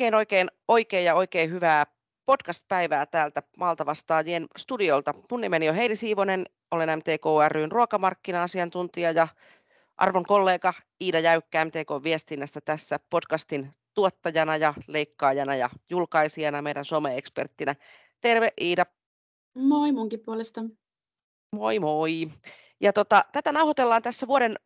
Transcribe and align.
Oikein, 0.00 0.14
oikein, 0.14 0.50
oikein 0.68 1.04
ja 1.04 1.14
oikein 1.14 1.50
hyvää 1.50 1.86
podcast-päivää 2.26 3.06
täältä 3.06 3.42
Malta 3.58 3.86
vastaajien 3.86 4.46
studiolta. 4.58 5.12
Mun 5.30 5.40
nimeni 5.40 5.68
on 5.68 5.74
Heidi 5.74 5.96
Siivonen, 5.96 6.46
olen 6.70 6.98
MTK 6.98 7.24
ryn 7.48 7.72
ruokamarkkina-asiantuntija 7.72 9.10
ja 9.10 9.28
arvon 9.96 10.24
kollega 10.24 10.74
Iida 11.00 11.20
Jäykkä 11.20 11.64
MTK-viestinnästä 11.64 12.60
tässä 12.60 13.00
podcastin 13.10 13.74
tuottajana 13.94 14.56
ja 14.56 14.74
leikkaajana 14.86 15.56
ja 15.56 15.70
julkaisijana 15.90 16.62
meidän 16.62 16.84
some-eksperttinä. 16.84 17.74
Terve 18.20 18.48
Iida. 18.60 18.86
Moi 19.54 19.92
munkin 19.92 20.20
puolesta. 20.20 20.60
Moi 21.52 21.78
moi. 21.78 22.28
Ja 22.80 22.92
tota, 22.92 23.24
tätä 23.32 23.52
nauhoitellaan 23.52 24.02
tässä 24.02 24.26
vuoden 24.26 24.56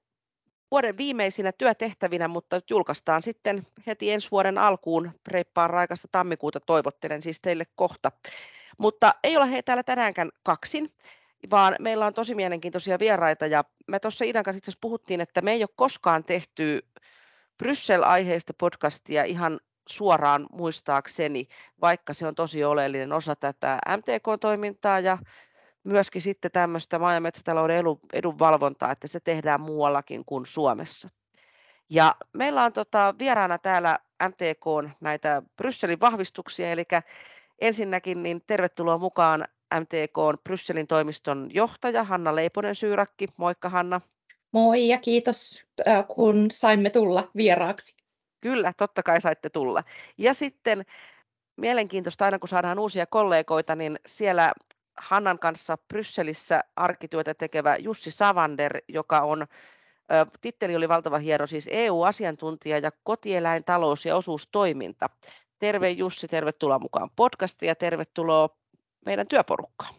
vuoden 0.70 0.96
viimeisinä 0.96 1.52
työtehtävinä, 1.52 2.28
mutta 2.28 2.60
julkaistaan 2.70 3.22
sitten 3.22 3.66
heti 3.86 4.12
ensi 4.12 4.30
vuoden 4.30 4.58
alkuun 4.58 5.10
reippaan 5.28 5.70
raikasta 5.70 6.08
tammikuuta 6.12 6.60
toivottelen 6.60 7.22
siis 7.22 7.40
teille 7.40 7.64
kohta. 7.74 8.12
Mutta 8.78 9.14
ei 9.22 9.36
ole 9.36 9.50
he 9.50 9.62
täällä 9.62 9.82
tänäänkään 9.82 10.30
kaksin, 10.42 10.92
vaan 11.50 11.76
meillä 11.80 12.06
on 12.06 12.14
tosi 12.14 12.34
mielenkiintoisia 12.34 12.98
vieraita 12.98 13.46
ja 13.46 13.64
me 13.86 14.00
tuossa 14.00 14.24
Idan 14.24 14.42
kanssa 14.42 14.58
itse 14.58 14.70
asiassa 14.70 14.80
puhuttiin, 14.80 15.20
että 15.20 15.42
me 15.42 15.52
ei 15.52 15.62
ole 15.62 15.68
koskaan 15.76 16.24
tehty 16.24 16.86
Bryssel-aiheista 17.58 18.54
podcastia 18.58 19.24
ihan 19.24 19.60
suoraan 19.88 20.46
muistaakseni, 20.52 21.48
vaikka 21.80 22.14
se 22.14 22.26
on 22.26 22.34
tosi 22.34 22.64
oleellinen 22.64 23.12
osa 23.12 23.36
tätä 23.36 23.78
MTK-toimintaa 23.96 25.00
ja 25.00 25.18
myöskin 25.84 26.22
sitten 26.22 26.50
tämmöistä 26.50 26.98
maa- 26.98 27.14
ja 27.14 27.20
metsätalouden 27.20 27.84
edunvalvontaa, 28.12 28.92
että 28.92 29.08
se 29.08 29.20
tehdään 29.20 29.60
muuallakin 29.60 30.24
kuin 30.24 30.46
Suomessa. 30.46 31.08
Ja 31.90 32.14
meillä 32.32 32.64
on 32.64 32.72
tota, 32.72 33.14
vieraana 33.18 33.58
täällä 33.58 33.98
MTK 34.28 34.94
näitä 35.00 35.42
Brysselin 35.56 36.00
vahvistuksia, 36.00 36.70
eli 36.70 36.84
ensinnäkin 37.60 38.22
niin 38.22 38.42
tervetuloa 38.46 38.98
mukaan 38.98 39.44
MTK 39.80 40.42
Brysselin 40.44 40.86
toimiston 40.86 41.50
johtaja 41.52 42.04
Hanna 42.04 42.34
Leiponen-Syyrakki. 42.34 43.26
Moikka 43.36 43.68
Hanna. 43.68 44.00
Moi 44.52 44.88
ja 44.88 44.98
kiitos 44.98 45.66
kun 46.08 46.50
saimme 46.50 46.90
tulla 46.90 47.30
vieraaksi. 47.36 47.96
Kyllä, 48.40 48.72
totta 48.76 49.02
kai 49.02 49.20
saitte 49.20 49.50
tulla. 49.50 49.82
Ja 50.18 50.34
sitten 50.34 50.84
mielenkiintoista 51.56 52.24
aina 52.24 52.38
kun 52.38 52.48
saadaan 52.48 52.78
uusia 52.78 53.06
kollegoita, 53.06 53.76
niin 53.76 53.98
siellä 54.06 54.52
Hannan 54.96 55.38
kanssa 55.38 55.78
Brysselissä 55.88 56.64
arkityötä 56.76 57.34
tekevä 57.34 57.76
Jussi 57.76 58.10
Savander, 58.10 58.78
joka 58.88 59.20
on 59.20 59.46
Titteli 60.40 60.76
oli 60.76 60.88
valtava 60.88 61.18
hieno, 61.18 61.46
siis 61.46 61.68
EU-asiantuntija 61.70 62.78
ja 62.78 62.90
kotieläin, 63.02 63.64
talous 63.64 64.04
ja 64.04 64.16
osuustoiminta. 64.16 65.10
Terve 65.58 65.90
Jussi, 65.90 66.28
tervetuloa 66.28 66.78
mukaan 66.78 67.10
podcastiin 67.16 67.68
ja 67.68 67.74
tervetuloa 67.74 68.48
meidän 69.06 69.28
työporukkaan. 69.28 69.94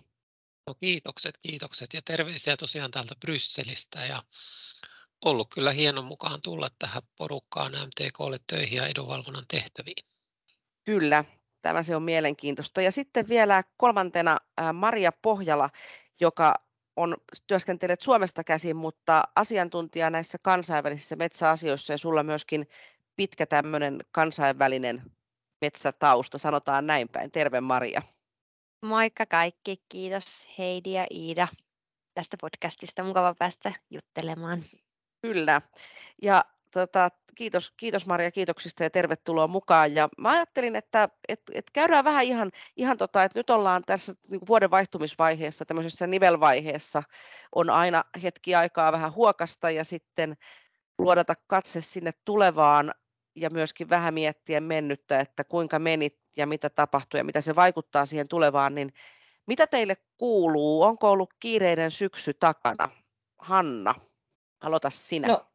No 0.68 0.76
kiitokset, 0.76 1.38
kiitokset 1.38 1.94
ja 1.94 2.02
terveisiä 2.02 2.58
tosiaan 2.58 2.92
täältä 2.92 3.16
Brysselistä 3.20 4.06
ja 4.06 4.24
ollut 5.26 5.54
kyllä 5.54 5.72
hieno 5.72 6.02
mukaan 6.02 6.42
tulla 6.42 6.70
tähän 6.80 7.04
porukkaan 7.18 7.72
MTKlle 7.72 8.40
töihin 8.48 8.78
ja 8.78 8.88
edunvalvonnan 8.88 9.46
tehtäviin. 9.48 10.06
Kyllä, 10.84 11.26
Tämä 11.66 11.84
se 11.84 11.96
on 11.96 12.04
mielenkiintoista. 12.04 12.82
Ja 12.82 12.92
sitten 12.92 13.30
vielä 13.30 13.64
kolmantena 13.78 14.38
Maria 14.74 15.12
Pohjala, 15.22 15.70
joka 16.20 16.56
on 16.96 17.18
työskentelet 17.48 18.02
Suomesta 18.02 18.44
käsin, 18.44 18.76
mutta 18.76 19.24
asiantuntija 19.36 20.10
näissä 20.10 20.38
kansainvälisissä 20.42 21.16
metsäasioissa 21.16 21.94
ja 21.94 21.98
sulla 21.98 22.24
myöskin 22.24 22.68
pitkä 23.16 23.46
tämmöinen 23.46 24.00
kansainvälinen 24.12 25.02
metsätausta, 25.62 26.38
sanotaan 26.38 26.88
näin 26.88 27.10
päin. 27.10 27.32
Terve 27.32 27.62
Maria. 27.62 28.02
Moikka 28.82 29.26
kaikki, 29.26 29.84
kiitos 29.90 30.48
Heidi 30.58 30.92
ja 30.92 31.08
Iida 31.12 31.48
tästä 32.14 32.38
podcastista. 32.42 33.04
Mukava 33.04 33.36
päästä 33.40 33.74
juttelemaan. 33.90 34.64
Kyllä. 35.22 35.62
Ja 36.22 36.46
tota, 36.80 37.10
kiitos, 37.36 37.74
kiitos 37.78 38.06
Maria 38.06 38.32
kiitoksista 38.32 38.84
ja 38.84 38.90
tervetuloa 38.90 39.48
mukaan. 39.48 39.96
Ja 39.96 40.10
mä 40.18 40.32
ajattelin, 40.32 40.76
että 40.76 41.10
et, 41.28 41.42
et 41.54 41.72
käydään 41.74 42.06
vähän 42.06 42.24
ihan, 42.24 42.52
ihan 42.76 42.98
tota, 42.98 43.24
että 43.24 43.40
nyt 43.40 43.50
ollaan 43.50 43.84
tässä 43.86 44.14
niin 44.30 44.42
vuoden 44.48 44.72
vaihtumisvaiheessa, 44.72 45.66
tämmöisessä 45.66 46.08
nivelvaiheessa 46.08 47.04
on 47.56 47.70
aina 47.70 48.04
hetki 48.24 48.56
aikaa 48.56 48.92
vähän 48.92 49.14
huokasta 49.14 49.72
ja 49.72 49.84
sitten 49.84 50.38
luodata 50.98 51.34
katse 51.48 51.82
sinne 51.82 52.12
tulevaan 52.26 52.94
ja 53.36 53.50
myöskin 53.50 53.90
vähän 53.90 54.14
miettiä 54.14 54.62
mennyttä, 54.62 55.20
että 55.20 55.44
kuinka 55.44 55.80
menit 55.80 56.20
ja 56.38 56.48
mitä 56.48 56.70
tapahtui 56.70 57.20
ja 57.20 57.24
mitä 57.24 57.42
se 57.42 57.56
vaikuttaa 57.56 58.06
siihen 58.06 58.28
tulevaan, 58.30 58.76
niin 58.76 58.94
mitä 59.48 59.68
teille 59.68 59.96
kuuluu? 60.18 60.84
Onko 60.84 61.12
ollut 61.12 61.34
kiireinen 61.40 61.92
syksy 61.92 62.34
takana? 62.34 62.90
Hanna, 63.38 63.96
aloita 64.62 64.90
sinä. 64.90 65.28
No, 65.28 65.46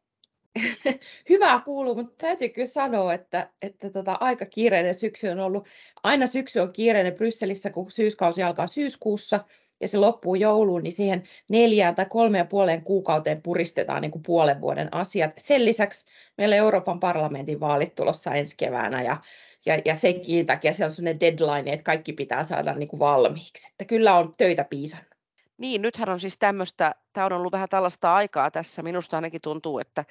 Hyvää 1.29 1.61
kuuluu, 1.65 1.95
mutta 1.95 2.13
täytyy 2.17 2.49
kyllä 2.49 2.67
sanoa, 2.67 3.13
että, 3.13 3.49
että 3.61 3.89
tota, 3.89 4.17
aika 4.19 4.45
kiireinen 4.45 4.93
syksy 4.93 5.27
on 5.27 5.39
ollut. 5.39 5.67
Aina 6.03 6.27
syksy 6.27 6.59
on 6.59 6.73
kiireinen 6.73 7.13
Brysselissä, 7.13 7.69
kun 7.69 7.91
syyskausi 7.91 8.43
alkaa 8.43 8.67
syyskuussa 8.67 9.39
ja 9.81 9.87
se 9.87 9.97
loppuu 9.97 10.35
jouluun, 10.35 10.83
niin 10.83 10.91
siihen 10.91 11.23
neljään 11.49 11.95
tai 11.95 12.05
kolmeen 12.05 12.47
puoleen 12.47 12.83
kuukauteen 12.83 13.41
puristetaan 13.41 14.01
niin 14.01 14.11
kuin 14.11 14.23
puolen 14.23 14.61
vuoden 14.61 14.93
asiat. 14.93 15.31
Sen 15.37 15.65
lisäksi 15.65 16.05
meillä 16.37 16.55
Euroopan 16.55 16.99
parlamentin 16.99 17.59
vaalit 17.59 17.95
tulossa 17.95 18.33
ensi 18.33 18.57
keväänä 18.57 19.01
ja, 19.01 19.17
ja, 19.65 19.81
ja 19.85 19.95
senkin 19.95 20.45
takia 20.45 20.73
siellä 20.73 20.89
on 20.89 20.95
sellainen 20.95 21.19
deadline, 21.19 21.73
että 21.73 21.83
kaikki 21.83 22.13
pitää 22.13 22.43
saada 22.43 22.73
niin 22.73 22.89
kuin 22.89 22.99
valmiiksi. 22.99 23.67
Että 23.71 23.85
kyllä 23.85 24.15
on 24.15 24.33
töitä 24.37 24.63
piisannut. 24.63 25.11
Niin, 25.57 25.81
nythän 25.81 26.09
on 26.09 26.19
siis 26.19 26.37
tämmöistä, 26.37 26.95
tämä 27.13 27.25
on 27.25 27.33
ollut 27.33 27.51
vähän 27.51 27.69
tällaista 27.69 28.15
aikaa 28.15 28.51
tässä. 28.51 28.81
Minusta 28.81 29.17
ainakin 29.17 29.41
tuntuu, 29.41 29.79
että 29.79 30.05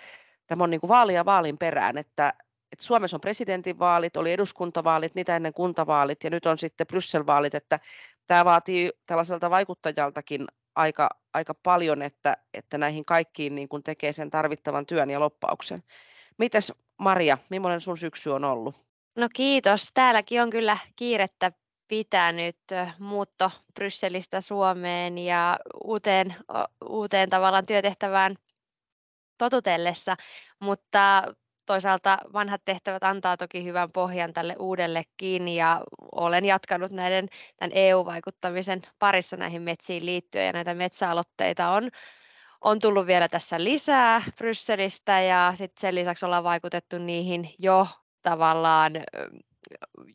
tämä 0.50 0.64
on 0.64 0.70
niin 0.70 0.80
kuin 0.80 0.88
vaalia 0.88 1.24
vaalin 1.24 1.58
perään, 1.58 1.98
että, 1.98 2.32
että 2.72 2.84
Suomessa 2.84 3.16
on 3.16 3.20
presidentinvaalit, 3.20 4.16
oli 4.16 4.32
eduskuntavaalit, 4.32 5.14
niitä 5.14 5.36
ennen 5.36 5.54
kuntavaalit 5.54 6.24
ja 6.24 6.30
nyt 6.30 6.46
on 6.46 6.58
sitten 6.58 6.86
Bryssel-vaalit, 6.86 7.54
että 7.54 7.80
tämä 8.26 8.44
vaatii 8.44 8.92
tällaiselta 9.06 9.50
vaikuttajaltakin 9.50 10.46
aika, 10.74 11.08
aika 11.34 11.54
paljon, 11.54 12.02
että, 12.02 12.36
että 12.54 12.78
näihin 12.78 13.04
kaikkiin 13.04 13.54
niin 13.54 13.68
kuin 13.68 13.82
tekee 13.82 14.12
sen 14.12 14.30
tarvittavan 14.30 14.86
työn 14.86 15.10
ja 15.10 15.20
loppauksen. 15.20 15.82
Mites 16.38 16.72
Maria, 16.98 17.38
millainen 17.50 17.80
sun 17.80 17.98
syksy 17.98 18.30
on 18.30 18.44
ollut? 18.44 18.82
No 19.16 19.28
kiitos. 19.34 19.90
Täälläkin 19.94 20.42
on 20.42 20.50
kyllä 20.50 20.78
kiirettä 20.96 21.52
pitänyt 21.88 22.58
muutto 22.98 23.50
Brysselistä 23.74 24.40
Suomeen 24.40 25.18
ja 25.18 25.58
uuteen, 25.84 26.34
uuteen 26.88 27.30
tavallaan 27.30 27.66
työtehtävään 27.66 28.36
totutellessa, 29.40 30.16
mutta 30.60 31.22
toisaalta 31.66 32.18
vanhat 32.32 32.62
tehtävät 32.64 33.04
antaa 33.04 33.36
toki 33.36 33.64
hyvän 33.64 33.88
pohjan 33.92 34.32
tälle 34.32 34.56
uudellekin 34.58 35.48
ja 35.48 35.80
olen 36.12 36.44
jatkanut 36.44 36.90
näiden 36.92 37.28
tämän 37.56 37.72
EU-vaikuttamisen 37.74 38.82
parissa 38.98 39.36
näihin 39.36 39.62
metsiin 39.62 40.06
liittyen 40.06 40.46
ja 40.46 40.52
näitä 40.52 40.74
metsäaloitteita 40.74 41.70
on, 41.70 41.90
on 42.60 42.78
tullut 42.78 43.06
vielä 43.06 43.28
tässä 43.28 43.64
lisää 43.64 44.22
Brysselistä 44.36 45.20
ja 45.20 45.52
sitten 45.54 45.80
sen 45.80 45.94
lisäksi 45.94 46.26
ollaan 46.26 46.44
vaikutettu 46.44 46.98
niihin 46.98 47.54
jo 47.58 47.86
tavallaan 48.22 48.92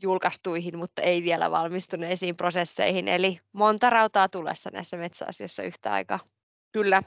julkaistuihin, 0.02 0.78
mutta 0.78 1.02
ei 1.02 1.24
vielä 1.24 1.52
valmistuneisiin 1.52 2.36
prosesseihin. 2.36 3.08
Eli 3.08 3.40
monta 3.54 3.90
rautaa 3.90 4.30
tulessa 4.30 4.70
näissä 4.74 4.98
metsäasioissa 4.98 5.64
yhtä 5.64 5.92
aikaa. 5.92 6.20
Kyllä. 6.72 7.04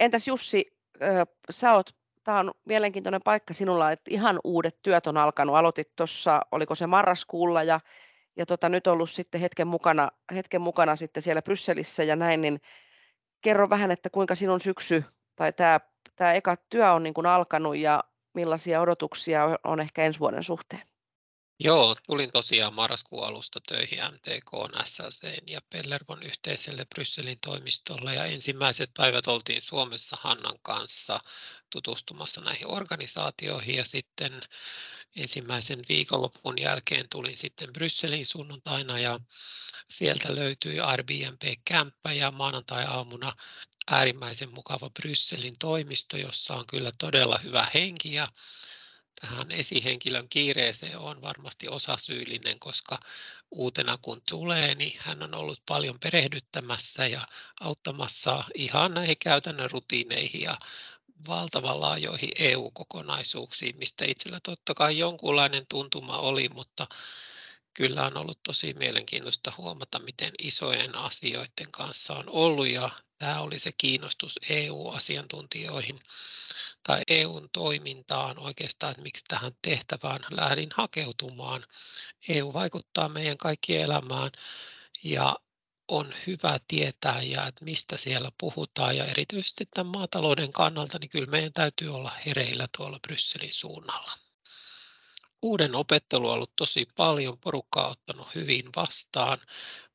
Entäs 0.00 0.28
Jussi, 0.28 0.79
sä 1.50 1.72
oot, 1.72 1.94
tämä 2.24 2.38
on 2.40 2.50
mielenkiintoinen 2.64 3.22
paikka 3.24 3.54
sinulla, 3.54 3.92
että 3.92 4.10
ihan 4.10 4.40
uudet 4.44 4.82
työt 4.82 5.06
on 5.06 5.16
alkanut. 5.16 5.56
Aloitit 5.56 5.96
tuossa, 5.96 6.40
oliko 6.52 6.74
se 6.74 6.86
marraskuulla 6.86 7.62
ja, 7.62 7.80
ja 8.36 8.46
tota, 8.46 8.68
nyt 8.68 8.86
ollut 8.86 9.10
sitten 9.10 9.40
hetken 9.40 9.66
mukana, 9.66 10.08
hetken 10.34 10.60
mukana 10.60 10.96
sitten 10.96 11.22
siellä 11.22 11.42
Brysselissä 11.42 12.04
ja 12.04 12.16
näin, 12.16 12.42
niin 12.42 12.60
kerro 13.40 13.70
vähän, 13.70 13.90
että 13.90 14.10
kuinka 14.10 14.34
sinun 14.34 14.60
syksy 14.60 15.04
tai 15.36 15.52
tämä, 15.52 15.80
tämä 16.16 16.32
eka 16.32 16.56
työ 16.68 16.92
on 16.92 17.02
niin 17.02 17.26
alkanut 17.26 17.76
ja 17.76 18.04
millaisia 18.34 18.80
odotuksia 18.80 19.58
on 19.64 19.80
ehkä 19.80 20.02
ensi 20.02 20.20
vuoden 20.20 20.44
suhteen? 20.44 20.89
Joo, 21.62 21.96
tulin 22.06 22.32
tosiaan 22.32 22.74
marraskuun 22.74 23.26
alusta 23.26 23.60
töihin 23.68 23.98
MTK, 23.98 24.50
SLC 24.84 25.50
ja 25.50 25.60
Pellervon 25.70 26.22
yhteiselle 26.22 26.84
Brysselin 26.84 27.38
toimistolle 27.40 28.14
ja 28.14 28.24
ensimmäiset 28.24 28.90
päivät 28.96 29.26
oltiin 29.26 29.62
Suomessa 29.62 30.16
Hannan 30.20 30.58
kanssa 30.62 31.20
tutustumassa 31.72 32.40
näihin 32.40 32.66
organisaatioihin 32.66 33.76
ja 33.76 33.84
sitten 33.84 34.42
ensimmäisen 35.16 35.78
viikonlopun 35.88 36.60
jälkeen 36.60 37.08
tulin 37.08 37.36
sitten 37.36 37.72
Brysselin 37.72 38.26
sunnuntaina 38.26 38.98
ja 38.98 39.20
sieltä 39.90 40.34
löytyi 40.34 40.80
Airbnb-kämppä 40.80 42.12
ja 42.12 42.30
maanantai-aamuna 42.30 43.32
äärimmäisen 43.90 44.54
mukava 44.54 44.90
Brysselin 44.90 45.58
toimisto, 45.58 46.16
jossa 46.16 46.54
on 46.54 46.66
kyllä 46.66 46.92
todella 46.98 47.38
hyvä 47.38 47.66
henki 47.74 48.14
ja 48.14 48.28
tähän 49.20 49.50
esihenkilön 49.50 50.28
kiireeseen 50.28 50.98
on 50.98 51.22
varmasti 51.22 51.68
osasyyllinen, 51.68 52.58
koska 52.58 52.98
uutena 53.50 53.98
kun 54.02 54.22
tulee, 54.28 54.74
niin 54.74 54.98
hän 54.98 55.22
on 55.22 55.34
ollut 55.34 55.62
paljon 55.66 55.98
perehdyttämässä 56.00 57.06
ja 57.06 57.26
auttamassa 57.60 58.44
ihan 58.54 58.94
näihin 58.94 59.18
käytännön 59.18 59.70
rutiineihin 59.70 60.40
ja 60.40 60.58
valtavan 61.28 61.80
laajoihin 61.80 62.30
EU-kokonaisuuksiin, 62.38 63.76
mistä 63.76 64.04
itsellä 64.04 64.40
totta 64.42 64.74
kai 64.74 64.98
jonkunlainen 64.98 65.66
tuntuma 65.68 66.18
oli, 66.18 66.48
mutta 66.48 66.86
kyllä 67.74 68.06
on 68.06 68.16
ollut 68.16 68.42
tosi 68.42 68.72
mielenkiintoista 68.72 69.52
huomata, 69.58 69.98
miten 69.98 70.32
isojen 70.38 70.94
asioiden 70.96 71.72
kanssa 71.72 72.14
on 72.14 72.24
ollut 72.28 72.68
ja 72.68 72.90
tämä 73.18 73.40
oli 73.40 73.58
se 73.58 73.72
kiinnostus 73.78 74.38
EU-asiantuntijoihin 74.48 76.00
tai 76.82 77.02
EUn 77.08 77.48
toimintaan 77.52 78.38
oikeastaan, 78.38 78.90
että 78.90 79.02
miksi 79.02 79.24
tähän 79.28 79.52
tehtävään 79.62 80.20
lähdin 80.30 80.70
hakeutumaan. 80.74 81.64
EU 82.28 82.52
vaikuttaa 82.52 83.08
meidän 83.08 83.38
kaikkien 83.38 83.82
elämään 83.82 84.30
ja 85.04 85.36
on 85.88 86.14
hyvä 86.26 86.58
tietää 86.68 87.22
ja 87.22 87.46
että 87.46 87.64
mistä 87.64 87.96
siellä 87.96 88.32
puhutaan 88.40 88.96
ja 88.96 89.04
erityisesti 89.04 89.66
tämän 89.66 89.92
maatalouden 89.92 90.52
kannalta, 90.52 90.98
niin 90.98 91.10
kyllä 91.10 91.30
meidän 91.30 91.52
täytyy 91.52 91.94
olla 91.94 92.12
hereillä 92.26 92.68
tuolla 92.76 92.98
Brysselin 93.06 93.52
suunnalla. 93.52 94.12
Uuden 95.42 95.74
opettelu 95.74 96.28
on 96.28 96.34
ollut 96.34 96.56
tosi 96.56 96.86
paljon, 96.96 97.38
porukka 97.38 97.84
on 97.84 97.90
ottanut 97.90 98.34
hyvin 98.34 98.64
vastaan, 98.76 99.38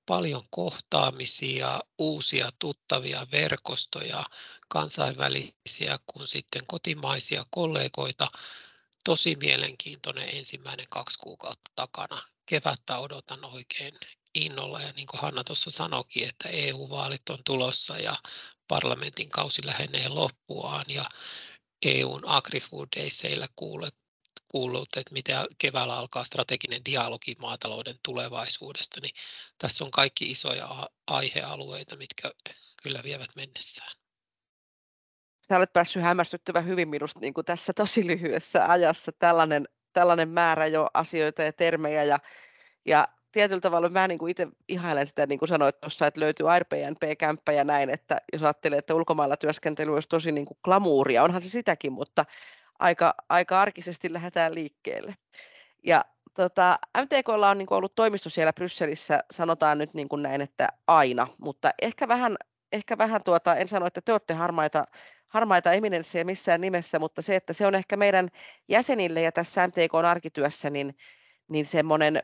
paljon 0.05 0.43
kohtaamisia, 0.49 1.79
uusia 1.97 2.51
tuttavia 2.59 3.27
verkostoja, 3.31 4.23
kansainvälisiä 4.67 5.99
kuin 6.05 6.27
sitten 6.27 6.61
kotimaisia 6.67 7.45
kollegoita. 7.49 8.27
Tosi 9.03 9.35
mielenkiintoinen 9.35 10.29
ensimmäinen 10.29 10.85
kaksi 10.89 11.19
kuukautta 11.19 11.71
takana. 11.75 12.21
Kevättä 12.45 12.97
odotan 12.97 13.45
oikein 13.45 13.93
innolla 14.35 14.81
ja 14.81 14.91
niin 14.91 15.07
kuin 15.07 15.21
Hanna 15.21 15.43
tuossa 15.43 15.69
sanoikin, 15.69 16.29
että 16.29 16.49
EU-vaalit 16.49 17.29
on 17.29 17.39
tulossa 17.45 17.97
ja 17.97 18.15
parlamentin 18.67 19.29
kausi 19.29 19.65
lähenee 19.65 20.07
loppuaan 20.07 20.85
ja 20.89 21.09
EUn 21.85 22.21
Daysillä 22.95 23.47
kuulet, 23.55 23.95
kuullut, 24.55 24.89
että 24.97 25.13
miten 25.13 25.35
keväällä 25.57 25.97
alkaa 25.97 26.23
strateginen 26.23 26.85
dialogi 26.85 27.35
maatalouden 27.41 27.95
tulevaisuudesta, 28.03 29.01
niin 29.01 29.15
tässä 29.57 29.83
on 29.83 29.91
kaikki 29.91 30.31
isoja 30.31 30.89
aihealueita, 31.07 31.95
mitkä 31.95 32.31
kyllä 32.83 33.03
vievät 33.03 33.29
mennessään. 33.35 33.91
Sä 35.47 35.57
olet 35.57 35.73
päässyt 35.73 36.03
hämmästyttävän 36.03 36.65
hyvin 36.65 36.89
minusta 36.89 37.19
niin 37.19 37.33
kuin 37.33 37.45
tässä 37.45 37.73
tosi 37.73 38.07
lyhyessä 38.07 38.71
ajassa 38.71 39.11
tällainen, 39.19 39.67
tällainen 39.93 40.29
määrä 40.29 40.67
jo 40.67 40.87
asioita 40.93 41.43
ja 41.43 41.53
termejä 41.53 42.03
ja, 42.03 42.19
ja 42.85 43.07
tietyllä 43.31 43.61
tavalla 43.61 43.89
mä 43.89 44.07
niin 44.07 44.19
kuin 44.19 44.31
itse 44.31 44.47
ihailen 44.67 45.07
sitä, 45.07 45.25
niin 45.25 45.39
kuin 45.39 45.49
sanoit 45.49 45.81
tuossa, 45.81 46.07
että 46.07 46.19
löytyy 46.19 46.51
Airbnb-kämppä 46.51 47.51
ja 47.51 47.63
näin, 47.63 47.89
että 47.89 48.17
jos 48.33 48.43
ajattelee, 48.43 48.79
että 48.79 48.95
ulkomailla 48.95 49.37
työskentely 49.37 49.93
olisi 49.93 50.09
tosi 50.09 50.31
niin 50.31 50.45
kuin 50.45 50.57
glamuuria, 50.63 51.23
onhan 51.23 51.41
se 51.41 51.49
sitäkin, 51.49 51.93
mutta 51.93 52.25
aika, 52.79 53.13
aika 53.29 53.61
arkisesti 53.61 54.13
lähdetään 54.13 54.55
liikkeelle. 54.55 55.15
Ja 55.83 56.05
tota, 56.33 56.79
MTKlla 56.97 57.49
on 57.49 57.57
niin 57.57 57.65
kuin 57.65 57.77
ollut 57.77 57.95
toimisto 57.95 58.29
siellä 58.29 58.53
Brysselissä, 58.53 59.19
sanotaan 59.31 59.77
nyt 59.77 59.93
niin 59.93 60.09
kuin 60.09 60.23
näin, 60.23 60.41
että 60.41 60.69
aina, 60.87 61.27
mutta 61.37 61.71
ehkä 61.81 62.07
vähän, 62.07 62.35
ehkä 62.71 62.97
vähän 62.97 63.23
tuota, 63.23 63.55
en 63.55 63.67
sano, 63.67 63.85
että 63.85 64.01
te 64.01 64.11
olette 64.11 64.33
harmaita, 64.33 64.85
harmaita 65.27 65.71
eminenssejä 65.71 66.23
missään 66.23 66.61
nimessä, 66.61 66.99
mutta 66.99 67.21
se, 67.21 67.35
että 67.35 67.53
se 67.53 67.67
on 67.67 67.75
ehkä 67.75 67.97
meidän 67.97 68.29
jäsenille 68.69 69.21
ja 69.21 69.31
tässä 69.31 69.67
MTKn 69.67 70.05
arkityössä, 70.05 70.69
niin, 70.69 70.95
niin 71.47 71.65
semmoinen 71.65 72.23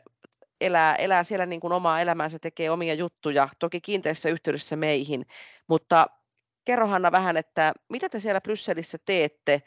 elää, 0.60 0.94
elää 0.94 1.24
siellä 1.24 1.46
niin 1.46 1.60
kuin 1.60 1.72
omaa 1.72 2.00
elämäänsä, 2.00 2.38
tekee 2.38 2.70
omia 2.70 2.94
juttuja, 2.94 3.48
toki 3.58 3.80
kiinteässä 3.80 4.28
yhteydessä 4.28 4.76
meihin, 4.76 5.26
mutta 5.68 6.06
kerro 6.64 6.86
Hanna 6.86 7.12
vähän, 7.12 7.36
että 7.36 7.72
mitä 7.88 8.08
te 8.08 8.20
siellä 8.20 8.40
Brysselissä 8.40 8.98
teette 9.04 9.62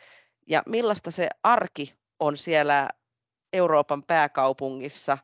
ja 0.45 0.63
millaista 0.65 1.11
se 1.11 1.29
arki 1.43 1.93
on 2.19 2.37
siellä 2.37 2.89
Euroopan 3.53 4.03
pääkaupungissa 4.03 5.17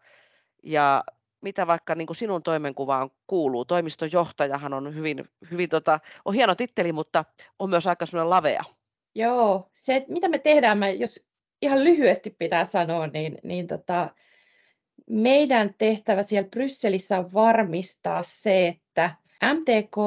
ja 0.63 1.03
mitä 1.41 1.68
vaikka 1.68 1.95
niin 1.95 2.07
kuin 2.07 2.18
sinun 2.18 2.44
toimenkuvaan 2.44 3.09
kuuluu. 3.27 3.65
Toimistojohtajahan 3.65 4.73
on 4.73 4.95
hyvin, 4.95 5.29
hyvin 5.51 5.69
tota, 5.69 6.00
on 6.25 6.33
hieno 6.33 6.56
titteli, 6.56 6.91
mutta 6.91 7.25
on 7.59 7.69
myös 7.69 7.88
aika 7.88 8.06
sellainen 8.06 8.29
lavea. 8.29 8.63
Joo, 9.15 9.69
se, 9.73 10.06
mitä 10.07 10.29
me 10.29 10.39
tehdään, 10.39 10.77
mä, 10.77 10.89
jos 10.89 11.25
ihan 11.62 11.83
lyhyesti 11.83 12.29
pitää 12.29 12.65
sanoa, 12.65 13.07
niin, 13.07 13.38
niin 13.44 13.67
tota, 13.67 14.09
meidän 15.09 15.75
tehtävä 15.77 16.24
siellä 16.24 16.50
Brysselissä 16.50 17.17
on 17.17 17.33
varmistaa 17.33 18.24
se, 18.24 18.67
että 18.67 19.15
MTK 19.53 19.97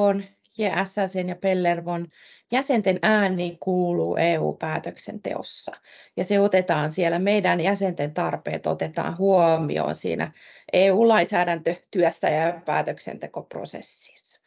ja 0.59 0.85
SLC 0.85 1.29
ja 1.29 1.37
Pellervon 1.37 2.09
jäsenten 2.55 2.99
ääni 3.03 3.57
kuuluu 3.61 4.17
EU-päätöksenteossa. 4.17 5.73
Ja 6.17 6.25
se 6.25 6.41
otetaan 6.41 6.91
siellä, 6.91 7.19
meidän 7.19 7.61
jäsenten 7.61 8.15
tarpeet 8.15 8.67
otetaan 8.67 9.19
huomioon 9.19 9.95
siinä 9.95 10.33
EU-lainsäädäntötyössä 10.73 12.29
ja 12.29 12.61
päätöksentekoprosessissa. 12.65 14.41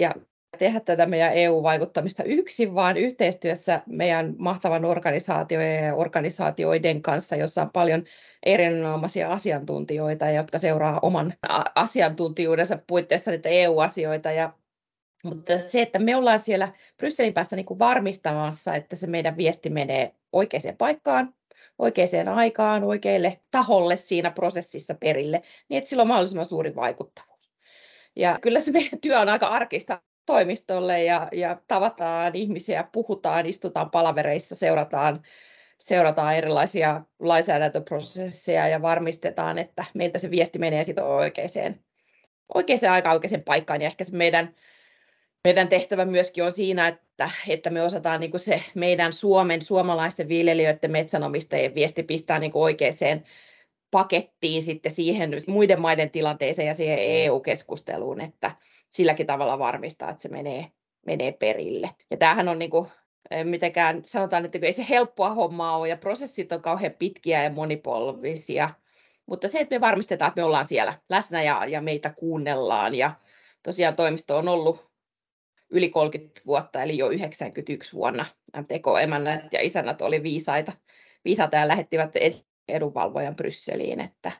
Ja 0.00 0.14
tehdä 0.58 0.80
tätä 0.80 1.06
meidän 1.06 1.32
EU-vaikuttamista 1.34 2.24
yksin, 2.24 2.74
vaan 2.74 2.96
yhteistyössä 2.96 3.82
meidän 3.86 4.34
mahtavan 4.38 4.84
organisaatioiden 4.84 5.84
ja 5.84 5.94
organisaatioiden 5.94 7.02
kanssa, 7.02 7.36
jossa 7.36 7.62
on 7.62 7.70
paljon 7.70 8.04
erinomaisia 8.46 9.32
asiantuntijoita, 9.32 10.30
jotka 10.30 10.58
seuraa 10.58 10.98
oman 11.02 11.34
asiantuntijuudensa 11.74 12.78
puitteissa 12.86 13.30
EU-asioita. 13.44 14.30
Ja, 14.30 14.52
mutta 15.24 15.58
se, 15.58 15.82
että 15.82 15.98
me 15.98 16.16
ollaan 16.16 16.38
siellä 16.38 16.72
Brysselin 16.96 17.34
päässä 17.34 17.56
niin 17.56 17.66
kuin 17.66 17.78
varmistamassa, 17.78 18.74
että 18.74 18.96
se 18.96 19.06
meidän 19.06 19.36
viesti 19.36 19.70
menee 19.70 20.14
oikeaan 20.32 20.76
paikkaan, 20.78 21.34
oikeaan 21.78 22.28
aikaan, 22.28 22.84
oikealle 22.84 23.40
taholle 23.50 23.96
siinä 23.96 24.30
prosessissa 24.30 24.94
perille, 24.94 25.42
niin 25.68 25.78
että 25.78 25.90
sillä 25.90 26.00
on 26.00 26.08
mahdollisimman 26.08 26.46
suuri 26.46 26.74
vaikuttavuus. 26.74 27.50
Ja 28.16 28.38
kyllä 28.42 28.60
se 28.60 28.72
meidän 28.72 29.00
työ 29.00 29.20
on 29.20 29.28
aika 29.28 29.46
arkista 29.46 30.00
toimistolle 30.26 31.04
ja, 31.04 31.28
ja 31.32 31.60
tavataan 31.68 32.34
ihmisiä, 32.34 32.88
puhutaan, 32.92 33.46
istutaan 33.46 33.90
palavereissa, 33.90 34.54
seurataan, 34.54 35.22
seurataan 35.78 36.36
erilaisia 36.36 37.02
lainsäädäntöprosesseja 37.18 38.68
ja 38.68 38.82
varmistetaan, 38.82 39.58
että 39.58 39.84
meiltä 39.94 40.18
se 40.18 40.30
viesti 40.30 40.58
menee 40.58 40.82
oikeaan, 41.02 41.80
oikeaan 42.54 42.92
aikaan, 42.92 43.14
oikeaan 43.14 43.42
paikkaan. 43.44 43.80
Ja 43.80 43.86
ehkä 43.86 44.04
se 44.04 44.16
meidän, 44.16 44.54
meidän 45.44 45.68
tehtävä 45.68 46.04
myöskin 46.04 46.44
on 46.44 46.52
siinä, 46.52 46.88
että, 46.88 47.30
että 47.48 47.70
me 47.70 47.82
osataan 47.82 48.20
niin 48.20 48.38
se 48.38 48.62
meidän 48.74 49.12
Suomen, 49.12 49.62
suomalaisten 49.62 50.28
viljelijöiden 50.28 50.90
metsänomistajien 50.90 51.74
viesti 51.74 52.02
pistää 52.02 52.38
niin 52.38 52.52
oikeaan 52.54 53.24
pakettiin 53.90 54.62
sitten 54.62 54.92
siihen 54.92 55.30
muiden 55.48 55.80
maiden 55.80 56.10
tilanteeseen 56.10 56.68
ja 56.68 56.74
siihen 56.74 56.98
EU-keskusteluun, 56.98 58.20
että 58.20 58.50
silläkin 58.88 59.26
tavalla 59.26 59.58
varmistaa, 59.58 60.10
että 60.10 60.22
se 60.22 60.28
menee, 60.28 60.66
menee 61.06 61.32
perille. 61.32 61.90
Ja 62.10 62.16
tämähän 62.16 62.48
on 62.48 62.58
niin 62.58 62.70
kuin, 62.70 62.88
mitenkään, 63.44 64.04
sanotaan, 64.04 64.44
että 64.44 64.58
ei 64.62 64.72
se 64.72 64.86
helppoa 64.88 65.34
hommaa 65.34 65.76
ole 65.76 65.88
ja 65.88 65.96
prosessit 65.96 66.52
on 66.52 66.62
kauhean 66.62 66.92
pitkiä 66.98 67.44
ja 67.44 67.50
monipolvisia, 67.50 68.70
mutta 69.26 69.48
se, 69.48 69.58
että 69.58 69.74
me 69.74 69.80
varmistetaan, 69.80 70.28
että 70.28 70.40
me 70.40 70.44
ollaan 70.44 70.66
siellä 70.66 70.94
läsnä 71.08 71.42
ja, 71.42 71.64
ja 71.66 71.80
meitä 71.80 72.10
kuunnellaan 72.10 72.94
ja 72.94 73.10
tosiaan 73.62 73.96
toimisto 73.96 74.36
on 74.36 74.48
ollut 74.48 74.93
yli 75.70 75.88
30 75.88 76.40
vuotta, 76.46 76.82
eli 76.82 76.98
jo 76.98 77.10
91 77.10 77.92
vuonna 77.92 78.26
MTK-emännät 78.56 79.52
ja 79.52 79.60
isännät 79.62 80.02
oli 80.02 80.22
viisaita, 80.22 80.72
viisaita 81.24 81.56
ja 81.56 81.68
lähettivät 81.68 82.12
edunvalvojan 82.68 83.36
Brysseliin, 83.36 84.00
että, 84.00 84.32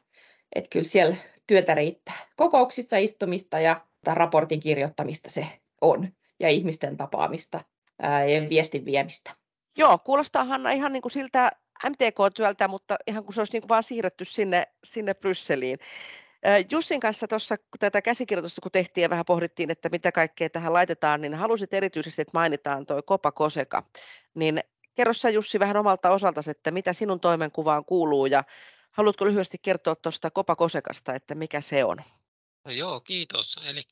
että 0.54 0.70
kyllä 0.70 0.84
siellä 0.84 1.16
työtä 1.46 1.74
riittää. 1.74 2.14
Kokouksissa 2.36 2.96
istumista 2.96 3.60
ja 3.60 3.86
raportin 4.06 4.60
kirjoittamista 4.60 5.30
se 5.30 5.46
on 5.80 6.08
ja 6.40 6.48
ihmisten 6.48 6.96
tapaamista 6.96 7.64
ja 8.02 8.48
viestin 8.48 8.84
viemistä. 8.84 9.34
Joo, 9.78 9.98
kuulostaa 9.98 10.44
Hanna 10.44 10.70
ihan 10.70 10.92
niin 10.92 11.02
kuin 11.02 11.12
siltä 11.12 11.50
MTK-työltä, 11.88 12.68
mutta 12.68 12.96
ihan 13.06 13.24
kuin 13.24 13.34
se 13.34 13.40
olisi 13.40 13.52
niin 13.52 13.62
kuin 13.62 13.68
vaan 13.68 13.82
siirretty 13.82 14.24
sinne, 14.24 14.64
sinne 14.84 15.14
Brysseliin. 15.14 15.78
Jussin 16.70 17.00
kanssa 17.00 17.28
tuossa 17.28 17.56
tätä 17.78 18.02
käsikirjoitusta 18.02 18.60
kun 18.60 18.72
tehtiin 18.72 19.02
ja 19.02 19.10
vähän 19.10 19.24
pohdittiin, 19.24 19.70
että 19.70 19.88
mitä 19.88 20.12
kaikkea 20.12 20.50
tähän 20.50 20.72
laitetaan, 20.72 21.20
niin 21.20 21.34
halusit 21.34 21.74
erityisesti, 21.74 22.22
että 22.22 22.30
mainitaan 22.34 22.86
tuo 22.86 23.02
Kopa 23.02 23.32
Koseka. 23.32 23.82
Niin 24.34 24.60
kerro 24.94 25.12
sä 25.12 25.30
Jussi 25.30 25.58
vähän 25.58 25.76
omalta 25.76 26.10
osaltasi, 26.10 26.50
että 26.50 26.70
mitä 26.70 26.92
sinun 26.92 27.20
toimenkuvaan 27.20 27.84
kuuluu 27.84 28.26
ja 28.26 28.44
haluatko 28.90 29.24
lyhyesti 29.24 29.58
kertoa 29.58 29.94
tuosta 29.94 30.30
Kopa 30.30 30.56
Kosekasta, 30.56 31.14
että 31.14 31.34
mikä 31.34 31.60
se 31.60 31.84
on? 31.84 31.96
No 32.64 32.70
joo, 32.70 33.00
kiitos. 33.00 33.60
Eli 33.70 33.82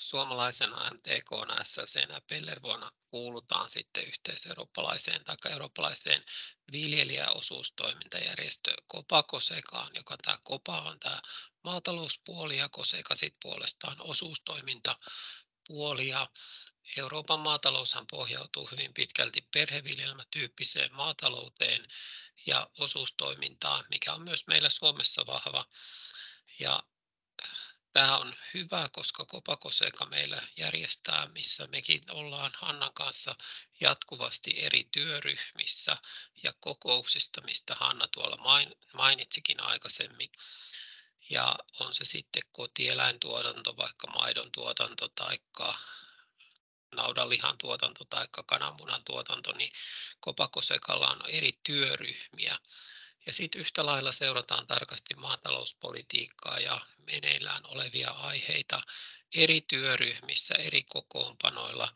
suomalaisena 0.00 0.90
MTK, 0.90 1.30
SSC 1.62 2.08
ja 2.08 2.20
Pellervuonna 2.26 2.90
kuulutaan 3.10 3.70
sitten 3.70 4.04
yhteiseurooppalaiseen 4.04 5.24
tai 5.24 5.36
eurooppalaiseen 5.50 6.24
viljelijäosuustoimintajärjestö 6.72 8.74
Kopakosekaan, 8.86 9.90
joka 9.94 10.16
tämä 10.16 10.38
Kopa 10.42 10.80
on 10.80 11.00
tämä 11.00 11.20
maatalouspuoli 11.64 12.58
ja 12.58 12.68
Koseka 12.68 13.14
sitten 13.14 13.38
puolestaan 13.42 13.96
osuustoimintapuoli. 14.00 16.10
Euroopan 16.96 17.40
maataloushan 17.40 18.06
pohjautuu 18.10 18.68
hyvin 18.72 18.94
pitkälti 18.94 19.48
perheviljelmätyyppiseen 19.52 20.94
maatalouteen 20.94 21.86
ja 22.46 22.70
osuustoimintaan, 22.78 23.84
mikä 23.90 24.12
on 24.12 24.22
myös 24.22 24.46
meillä 24.46 24.68
Suomessa 24.68 25.26
vahva. 25.26 25.64
Ja 26.58 26.82
Tämä 27.92 28.18
on 28.18 28.34
hyvä, 28.54 28.88
koska 28.92 29.24
Kopakoseka 29.24 30.06
meillä 30.06 30.42
järjestää, 30.56 31.26
missä 31.26 31.66
mekin 31.66 32.00
ollaan 32.10 32.52
Hannan 32.54 32.94
kanssa 32.94 33.34
jatkuvasti 33.80 34.54
eri 34.56 34.84
työryhmissä 34.92 35.96
ja 36.42 36.52
kokouksista, 36.60 37.40
mistä 37.40 37.74
Hanna 37.74 38.08
tuolla 38.08 38.36
mainitsikin 38.94 39.62
aikaisemmin. 39.62 40.30
Ja 41.30 41.56
on 41.80 41.94
se 41.94 42.04
sitten 42.04 42.42
kotieläintuotanto, 42.52 43.76
vaikka 43.76 44.06
maidon 44.06 44.52
tuotanto 44.52 45.08
tai 45.08 45.38
naudanlihan 46.94 47.58
tuotanto 47.58 48.04
tai 48.04 48.28
kananmunan 48.46 49.04
tuotanto, 49.04 49.52
niin 49.52 49.72
Kopakosekalla 50.20 51.08
on 51.10 51.20
eri 51.28 51.52
työryhmiä. 51.62 52.58
Ja 53.30 53.34
sitten 53.34 53.60
yhtä 53.60 53.86
lailla 53.86 54.12
seurataan 54.12 54.66
tarkasti 54.66 55.14
maatalouspolitiikkaa 55.14 56.60
ja 56.60 56.80
meneillään 57.06 57.66
olevia 57.66 58.10
aiheita 58.10 58.82
eri 59.34 59.60
työryhmissä, 59.60 60.54
eri 60.54 60.82
kokoonpanoilla, 60.82 61.94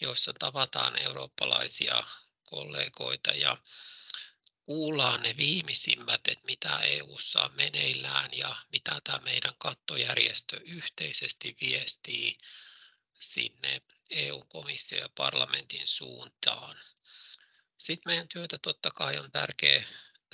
joissa 0.00 0.32
tavataan 0.32 0.98
eurooppalaisia 1.02 2.04
kollegoita 2.44 3.30
ja 3.30 3.56
kuullaan 4.64 5.22
ne 5.22 5.36
viimeisimmät, 5.36 6.20
että 6.28 6.46
mitä 6.46 6.78
EU:ssa 6.78 7.42
on 7.42 7.50
meneillään 7.56 8.30
ja 8.32 8.56
mitä 8.72 9.00
tämä 9.04 9.18
meidän 9.18 9.54
kattojärjestö 9.58 10.60
yhteisesti 10.64 11.56
viestii 11.60 12.38
sinne 13.20 13.82
EU-komission 14.10 15.00
ja 15.00 15.08
parlamentin 15.14 15.86
suuntaan. 15.86 16.76
Sitten 17.78 18.10
meidän 18.10 18.28
työtä 18.28 18.58
totta 18.58 18.90
kai 18.90 19.18
on 19.18 19.30
tärkeä 19.32 19.84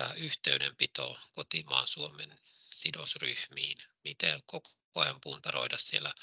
tämä 0.00 0.14
yhteydenpito 0.14 1.18
kotimaan 1.34 1.86
Suomen 1.86 2.38
sidosryhmiin, 2.72 3.78
miten 4.04 4.42
koko 4.46 4.70
ajan 4.94 5.20
puntaroida 5.20 5.78
siellä 5.78 6.14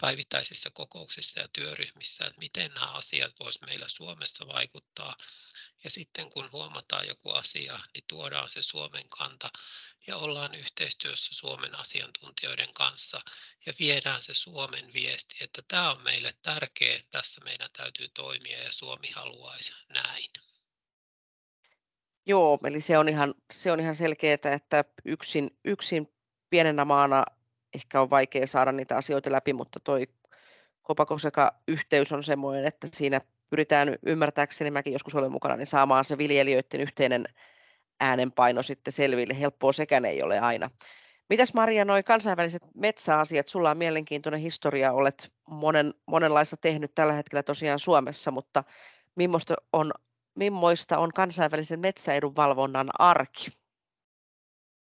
päivittäisissä 0.00 0.70
kokouksissa 0.70 1.40
ja 1.40 1.48
työryhmissä, 1.48 2.24
että 2.24 2.38
miten 2.38 2.70
nämä 2.74 2.86
asiat 2.86 3.32
voisivat 3.40 3.68
meillä 3.68 3.88
Suomessa 3.88 4.46
vaikuttaa. 4.46 5.16
Ja 5.84 5.90
sitten 5.90 6.30
kun 6.30 6.52
huomataan 6.52 7.06
joku 7.06 7.30
asia, 7.30 7.80
niin 7.94 8.04
tuodaan 8.08 8.50
se 8.50 8.62
Suomen 8.62 9.08
kanta 9.08 9.50
ja 10.06 10.16
ollaan 10.16 10.54
yhteistyössä 10.54 11.34
Suomen 11.34 11.74
asiantuntijoiden 11.74 12.74
kanssa 12.74 13.20
ja 13.66 13.72
viedään 13.78 14.22
se 14.22 14.34
Suomen 14.34 14.92
viesti, 14.92 15.36
että 15.40 15.62
tämä 15.68 15.90
on 15.90 16.02
meille 16.02 16.34
tärkeä, 16.42 17.02
tässä 17.10 17.40
meidän 17.44 17.70
täytyy 17.72 18.08
toimia 18.08 18.62
ja 18.62 18.72
Suomi 18.72 19.10
haluaisi 19.10 19.72
näin. 19.88 20.49
Joo, 22.26 22.58
eli 22.64 22.80
se 22.80 22.98
on 22.98 23.08
ihan, 23.08 23.34
se 23.52 23.72
on 23.72 23.80
ihan 23.80 23.94
selkeää, 23.94 24.34
että 24.44 24.84
yksin, 25.04 25.50
yksin 25.64 26.12
pienenä 26.50 26.84
maana 26.84 27.24
ehkä 27.74 28.00
on 28.00 28.10
vaikea 28.10 28.46
saada 28.46 28.72
niitä 28.72 28.96
asioita 28.96 29.32
läpi, 29.32 29.52
mutta 29.52 29.80
toi 29.80 30.08
Kopakoseka-yhteys 30.82 32.12
on 32.12 32.22
semmoinen, 32.22 32.64
että 32.64 32.86
siinä 32.92 33.20
pyritään 33.50 33.96
ymmärtääkseni, 34.06 34.70
mäkin 34.70 34.92
joskus 34.92 35.14
olen 35.14 35.32
mukana, 35.32 35.56
niin 35.56 35.66
saamaan 35.66 36.04
se 36.04 36.18
viljelijöiden 36.18 36.80
yhteinen 36.80 37.24
äänenpaino 38.00 38.62
sitten 38.62 38.92
selville. 38.92 39.40
Helppoa 39.40 39.72
sekään 39.72 40.04
ei 40.04 40.22
ole 40.22 40.40
aina. 40.40 40.70
Mitäs 41.28 41.54
Maria, 41.54 41.84
noin 41.84 42.04
kansainväliset 42.04 42.62
metsäasiat, 42.74 43.48
sulla 43.48 43.70
on 43.70 43.78
mielenkiintoinen 43.78 44.40
historia, 44.40 44.92
olet 44.92 45.32
monen, 45.48 45.94
monenlaista 46.06 46.56
tehnyt 46.56 46.94
tällä 46.94 47.12
hetkellä 47.12 47.42
tosiaan 47.42 47.78
Suomessa, 47.78 48.30
mutta 48.30 48.64
millaista 49.14 49.54
on 49.72 49.92
Mimmoista 50.34 50.98
on 50.98 51.12
kansainvälisen 51.12 51.80
metsäedunvalvonnan 51.80 52.90
arki? 52.98 53.50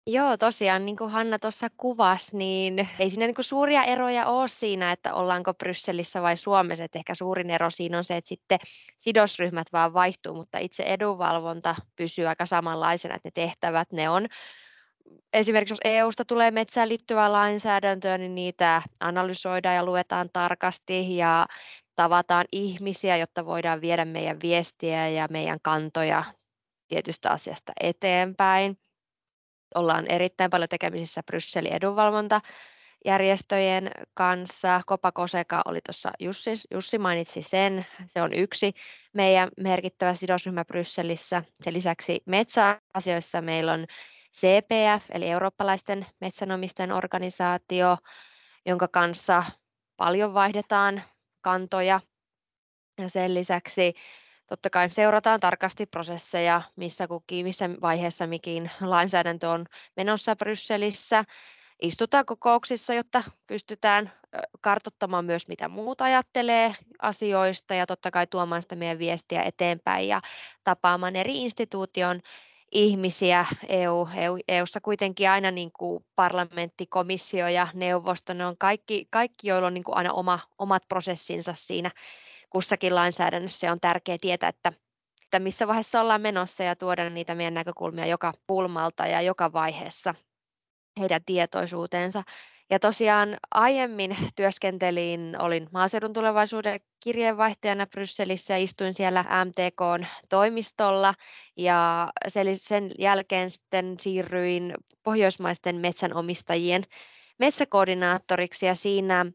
Joo, 0.07 0.37
tosiaan 0.37 0.85
niin 0.85 0.97
kuin 0.97 1.11
Hanna 1.11 1.39
tuossa 1.39 1.67
kuvasi, 1.77 2.37
niin 2.37 2.89
ei 2.99 3.09
siinä 3.09 3.25
niin 3.25 3.35
kuin 3.35 3.45
suuria 3.45 3.83
eroja 3.83 4.25
ole 4.25 4.47
siinä, 4.47 4.91
että 4.91 5.13
ollaanko 5.13 5.53
Brysselissä 5.53 6.21
vai 6.21 6.37
Suomessa. 6.37 6.83
Että 6.83 6.99
ehkä 6.99 7.15
suurin 7.15 7.49
ero 7.49 7.69
siinä 7.69 7.97
on 7.97 8.03
se, 8.03 8.17
että 8.17 8.27
sitten 8.27 8.59
sidosryhmät 8.97 9.67
vaan 9.73 9.93
vaihtuu, 9.93 10.35
mutta 10.35 10.57
itse 10.57 10.83
edunvalvonta 10.83 11.75
pysyy 11.95 12.27
aika 12.27 12.45
samanlaisena, 12.45 13.15
että 13.15 13.27
ne 13.27 13.31
tehtävät, 13.31 13.91
ne 13.91 14.09
on 14.09 14.27
esimerkiksi 15.33 15.71
jos 15.71 15.79
EUsta 15.83 16.25
tulee 16.25 16.51
metsään 16.51 16.89
liittyvää 16.89 17.31
lainsäädäntöä, 17.31 18.17
niin 18.17 18.35
niitä 18.35 18.81
analysoidaan 18.99 19.75
ja 19.75 19.85
luetaan 19.85 20.29
tarkasti 20.33 21.17
ja 21.17 21.47
tavataan 21.95 22.45
ihmisiä, 22.51 23.17
jotta 23.17 23.45
voidaan 23.45 23.81
viedä 23.81 24.05
meidän 24.05 24.41
viestiä 24.41 25.09
ja 25.09 25.27
meidän 25.29 25.59
kantoja 25.61 26.23
tietystä 26.87 27.29
asiasta 27.29 27.73
eteenpäin. 27.81 28.77
Ollaan 29.75 30.11
erittäin 30.11 30.49
paljon 30.49 30.69
tekemisissä 30.69 31.23
Brysselin 31.23 31.73
edunvalvontajärjestöjen 31.73 33.91
kanssa. 34.13 34.81
Kopa 34.85 35.11
Koseka 35.11 35.61
oli 35.65 35.79
tuossa 35.85 36.11
Jussi, 36.19 36.51
Jussi 36.71 36.97
mainitsi 36.97 37.41
sen. 37.41 37.85
Se 38.07 38.21
on 38.21 38.33
yksi 38.33 38.73
meidän 39.13 39.49
merkittävä 39.57 40.15
sidosryhmä 40.15 40.65
Brysselissä. 40.65 41.43
Sen 41.63 41.73
lisäksi 41.73 42.21
metsäasioissa 42.25 43.41
meillä 43.41 43.73
on 43.73 43.85
CPF, 44.33 45.05
eli 45.11 45.27
eurooppalaisten 45.27 46.05
metsänomistajien 46.21 46.91
organisaatio, 46.91 47.97
jonka 48.65 48.87
kanssa 48.87 49.43
paljon 49.97 50.33
vaihdetaan 50.33 51.03
kantoja. 51.41 51.99
Ja 52.99 53.09
sen 53.09 53.33
lisäksi 53.33 53.93
totta 54.47 54.69
kai 54.69 54.89
seurataan 54.89 55.39
tarkasti 55.39 55.85
prosesseja, 55.85 56.61
missä, 56.75 57.07
kukin, 57.07 57.45
missä 57.45 57.69
vaiheessa 57.81 58.27
mikin 58.27 58.71
lainsäädäntö 58.81 59.49
on 59.49 59.65
menossa 59.97 60.35
Brysselissä. 60.35 61.23
Istutaan 61.81 62.25
kokouksissa, 62.25 62.93
jotta 62.93 63.23
pystytään 63.47 64.11
kartottamaan 64.61 65.25
myös, 65.25 65.47
mitä 65.47 65.69
muut 65.69 66.01
ajattelee 66.01 66.75
asioista 67.01 67.73
ja 67.73 67.85
totta 67.85 68.11
kai 68.11 68.27
tuomaan 68.27 68.61
sitä 68.61 68.75
meidän 68.75 68.99
viestiä 68.99 69.41
eteenpäin 69.41 70.07
ja 70.07 70.21
tapaamaan 70.63 71.15
eri 71.15 71.41
instituution 71.41 72.21
ihmisiä 72.71 73.45
EU, 73.67 74.07
EU, 74.15 74.37
EUssa 74.47 74.81
kuitenkin 74.81 75.29
aina 75.29 75.51
niin 75.51 75.71
kuin 75.71 76.05
parlamentti, 76.15 76.85
komissio 76.87 77.47
ja 77.47 77.67
neuvosto, 77.73 78.33
ne 78.33 78.45
on 78.45 78.57
kaikki, 78.57 79.07
kaikki 79.09 79.47
joilla 79.47 79.67
on 79.67 79.73
niin 79.73 79.83
kuin 79.83 79.97
aina 79.97 80.13
oma, 80.13 80.39
omat 80.57 80.83
prosessinsa 80.89 81.53
siinä 81.57 81.91
kussakin 82.49 82.95
lainsäädännössä. 82.95 83.71
On 83.71 83.79
tärkeää 83.79 84.17
tietää, 84.21 84.49
että, 84.49 84.73
että 85.23 85.39
missä 85.39 85.67
vaiheessa 85.67 86.01
ollaan 86.01 86.21
menossa 86.21 86.63
ja 86.63 86.75
tuoda 86.75 87.09
niitä 87.09 87.35
meidän 87.35 87.53
näkökulmia 87.53 88.05
joka 88.05 88.33
pulmalta 88.47 89.07
ja 89.07 89.21
joka 89.21 89.53
vaiheessa 89.53 90.15
heidän 90.99 91.21
tietoisuuteensa. 91.25 92.23
Ja 92.71 92.79
tosiaan 92.79 93.37
aiemmin 93.51 94.17
työskentelin, 94.35 95.35
olin 95.39 95.67
maaseudun 95.71 96.13
tulevaisuuden 96.13 96.79
kirjeenvaihtajana 96.99 97.87
Brysselissä 97.87 98.53
ja 98.53 98.57
istuin 98.57 98.93
siellä 98.93 99.25
MTKn 99.45 100.05
toimistolla 100.29 101.13
ja 101.57 102.07
sen 102.53 102.91
jälkeen 102.99 103.49
sitten 103.49 103.95
siirryin 103.99 104.73
pohjoismaisten 105.03 105.75
metsänomistajien 105.75 106.83
metsäkoordinaattoriksi 107.39 108.65
ja 108.65 108.75
siinä 108.75 109.25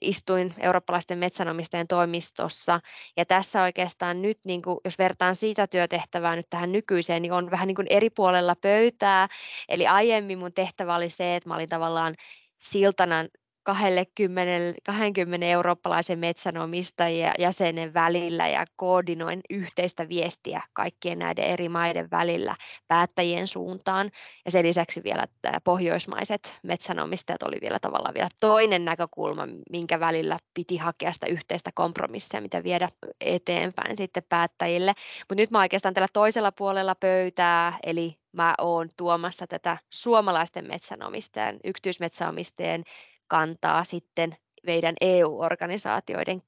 istuin 0.00 0.54
eurooppalaisten 0.58 1.18
metsänomistajien 1.18 1.88
toimistossa. 1.88 2.80
Ja 3.16 3.24
tässä 3.26 3.62
oikeastaan 3.62 4.22
nyt, 4.22 4.38
niin 4.44 4.62
kuin, 4.62 4.78
jos 4.84 4.98
vertaan 4.98 5.36
siitä 5.36 5.66
työtehtävää 5.66 6.36
nyt 6.36 6.46
tähän 6.50 6.72
nykyiseen, 6.72 7.22
niin 7.22 7.32
on 7.32 7.50
vähän 7.50 7.66
niin 7.66 7.76
kuin 7.76 7.86
eri 7.90 8.10
puolella 8.10 8.56
pöytää. 8.56 9.28
Eli 9.68 9.86
aiemmin 9.86 10.38
mun 10.38 10.52
tehtävä 10.52 10.94
oli 10.94 11.10
se, 11.10 11.36
että 11.36 11.48
mä 11.48 11.54
olin 11.54 11.68
tavallaan 11.68 12.14
siltana 12.58 13.24
20, 13.66 14.80
20 14.84 15.46
eurooppalaisen 15.46 16.18
metsänomistajien 16.18 17.32
jäsenen 17.38 17.94
välillä 17.94 18.48
ja 18.48 18.64
koordinoin 18.76 19.40
yhteistä 19.50 20.08
viestiä 20.08 20.62
kaikkien 20.72 21.18
näiden 21.18 21.44
eri 21.44 21.68
maiden 21.68 22.10
välillä 22.10 22.56
päättäjien 22.88 23.46
suuntaan. 23.46 24.10
Ja 24.44 24.50
sen 24.50 24.66
lisäksi 24.66 25.04
vielä 25.04 25.26
pohjoismaiset 25.64 26.58
metsänomistajat 26.62 27.42
oli 27.42 27.58
vielä 27.60 27.78
tavallaan 27.78 28.14
vielä 28.14 28.28
toinen 28.40 28.84
näkökulma, 28.84 29.42
minkä 29.70 30.00
välillä 30.00 30.38
piti 30.54 30.76
hakea 30.76 31.12
sitä 31.12 31.26
yhteistä 31.26 31.70
kompromissia, 31.74 32.40
mitä 32.40 32.62
viedä 32.62 32.88
eteenpäin 33.20 33.96
sitten 33.96 34.22
päättäjille. 34.28 34.92
Mutta 35.20 35.42
nyt 35.42 35.50
mä 35.50 35.60
oikeastaan 35.60 35.94
tällä 35.94 36.08
toisella 36.12 36.52
puolella 36.52 36.94
pöytää, 36.94 37.78
eli 37.86 38.18
mä 38.36 38.54
oon 38.58 38.88
tuomassa 38.96 39.46
tätä 39.46 39.78
suomalaisten 39.90 40.68
metsänomistajien, 40.68 41.60
yksityismetsänomistajien 41.64 42.82
kantaa 43.26 43.84
sitten 43.84 44.36
meidän 44.66 44.94
EU-organisaatioiden 45.00 46.42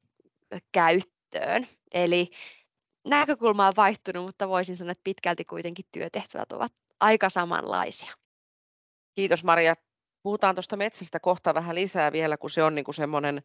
käyttöön. 0.72 1.66
Eli 1.92 2.30
näkökulma 3.08 3.66
on 3.66 3.72
vaihtunut, 3.76 4.24
mutta 4.24 4.48
voisin 4.48 4.76
sanoa, 4.76 4.92
että 4.92 5.04
pitkälti 5.04 5.44
kuitenkin 5.44 5.84
työtehtävät 5.92 6.52
ovat 6.52 6.72
aika 7.00 7.28
samanlaisia. 7.28 8.12
Kiitos 9.14 9.44
Maria. 9.44 9.74
Puhutaan 10.22 10.54
tuosta 10.54 10.76
metsästä 10.76 11.20
kohta 11.20 11.54
vähän 11.54 11.74
lisää 11.74 12.12
vielä, 12.12 12.36
kun 12.36 12.50
se 12.50 12.62
on 12.62 12.74
niin 12.74 12.84
kuin 12.84 12.94
semmoinen, 12.94 13.42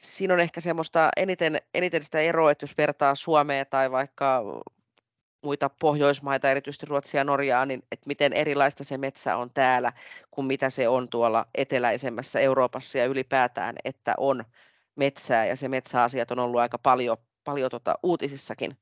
siinä 0.00 0.34
on 0.34 0.40
ehkä 0.40 0.60
semmoista 0.60 1.08
eniten, 1.16 1.58
eniten 1.74 2.02
sitä 2.02 2.20
eroa, 2.20 2.50
että 2.50 2.64
jos 2.64 2.76
vertaa 2.78 3.14
Suomea 3.14 3.64
tai 3.64 3.90
vaikka 3.90 4.42
muita 5.42 5.70
Pohjoismaita, 5.80 6.50
erityisesti 6.50 6.86
Ruotsia 6.86 7.20
ja 7.20 7.24
Norjaa, 7.24 7.66
niin 7.66 7.82
että 7.92 8.06
miten 8.06 8.32
erilaista 8.32 8.84
se 8.84 8.98
metsä 8.98 9.36
on 9.36 9.50
täällä 9.50 9.92
kuin 10.30 10.46
mitä 10.46 10.70
se 10.70 10.88
on 10.88 11.08
tuolla 11.08 11.46
eteläisemmässä 11.54 12.40
Euroopassa 12.40 12.98
ja 12.98 13.04
ylipäätään, 13.04 13.76
että 13.84 14.14
on 14.16 14.44
metsää 14.96 15.46
ja 15.46 15.56
se 15.56 15.68
metsäasiat 15.68 16.30
on 16.30 16.38
ollut 16.38 16.60
aika 16.60 16.78
paljon, 16.78 17.16
paljon 17.44 17.70
tota 17.70 17.94
uutisissakin 18.02 18.78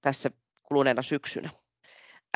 tässä 0.00 0.30
kuluneena 0.62 1.02
syksynä. 1.02 1.50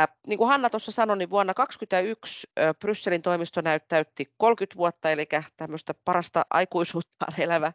Äh, 0.00 0.08
niin 0.26 0.38
kuin 0.38 0.48
Hanna 0.48 0.70
tuossa 0.70 0.92
sanoi, 0.92 1.18
niin 1.18 1.30
vuonna 1.30 1.54
2021 1.54 2.46
äh, 2.58 2.74
Brysselin 2.80 3.22
toimisto 3.22 3.60
näyttäytti 3.60 4.32
30 4.36 4.76
vuotta, 4.76 5.10
eli 5.10 5.24
tämmöistä 5.56 5.94
parasta 6.04 6.46
aikuisuuttaan 6.50 7.40
elävä, 7.40 7.72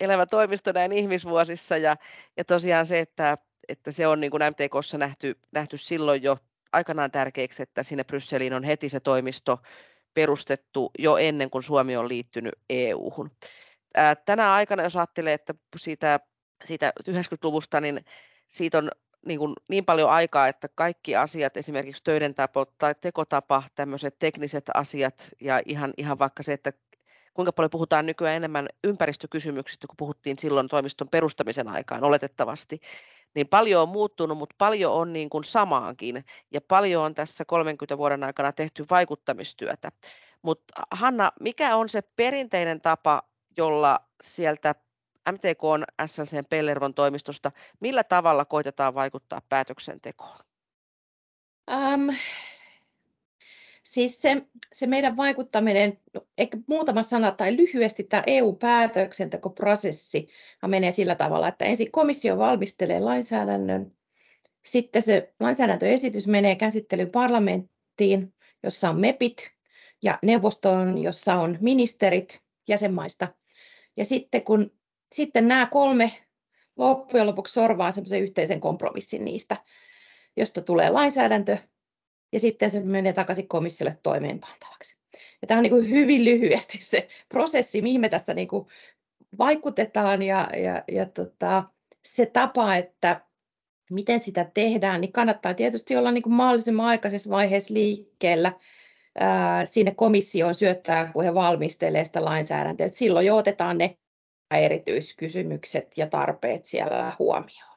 elävä 0.00 0.26
toimisto 0.26 0.72
näin 0.72 0.92
ihmisvuosissa. 0.92 1.76
Ja, 1.76 1.96
ja 2.36 2.44
tosiaan 2.44 2.86
se, 2.86 2.98
että, 2.98 3.38
että 3.68 3.90
se 3.90 4.06
on 4.06 4.20
niin 4.20 4.30
kuin 4.30 4.42
MTKssa 4.50 4.98
nähty, 4.98 5.38
nähty 5.52 5.78
silloin 5.78 6.22
jo 6.22 6.38
aikanaan 6.72 7.10
tärkeäksi, 7.10 7.62
että 7.62 7.82
sinne 7.82 8.04
Brysseliin 8.04 8.52
on 8.52 8.64
heti 8.64 8.88
se 8.88 9.00
toimisto 9.00 9.58
perustettu 10.14 10.90
jo 10.98 11.16
ennen 11.16 11.50
kuin 11.50 11.62
Suomi 11.62 11.96
on 11.96 12.08
liittynyt 12.08 12.54
EU-hun. 12.70 13.30
Tänä 14.24 14.52
aikana, 14.52 14.82
jos 14.82 14.96
ajattelee, 14.96 15.34
että 15.34 15.54
siitä, 15.76 16.20
siitä 16.64 16.92
90-luvusta, 17.10 17.80
niin 17.80 18.04
siitä 18.48 18.78
on 18.78 18.90
niin, 19.26 19.38
kuin 19.38 19.52
niin 19.68 19.84
paljon 19.84 20.10
aikaa, 20.10 20.48
että 20.48 20.68
kaikki 20.74 21.16
asiat, 21.16 21.56
esimerkiksi 21.56 22.04
töiden 22.04 22.34
tapo 22.34 22.64
tai 22.64 22.94
tekotapa, 23.00 23.62
tämmöiset 23.74 24.18
tekniset 24.18 24.64
asiat 24.74 25.28
ja 25.40 25.60
ihan, 25.66 25.92
ihan 25.96 26.18
vaikka 26.18 26.42
se, 26.42 26.52
että 26.52 26.72
kuinka 27.34 27.52
paljon 27.52 27.70
puhutaan 27.70 28.06
nykyään 28.06 28.36
enemmän 28.36 28.68
ympäristökysymyksistä, 28.84 29.86
kun 29.86 29.96
puhuttiin 29.96 30.38
silloin 30.38 30.68
toimiston 30.68 31.08
perustamisen 31.08 31.68
aikaan 31.68 32.04
oletettavasti, 32.04 32.80
niin 33.36 33.48
paljon 33.48 33.82
on 33.82 33.88
muuttunut, 33.88 34.38
mutta 34.38 34.54
paljon 34.58 34.92
on 34.92 35.12
niin 35.12 35.30
kuin 35.30 35.44
samaankin 35.44 36.24
ja 36.50 36.60
paljon 36.60 37.04
on 37.04 37.14
tässä 37.14 37.44
30 37.44 37.98
vuoden 37.98 38.24
aikana 38.24 38.52
tehty 38.52 38.86
vaikuttamistyötä. 38.90 39.92
Mutta 40.42 40.82
Hanna, 40.90 41.32
mikä 41.40 41.76
on 41.76 41.88
se 41.88 42.02
perinteinen 42.02 42.80
tapa, 42.80 43.22
jolla 43.56 44.00
sieltä 44.22 44.74
MTK 45.32 45.64
on 45.64 45.84
SLCn 46.06 46.44
Pellervon 46.50 46.94
toimistosta. 46.94 47.52
Millä 47.80 48.04
tavalla 48.04 48.44
koitetaan 48.44 48.94
vaikuttaa 48.94 49.40
päätöksentekoon? 49.48 50.38
Um, 51.70 52.14
siis 53.86 54.22
se, 54.22 54.42
se 54.72 54.86
meidän 54.86 55.16
vaikuttaminen, 55.16 55.98
no, 56.14 56.26
ehkä 56.38 56.58
muutama 56.66 57.02
sana 57.02 57.30
tai 57.30 57.56
lyhyesti 57.56 58.04
tämä 58.04 58.22
EU-päätöksentekoprosessi 58.26 60.28
menee 60.66 60.90
sillä 60.90 61.14
tavalla, 61.14 61.48
että 61.48 61.64
ensin 61.64 61.92
komissio 61.92 62.38
valmistelee 62.38 63.00
lainsäädännön, 63.00 63.90
sitten 64.64 65.02
se 65.02 65.34
lainsäädäntöesitys 65.40 66.28
menee 66.28 66.56
käsittelyyn 66.56 67.10
parlamenttiin, 67.10 68.34
jossa 68.62 68.90
on 68.90 69.00
MEPit, 69.00 69.50
ja 70.02 70.18
neuvostoon, 70.22 70.98
jossa 70.98 71.34
on 71.34 71.58
ministerit 71.60 72.40
jäsenmaista. 72.68 73.28
Ja 73.96 74.04
sitten 74.04 74.42
kun 74.42 74.72
sitten 75.12 75.48
nämä 75.48 75.66
kolme 75.66 76.12
loppujen 76.76 77.26
lopuksi 77.26 77.52
sorvaa 77.52 77.90
semmoisen 77.90 78.22
yhteisen 78.22 78.60
kompromissin 78.60 79.24
niistä, 79.24 79.56
josta 80.36 80.62
tulee 80.62 80.90
lainsäädäntö 80.90 81.58
ja 82.36 82.40
sitten 82.40 82.70
se 82.70 82.80
menee 82.80 83.12
takaisin 83.12 83.48
komissiolle 83.48 83.98
toimeenpantavaksi. 84.02 84.98
Ja 85.42 85.48
tämä 85.48 85.58
on 85.58 85.62
niin 85.62 85.70
kuin 85.70 85.90
hyvin 85.90 86.24
lyhyesti 86.24 86.78
se 86.80 87.08
prosessi, 87.28 87.82
mihin 87.82 88.00
me 88.00 88.08
tässä 88.08 88.34
niin 88.34 88.48
kuin 88.48 88.66
vaikutetaan 89.38 90.22
ja, 90.22 90.50
ja, 90.56 90.84
ja 90.88 91.06
tota, 91.06 91.64
se 92.04 92.26
tapa, 92.26 92.76
että 92.76 93.20
miten 93.90 94.20
sitä 94.20 94.50
tehdään, 94.54 95.00
niin 95.00 95.12
kannattaa 95.12 95.54
tietysti 95.54 95.96
olla 95.96 96.10
niin 96.10 96.22
kuin 96.22 96.32
mahdollisimman 96.32 96.86
aikaisessa 96.86 97.30
vaiheessa 97.30 97.74
liikkeellä 97.74 98.52
ää, 99.18 99.66
sinne 99.66 99.94
komissioon 99.94 100.54
syöttää, 100.54 101.12
kun 101.12 101.24
he 101.24 101.34
valmistelee 101.34 102.04
sitä 102.04 102.24
lainsäädäntöä. 102.24 102.88
Silloin 102.88 103.26
jo 103.26 103.36
otetaan 103.36 103.78
ne 103.78 103.96
erityiskysymykset 104.50 105.98
ja 105.98 106.06
tarpeet 106.06 106.66
siellä 106.66 107.12
huomioon. 107.18 107.75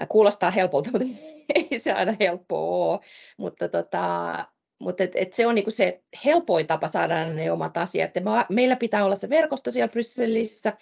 Tämä 0.00 0.06
kuulostaa 0.06 0.50
helpolta, 0.50 0.90
mutta 0.92 1.08
ei 1.54 1.78
se 1.78 1.92
aina 1.92 2.16
helppoa 2.20 2.92
ole. 2.92 3.00
Mutta, 3.36 3.68
tota, 3.68 4.46
mutta 4.78 5.04
et, 5.04 5.12
et 5.14 5.32
se 5.32 5.46
on 5.46 5.54
niinku 5.54 5.70
se 5.70 6.02
helpoin 6.24 6.66
tapa 6.66 6.88
saada 6.88 7.24
ne 7.24 7.52
omat 7.52 7.76
asiat. 7.76 8.16
Ja 8.16 8.22
meillä 8.48 8.76
pitää 8.76 9.04
olla 9.04 9.16
se 9.16 9.30
verkosto 9.30 9.70
siellä 9.70 9.90
Brysselissä, 9.90 10.72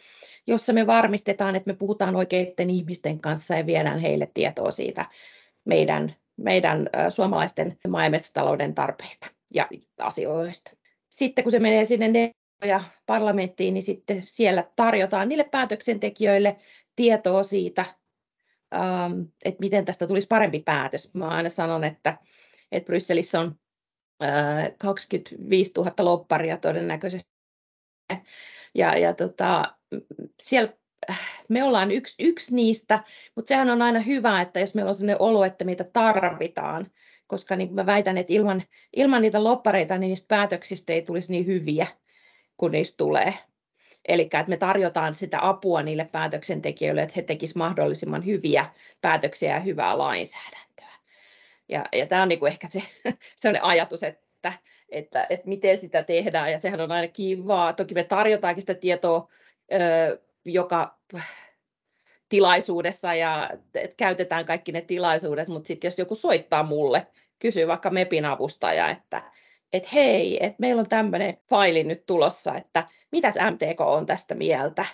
jossa 0.47 0.73
me 0.73 0.87
varmistetaan, 0.87 1.57
että 1.57 1.71
me 1.71 1.77
puhutaan 1.77 2.17
oikeiden 2.17 2.71
ihmisten 2.71 3.21
kanssa 3.21 3.55
ja 3.55 3.67
viedään 3.67 3.99
heille 3.99 4.31
tietoa 4.35 4.71
siitä 4.71 5.07
meidän, 5.65 6.15
meidän 6.37 6.91
suomalaisten 7.09 7.79
maa- 7.89 8.05
ja 8.05 8.11
metsätalouden 8.11 8.75
tarpeista 8.75 9.31
ja 9.55 9.69
asioista. 9.99 10.71
Sitten 11.11 11.45
kun 11.45 11.53
se 11.53 11.59
menee 11.59 11.85
sinne 11.85 12.31
ja 12.65 12.81
parlamenttiin, 13.07 13.75
niin 13.75 13.83
sitten 13.83 14.23
siellä 14.27 14.65
tarjotaan 14.77 15.29
niille 15.29 15.45
päätöksentekijöille 15.45 16.57
tietoa 16.97 17.43
siitä, 17.43 17.85
ähm, 18.75 19.21
että 19.45 19.61
miten 19.61 19.85
tästä 19.85 20.07
tulisi 20.07 20.29
parempi 20.29 20.61
päätös. 20.61 21.15
Mä 21.15 21.29
aina 21.29 21.51
sanon, 21.51 21.85
että, 21.85 22.19
että 22.73 22.87
Brysselissä 22.87 23.41
on 23.41 23.55
25 24.79 25.73
äh, 25.79 25.85
000 25.85 26.05
lopparia 26.05 26.57
todennäköisesti. 26.57 27.31
Ja, 28.75 28.99
ja 28.99 29.15
tota, 29.15 29.75
siellä 30.43 30.73
äh, 31.11 31.45
me 31.49 31.63
ollaan 31.63 31.91
yksi, 31.91 32.15
yksi 32.19 32.55
niistä, 32.55 33.05
mutta 33.37 33.49
sehän 33.49 33.71
on 33.71 33.83
aina 33.83 34.01
hyvä, 34.01 34.41
että 34.41 34.61
jos 34.61 34.75
meillä 34.75 34.89
on 34.89 34.95
sellainen 34.95 35.23
olo, 35.23 35.45
että 35.45 35.65
meitä 35.65 35.85
tarvitaan, 35.85 36.87
koska 37.27 37.57
niin 37.57 37.75
mä 37.75 37.87
väitän, 37.87 38.19
että 38.19 38.33
ilman, 38.33 38.63
ilman 38.97 39.23
niitä 39.23 39.45
loppareita 39.45 39.99
niin 39.99 40.09
niistä 40.09 40.29
päätöksistä 40.29 40.93
ei 40.93 41.03
tulisi 41.03 41.33
niin 41.33 41.47
hyviä 41.47 41.87
kun 42.59 42.71
niistä 42.73 42.97
tulee. 42.97 43.35
Eli 44.09 44.23
että 44.23 44.45
me 44.47 44.57
tarjotaan 44.57 45.15
sitä 45.15 45.39
apua 45.41 45.83
niille 45.83 46.05
päätöksentekijöille, 46.05 47.03
että 47.03 47.13
he 47.17 47.23
tekisivät 47.23 47.57
mahdollisimman 47.57 48.27
hyviä 48.27 48.67
päätöksiä 49.01 49.55
ja 49.55 49.61
hyvää 49.61 49.99
lainsäädäntöä. 49.99 50.93
Ja, 51.69 51.85
ja 51.93 52.07
tämä 52.07 52.23
on 52.23 52.29
niin 52.29 52.39
kuin 52.39 52.53
ehkä 52.53 52.67
se 52.67 52.83
sellainen 53.37 53.65
ajatus, 53.65 54.03
että, 54.03 54.53
että, 54.89 55.27
että 55.31 55.49
miten 55.49 55.79
sitä 55.79 56.03
tehdään, 56.03 56.53
ja 56.53 56.59
sehän 56.59 56.81
on 56.81 56.93
aina 56.93 57.09
kivaa. 57.09 57.73
Toki 57.73 57.95
me 57.95 58.05
tarjotaankin 58.05 58.63
sitä 58.63 58.75
tietoa 58.75 59.29
joka 60.45 60.99
tilaisuudessa, 62.29 63.15
ja 63.15 63.51
käytetään 63.97 64.45
kaikki 64.45 64.73
ne 64.73 64.81
tilaisuudet, 64.81 65.49
mutta 65.49 65.69
sitten 65.69 65.89
jos 65.89 65.99
joku 65.99 66.15
soittaa 66.15 66.63
mulle, 66.63 67.07
kysyy 67.39 67.67
vaikka 67.67 67.91
MEPin 67.91 68.25
avustaja, 68.25 68.89
että 68.89 69.23
että 69.73 69.89
hei, 69.93 70.45
että 70.45 70.57
meillä 70.59 70.81
on 70.81 70.89
tämmöinen 70.89 71.37
faili 71.49 71.85
nyt 71.85 72.07
tulossa, 72.07 72.55
että 72.55 72.89
mitäs 73.13 73.35
MTK 73.35 73.81
on 73.81 74.07
tästä 74.07 74.35
mieltä. 74.35 74.87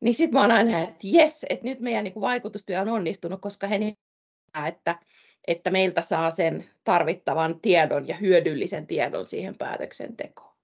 Niin 0.00 0.14
sitten 0.14 0.34
mä 0.34 0.40
oon 0.40 0.50
aina, 0.50 0.78
että 0.78 0.96
jes, 1.02 1.46
että 1.50 1.64
nyt 1.64 1.80
meidän 1.80 2.04
niin 2.04 2.20
vaikutustyö 2.20 2.80
on 2.80 2.88
onnistunut, 2.88 3.40
koska 3.40 3.66
he 3.66 3.78
näkevät, 3.78 4.76
että, 4.76 4.98
että 5.46 5.70
meiltä 5.70 6.02
saa 6.02 6.30
sen 6.30 6.70
tarvittavan 6.84 7.60
tiedon 7.60 8.08
ja 8.08 8.16
hyödyllisen 8.16 8.86
tiedon 8.86 9.26
siihen 9.26 9.58
päätöksentekoon. 9.58 10.56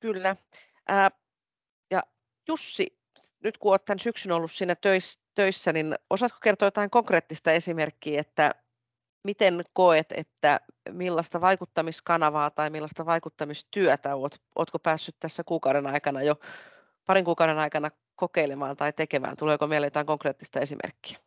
Kyllä. 0.00 0.36
Ää, 0.88 1.10
ja 1.90 2.02
Jussi, 2.48 2.98
nyt 3.44 3.58
kun 3.58 3.70
olet 3.70 3.84
tämän 3.84 3.98
syksyn 3.98 4.32
ollut 4.32 4.52
siinä 4.52 4.76
töissä, 5.34 5.72
niin 5.72 5.94
osaatko 6.10 6.38
kertoa 6.42 6.66
jotain 6.66 6.90
konkreettista 6.90 7.52
esimerkkiä, 7.52 8.20
että 8.20 8.54
miten 9.26 9.64
koet, 9.72 10.06
että 10.12 10.60
millaista 10.90 11.40
vaikuttamiskanavaa 11.40 12.50
tai 12.50 12.70
millaista 12.70 13.06
vaikuttamistyötä 13.06 14.14
oot, 14.16 14.34
ootko 14.56 14.78
päässyt 14.78 15.16
tässä 15.18 15.44
kuukauden 15.44 15.86
aikana 15.86 16.22
jo 16.22 16.40
parin 17.06 17.24
kuukauden 17.24 17.58
aikana 17.58 17.90
kokeilemaan 18.16 18.76
tai 18.76 18.92
tekemään? 18.92 19.36
Tuleeko 19.36 19.66
mieleen 19.66 19.86
jotain 19.86 20.06
konkreettista 20.06 20.60
esimerkkiä? 20.60 21.18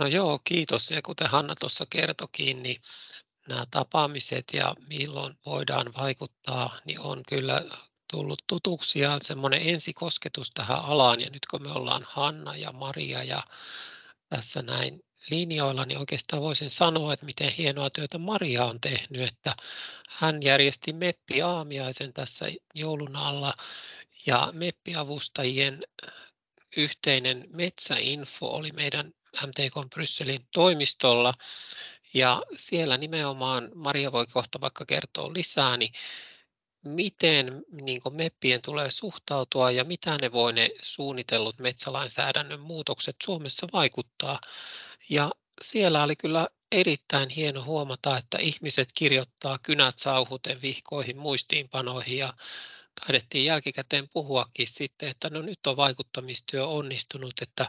No 0.00 0.06
joo, 0.06 0.40
kiitos. 0.44 0.90
Ja 0.90 1.02
kuten 1.02 1.30
Hanna 1.30 1.54
tuossa 1.60 1.84
kertokin, 1.90 2.62
niin 2.62 2.80
nämä 3.48 3.64
tapaamiset 3.70 4.44
ja 4.52 4.74
milloin 4.88 5.34
voidaan 5.46 5.92
vaikuttaa, 5.98 6.76
niin 6.84 7.00
on 7.00 7.22
kyllä 7.28 7.64
tullut 8.12 8.42
tutuksi 8.46 8.98
ja 8.98 9.18
semmoinen 9.22 9.68
ensikosketus 9.68 10.50
tähän 10.50 10.78
alaan. 10.78 11.20
Ja 11.20 11.30
nyt 11.30 11.46
kun 11.50 11.62
me 11.62 11.72
ollaan 11.72 12.06
Hanna 12.08 12.56
ja 12.56 12.72
Maria 12.72 13.22
ja 13.22 13.42
tässä 14.28 14.62
näin 14.62 15.00
linjoilla, 15.30 15.84
niin 15.84 15.98
oikeastaan 15.98 16.42
voisin 16.42 16.70
sanoa, 16.70 17.12
että 17.12 17.26
miten 17.26 17.52
hienoa 17.52 17.90
työtä 17.90 18.18
Maria 18.18 18.64
on 18.64 18.80
tehnyt, 18.80 19.28
että 19.28 19.56
hän 20.08 20.42
järjesti 20.42 20.92
Meppi 20.92 21.42
aamiaisen 21.42 22.12
tässä 22.12 22.46
joulun 22.74 23.16
alla 23.16 23.54
Ja 24.26 24.52
MEPPI-avustajien 24.52 25.82
yhteinen 26.76 27.48
metsäinfo 27.52 28.46
oli 28.46 28.70
meidän 28.70 29.14
MTK 29.46 29.90
Brysselin 29.94 30.46
toimistolla. 30.54 31.34
Ja 32.14 32.42
siellä 32.56 32.96
nimenomaan, 32.96 33.70
Maria 33.74 34.12
voi 34.12 34.26
kohta 34.26 34.60
vaikka 34.60 34.86
kertoa 34.86 35.32
lisää, 35.32 35.76
niin 35.76 35.92
miten 36.84 37.62
niin 37.72 38.00
MEPPien 38.10 38.62
tulee 38.62 38.90
suhtautua 38.90 39.70
ja 39.70 39.84
mitä 39.84 40.18
ne 40.20 40.32
voi 40.32 40.52
ne 40.52 40.70
suunnitellut 40.82 41.58
metsälainsäädännön 41.58 42.60
muutokset 42.60 43.16
Suomessa 43.24 43.66
vaikuttaa. 43.72 44.40
Ja 45.08 45.30
siellä 45.60 46.02
oli 46.02 46.16
kyllä 46.16 46.48
erittäin 46.72 47.28
hieno 47.28 47.64
huomata, 47.64 48.16
että 48.16 48.38
ihmiset 48.38 48.88
kirjoittaa 48.94 49.58
kynät 49.62 49.98
sauhuten 49.98 50.62
vihkoihin, 50.62 51.18
muistiinpanoihin 51.18 52.18
ja 52.18 52.34
taidettiin 53.00 53.44
jälkikäteen 53.44 54.08
puhuakin 54.08 54.68
sitten, 54.68 55.08
että 55.08 55.30
no 55.30 55.42
nyt 55.42 55.66
on 55.66 55.76
vaikuttamistyö 55.76 56.66
onnistunut, 56.66 57.34
että 57.42 57.68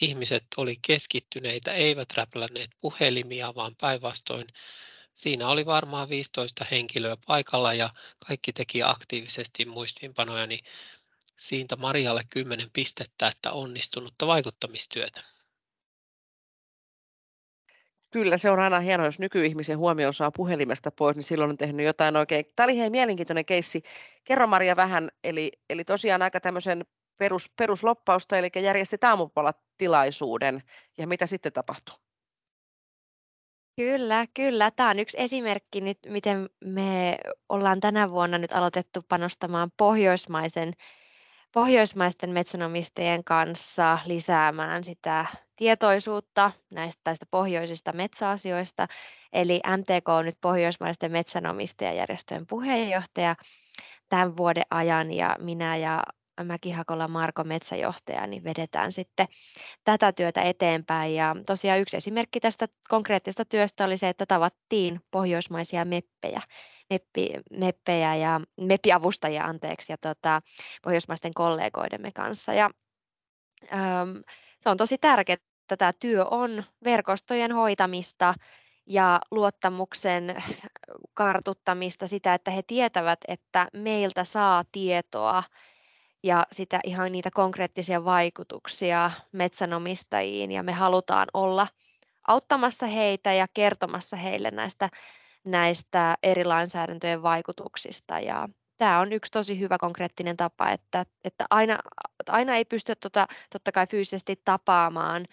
ihmiset 0.00 0.44
oli 0.56 0.78
keskittyneitä, 0.86 1.72
eivät 1.72 2.12
räplänneet 2.14 2.70
puhelimia, 2.80 3.54
vaan 3.54 3.76
päinvastoin 3.80 4.46
siinä 5.14 5.48
oli 5.48 5.66
varmaan 5.66 6.08
15 6.08 6.66
henkilöä 6.70 7.16
paikalla 7.26 7.74
ja 7.74 7.90
kaikki 8.26 8.52
teki 8.52 8.82
aktiivisesti 8.82 9.64
muistiinpanoja, 9.64 10.46
niin 10.46 10.64
siitä 11.38 11.76
Marialle 11.76 12.22
10 12.30 12.70
pistettä, 12.72 13.26
että 13.28 13.52
onnistunutta 13.52 14.26
vaikuttamistyötä. 14.26 15.20
Kyllä, 18.10 18.38
se 18.38 18.50
on 18.50 18.58
aina 18.58 18.80
hienoa, 18.80 19.06
jos 19.06 19.18
nykyihmisen 19.18 19.78
huomioon 19.78 20.14
saa 20.14 20.30
puhelimesta 20.30 20.90
pois, 20.90 21.16
niin 21.16 21.24
silloin 21.24 21.50
on 21.50 21.58
tehnyt 21.58 21.86
jotain 21.86 22.16
oikein. 22.16 22.44
Tämä 22.56 22.64
oli 22.64 22.78
hei 22.78 22.90
mielenkiintoinen 22.90 23.44
keissi. 23.44 23.82
Kerro 24.24 24.46
Maria 24.46 24.76
vähän, 24.76 25.08
eli, 25.24 25.52
eli 25.70 25.84
tosiaan 25.84 26.22
aika 26.22 26.40
tämmöisen 26.40 26.84
perus, 27.16 27.50
perusloppausta, 27.56 28.38
eli 28.38 28.48
järjestit 28.62 29.04
aamupalatilaisuuden, 29.04 30.62
ja 30.98 31.06
mitä 31.06 31.26
sitten 31.26 31.52
tapahtui? 31.52 31.94
Kyllä, 33.76 34.26
kyllä. 34.34 34.70
Tämä 34.70 34.90
on 34.90 34.98
yksi 34.98 35.20
esimerkki 35.20 35.80
nyt, 35.80 35.98
miten 36.08 36.48
me 36.64 37.18
ollaan 37.48 37.80
tänä 37.80 38.10
vuonna 38.10 38.38
nyt 38.38 38.52
aloitettu 38.52 39.00
panostamaan 39.08 39.70
pohjoismaisen 39.76 40.72
pohjoismaisten 41.52 42.30
metsänomistajien 42.30 43.24
kanssa 43.24 43.98
lisäämään 44.06 44.84
sitä 44.84 45.26
tietoisuutta 45.56 46.52
näistä 46.70 47.00
tästä 47.04 47.26
pohjoisista 47.30 47.92
metsäasioista. 47.92 48.86
Eli 49.32 49.60
MTK 49.76 50.08
on 50.08 50.24
nyt 50.24 50.38
pohjoismaisten 50.40 51.12
metsänomistajajärjestöjen 51.12 52.46
puheenjohtaja 52.46 53.36
tämän 54.08 54.36
vuoden 54.36 54.66
ajan 54.70 55.12
ja 55.12 55.36
minä 55.40 55.76
ja 55.76 56.02
Mäkihakola 56.44 57.08
Marko 57.08 57.44
metsäjohtaja, 57.44 58.26
niin 58.26 58.44
vedetään 58.44 58.92
sitten 58.92 59.26
tätä 59.84 60.12
työtä 60.12 60.42
eteenpäin. 60.42 61.14
Ja 61.14 61.36
tosiaan 61.46 61.80
yksi 61.80 61.96
esimerkki 61.96 62.40
tästä 62.40 62.68
konkreettisesta 62.88 63.44
työstä 63.44 63.84
oli 63.84 63.96
se, 63.96 64.08
että 64.08 64.26
tavattiin 64.26 65.00
pohjoismaisia 65.10 65.84
meppejä, 65.84 66.42
meppi, 66.90 67.30
meppejä 67.50 68.14
ja 68.14 68.40
meppiavustajia 68.60 69.44
anteeksi 69.44 69.92
ja 69.92 69.96
tota, 69.98 70.40
pohjoismaisten 70.82 71.34
kollegoidemme 71.34 72.10
kanssa. 72.14 72.54
Ja, 72.54 72.70
äm, 73.72 74.22
se 74.60 74.68
on 74.68 74.76
tosi 74.76 74.98
tärkeää, 74.98 75.34
että 75.34 75.76
tämä 75.76 75.92
työ 76.00 76.24
on 76.24 76.64
verkostojen 76.84 77.52
hoitamista 77.52 78.34
ja 78.86 79.20
luottamuksen 79.30 80.42
kartuttamista, 81.14 82.06
sitä, 82.06 82.34
että 82.34 82.50
he 82.50 82.62
tietävät, 82.66 83.18
että 83.28 83.68
meiltä 83.72 84.24
saa 84.24 84.64
tietoa 84.72 85.42
ja 86.22 86.46
sitä 86.52 86.80
ihan 86.84 87.12
niitä 87.12 87.30
konkreettisia 87.34 88.04
vaikutuksia 88.04 89.10
metsänomistajiin. 89.32 90.50
Ja 90.50 90.62
me 90.62 90.72
halutaan 90.72 91.28
olla 91.34 91.66
auttamassa 92.28 92.86
heitä 92.86 93.32
ja 93.32 93.46
kertomassa 93.54 94.16
heille 94.16 94.50
näistä, 94.50 94.88
näistä 95.44 96.16
eri 96.22 96.44
lainsäädäntöjen 96.44 97.22
vaikutuksista. 97.22 98.20
Ja 98.20 98.48
tämä 98.76 99.00
on 99.00 99.12
yksi 99.12 99.32
tosi 99.32 99.60
hyvä 99.60 99.78
konkreettinen 99.78 100.36
tapa, 100.36 100.70
että, 100.70 101.06
että 101.24 101.46
aina, 101.50 101.78
aina 102.28 102.56
ei 102.56 102.64
pysty 102.64 102.96
tota, 102.96 103.26
totta 103.52 103.72
kai 103.72 103.86
fyysisesti 103.86 104.40
tapaamaan 104.44 105.26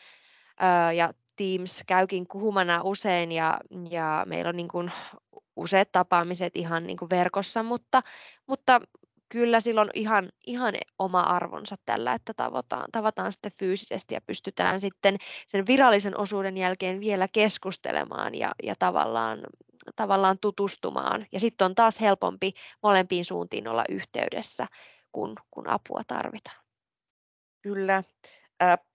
ää, 0.60 0.91
ja 0.91 1.13
Teams 1.36 1.84
käykin 1.88 2.28
kuhumana 2.28 2.82
usein 2.84 3.32
ja, 3.32 3.60
ja 3.89 4.23
meillä 4.28 4.49
on 4.49 4.56
niin 4.56 4.67
kuin 4.67 4.91
useat 5.56 5.91
tapaamiset 5.91 6.58
ihan 6.58 6.88
niin 6.88 6.97
kuin 6.97 7.10
verkossa, 7.10 7.63
mutta, 7.63 8.04
mutta 8.47 8.82
kyllä 9.30 9.60
sillä 9.60 9.82
on 9.82 9.89
ihan, 9.94 10.30
ihan 10.48 10.74
oma 11.00 11.22
arvonsa 11.22 11.76
tällä, 11.86 12.13
että 12.13 12.34
tavataan, 12.34 12.86
tavataan 12.92 13.32
sitten 13.32 13.52
fyysisesti 13.60 14.13
ja 14.13 14.22
pystytään 14.22 14.80
sitten 14.80 15.18
sen 15.48 15.65
virallisen 15.68 16.20
osuuden 16.20 16.58
jälkeen 16.58 17.00
vielä 17.00 17.28
keskustelemaan 17.28 18.36
ja, 18.36 18.52
ja 18.63 18.76
tavallaan, 18.80 19.39
tavallaan 19.96 20.38
tutustumaan. 20.42 21.28
Ja 21.32 21.39
sitten 21.39 21.65
on 21.65 21.76
taas 21.76 22.02
helpompi 22.02 22.54
molempiin 22.84 23.26
suuntiin 23.26 23.68
olla 23.68 23.84
yhteydessä, 23.89 24.68
kun, 25.12 25.36
kun 25.52 25.70
apua 25.70 26.02
tarvitaan. 26.08 26.63
Kyllä. 27.62 28.04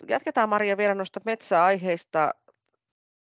Jatketaan 0.08 0.48
Maria 0.48 0.76
vielä 0.76 0.94
noista 0.94 1.20
metsäaiheista. 1.24 2.34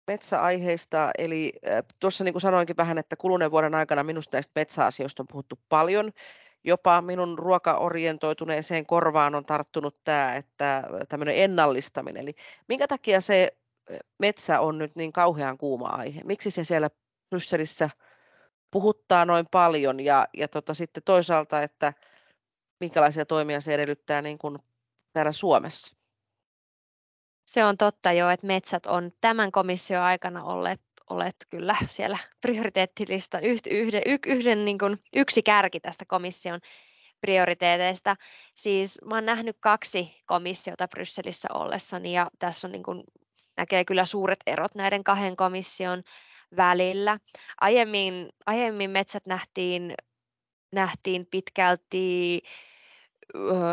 Metsäaiheista, 0.07 1.11
eli 1.17 1.53
tuossa 1.99 2.23
niin 2.23 2.33
kuin 2.33 2.41
sanoinkin 2.41 2.77
vähän, 2.77 2.97
että 2.97 3.15
kuluneen 3.15 3.51
vuoden 3.51 3.75
aikana 3.75 4.03
minusta 4.03 4.37
näistä 4.37 4.51
metsäasioista 4.55 5.23
on 5.23 5.27
puhuttu 5.27 5.59
paljon 5.69 6.11
jopa 6.65 7.01
minun 7.01 7.39
ruokaorientoituneeseen 7.39 8.85
korvaan 8.85 9.35
on 9.35 9.45
tarttunut 9.45 10.03
tämä, 10.03 10.35
että 10.35 10.83
tämmöinen 11.09 11.35
ennallistaminen. 11.37 12.23
Eli 12.23 12.35
minkä 12.67 12.87
takia 12.87 13.21
se 13.21 13.57
metsä 14.19 14.59
on 14.59 14.77
nyt 14.77 14.95
niin 14.95 15.13
kauhean 15.13 15.57
kuuma 15.57 15.87
aihe? 15.87 16.21
Miksi 16.23 16.51
se 16.51 16.63
siellä 16.63 16.89
Brysselissä 17.29 17.89
puhuttaa 18.71 19.25
noin 19.25 19.45
paljon 19.51 19.99
ja, 19.99 20.27
ja 20.37 20.47
tota, 20.47 20.73
sitten 20.73 21.03
toisaalta, 21.03 21.61
että 21.61 21.93
minkälaisia 22.79 23.25
toimia 23.25 23.61
se 23.61 23.73
edellyttää 23.73 24.21
niin 24.21 24.37
kuin 24.37 24.57
täällä 25.13 25.31
Suomessa? 25.31 25.95
Se 27.47 27.65
on 27.65 27.77
totta 27.77 28.11
jo, 28.11 28.29
että 28.29 28.47
metsät 28.47 28.85
on 28.85 29.11
tämän 29.21 29.51
komission 29.51 30.01
aikana 30.01 30.43
olleet 30.43 30.81
olet 31.09 31.35
kyllä 31.49 31.75
siellä 31.89 32.17
prioriteettilistan 32.41 33.43
yhden, 33.43 34.01
yhden 34.25 34.65
niin 34.65 34.77
kuin 34.77 34.97
yksi 35.15 35.43
kärki 35.43 35.79
tästä 35.79 36.05
komission 36.05 36.59
prioriteeteista. 37.21 38.15
Siis 38.55 38.99
mä 39.05 39.15
oon 39.15 39.25
nähnyt 39.25 39.57
kaksi 39.59 40.21
komissiota 40.25 40.87
Brysselissä 40.87 41.47
ollessani 41.53 42.13
ja 42.13 42.31
tässä 42.39 42.67
on 42.67 42.71
niin 42.71 42.83
kuin, 42.83 43.03
näkee 43.57 43.85
kyllä 43.85 44.05
suuret 44.05 44.39
erot 44.47 44.75
näiden 44.75 45.03
kahden 45.03 45.35
komission 45.35 46.03
välillä. 46.55 47.19
Aiemmin, 47.61 48.29
aiemmin 48.45 48.89
metsät 48.89 49.27
nähtiin, 49.27 49.93
nähtiin 50.71 51.25
pitkälti 51.31 52.41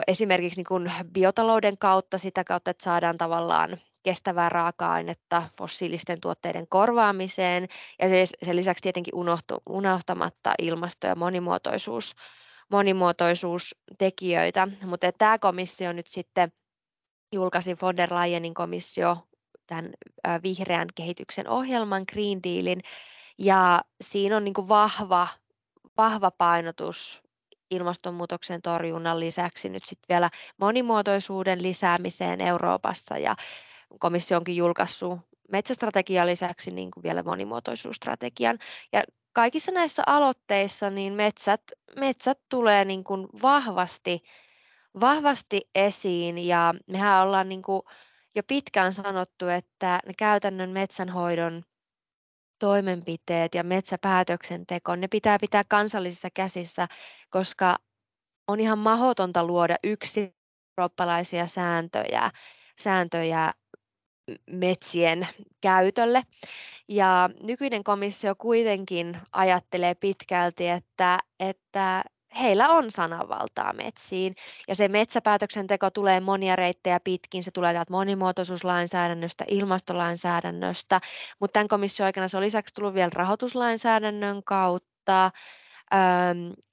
esimerkiksi 0.06 0.56
niin 0.56 0.66
kuin 0.66 0.92
biotalouden 1.12 1.78
kautta, 1.78 2.18
sitä 2.18 2.44
kautta, 2.44 2.70
että 2.70 2.84
saadaan 2.84 3.18
tavallaan 3.18 3.78
kestävää 4.02 4.48
raaka-ainetta 4.48 5.42
fossiilisten 5.58 6.20
tuotteiden 6.20 6.66
korvaamiseen 6.68 7.68
ja 8.02 8.08
sen 8.44 8.56
lisäksi 8.56 8.82
tietenkin 8.82 9.14
unohtu, 9.14 9.62
unohtamatta 9.68 10.54
ilmasto- 10.58 11.06
ja 11.06 11.14
monimuotoisuus, 11.14 12.16
monimuotoisuustekijöitä. 12.70 14.68
Mutta 14.86 15.12
tämä 15.12 15.38
komissio 15.38 15.92
nyt 15.92 16.06
sitten 16.06 16.52
julkaisi 17.32 17.76
von 17.82 17.96
der 17.96 18.14
Leyenin 18.14 18.54
komissio 18.54 19.16
tämän 19.66 19.90
vihreän 20.42 20.88
kehityksen 20.94 21.48
ohjelman 21.48 22.04
Green 22.12 22.42
Dealin 22.42 22.82
ja 23.38 23.82
siinä 24.00 24.36
on 24.36 24.44
niin 24.44 24.54
kuin 24.54 24.68
vahva, 24.68 25.28
vahva 25.96 26.30
painotus 26.30 27.22
ilmastonmuutoksen 27.70 28.62
torjunnan 28.62 29.20
lisäksi 29.20 29.68
nyt 29.68 29.84
sitten 29.84 30.06
vielä 30.08 30.30
monimuotoisuuden 30.56 31.62
lisäämiseen 31.62 32.40
Euroopassa 32.40 33.18
ja 33.18 33.36
komissio 33.98 34.36
onkin 34.36 34.56
julkaissut 34.56 35.20
metsästrategian 35.52 36.26
lisäksi 36.26 36.70
niin 36.70 36.90
kuin 36.90 37.02
vielä 37.02 37.22
monimuotoisuusstrategian. 37.22 38.58
Ja 38.92 39.02
kaikissa 39.32 39.72
näissä 39.72 40.02
aloitteissa 40.06 40.90
niin 40.90 41.12
metsät, 41.12 41.62
metsät 41.96 42.38
tulee 42.48 42.84
niin 42.84 43.04
kuin 43.04 43.28
vahvasti, 43.42 44.22
vahvasti 45.00 45.60
esiin 45.74 46.38
ja 46.38 46.74
mehän 46.86 47.26
ollaan 47.26 47.48
niin 47.48 47.62
kuin 47.62 47.82
jo 48.34 48.42
pitkään 48.42 48.92
sanottu, 48.92 49.48
että 49.48 50.00
ne 50.06 50.14
käytännön 50.18 50.70
metsänhoidon 50.70 51.62
toimenpiteet 52.58 53.54
ja 53.54 53.64
metsäpäätöksenteko, 53.64 54.96
ne 54.96 55.08
pitää 55.08 55.38
pitää 55.40 55.64
kansallisissa 55.68 56.28
käsissä, 56.34 56.88
koska 57.30 57.76
on 58.48 58.60
ihan 58.60 58.78
mahdotonta 58.78 59.44
luoda 59.44 59.76
yksi 59.84 60.34
eurooppalaisia 60.78 61.46
sääntöjä, 61.46 62.30
sääntöjä 62.80 63.52
metsien 64.50 65.28
käytölle. 65.60 66.22
Ja 66.88 67.30
nykyinen 67.42 67.84
komissio 67.84 68.34
kuitenkin 68.34 69.18
ajattelee 69.32 69.94
pitkälti, 69.94 70.68
että, 70.68 71.18
että 71.40 72.04
heillä 72.40 72.68
on 72.68 72.90
sananvaltaa 72.90 73.72
metsiin. 73.72 74.34
Ja 74.68 74.74
se 74.74 74.88
metsäpäätöksenteko 74.88 75.90
tulee 75.90 76.20
monia 76.20 76.56
reittejä 76.56 77.00
pitkin. 77.00 77.44
Se 77.44 77.50
tulee 77.50 77.72
täältä 77.72 77.92
monimuotoisuuslainsäädännöstä, 77.92 79.44
ilmastolainsäädännöstä, 79.48 81.00
mutta 81.40 81.52
tämän 81.52 81.68
komission 81.68 82.06
aikana 82.06 82.28
se 82.28 82.36
on 82.36 82.42
lisäksi 82.42 82.74
tullut 82.74 82.94
vielä 82.94 83.10
rahoituslainsäädännön 83.14 84.42
kautta. 84.44 85.30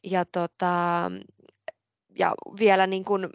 ja, 0.04 0.26
tota, 0.26 1.12
ja 2.19 2.34
vielä 2.60 2.88
niin 2.88 3.06
kuin 3.06 3.30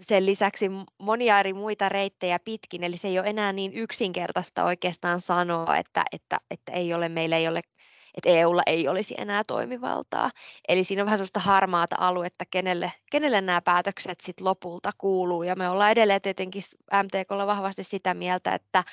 sen 0.00 0.26
lisäksi 0.26 0.70
monia 0.98 1.40
eri 1.40 1.52
muita 1.52 1.88
reittejä 1.88 2.38
pitkin, 2.38 2.84
eli 2.84 2.96
se 2.96 3.08
ei 3.08 3.18
ole 3.18 3.28
enää 3.28 3.52
niin 3.52 3.72
yksinkertaista 3.74 4.64
oikeastaan 4.64 5.20
sanoa, 5.20 5.76
että, 5.76 6.04
että, 6.12 6.38
että 6.50 6.72
ei 6.72 6.94
ole, 6.94 7.08
meillä 7.08 7.36
ei 7.36 7.48
ole 7.48 7.60
että 8.14 8.30
EUlla 8.30 8.62
ei 8.66 8.88
olisi 8.88 9.14
enää 9.18 9.42
toimivaltaa. 9.46 10.30
Eli 10.68 10.84
siinä 10.84 11.02
on 11.02 11.06
vähän 11.06 11.18
sellaista 11.18 11.40
harmaata 11.40 11.96
aluetta, 11.98 12.44
kenelle, 12.50 12.92
kenelle 13.10 13.40
nämä 13.40 13.60
päätökset 13.60 14.20
sitten 14.20 14.44
lopulta 14.44 14.90
kuuluu. 14.98 15.42
Ja 15.42 15.56
me 15.56 15.68
ollaan 15.68 15.90
edelleen 15.90 16.20
tietenkin 16.20 16.62
MTKlla 17.02 17.46
vahvasti 17.46 17.84
sitä 17.84 18.14
mieltä, 18.14 18.54
että, 18.54 18.84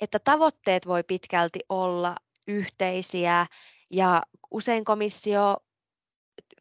että 0.00 0.18
tavoitteet 0.18 0.86
voi 0.86 1.02
pitkälti 1.02 1.60
olla 1.68 2.16
yhteisiä 2.48 3.46
ja 3.90 4.22
usein 4.50 4.84
komissio 4.84 5.56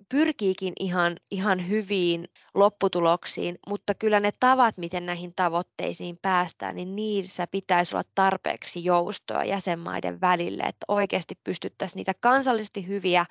pyrkiikin 0.09 0.73
ihan, 0.79 1.15
ihan 1.31 1.69
hyviin 1.69 2.27
lopputuloksiin, 2.53 3.59
mutta 3.67 3.93
kyllä 3.93 4.19
ne 4.19 4.31
tavat, 4.39 4.77
miten 4.77 5.05
näihin 5.05 5.33
tavoitteisiin 5.35 6.17
päästään, 6.21 6.75
niin 6.75 6.95
niissä 6.95 7.47
pitäisi 7.47 7.95
olla 7.95 8.03
tarpeeksi 8.15 8.85
joustoa 8.85 9.43
jäsenmaiden 9.43 10.21
välille, 10.21 10.63
että 10.63 10.85
oikeasti 10.87 11.35
pystyttäisiin 11.43 11.97
niitä 11.97 12.13
kansallisesti 12.19 12.87
hyviä 12.87 13.25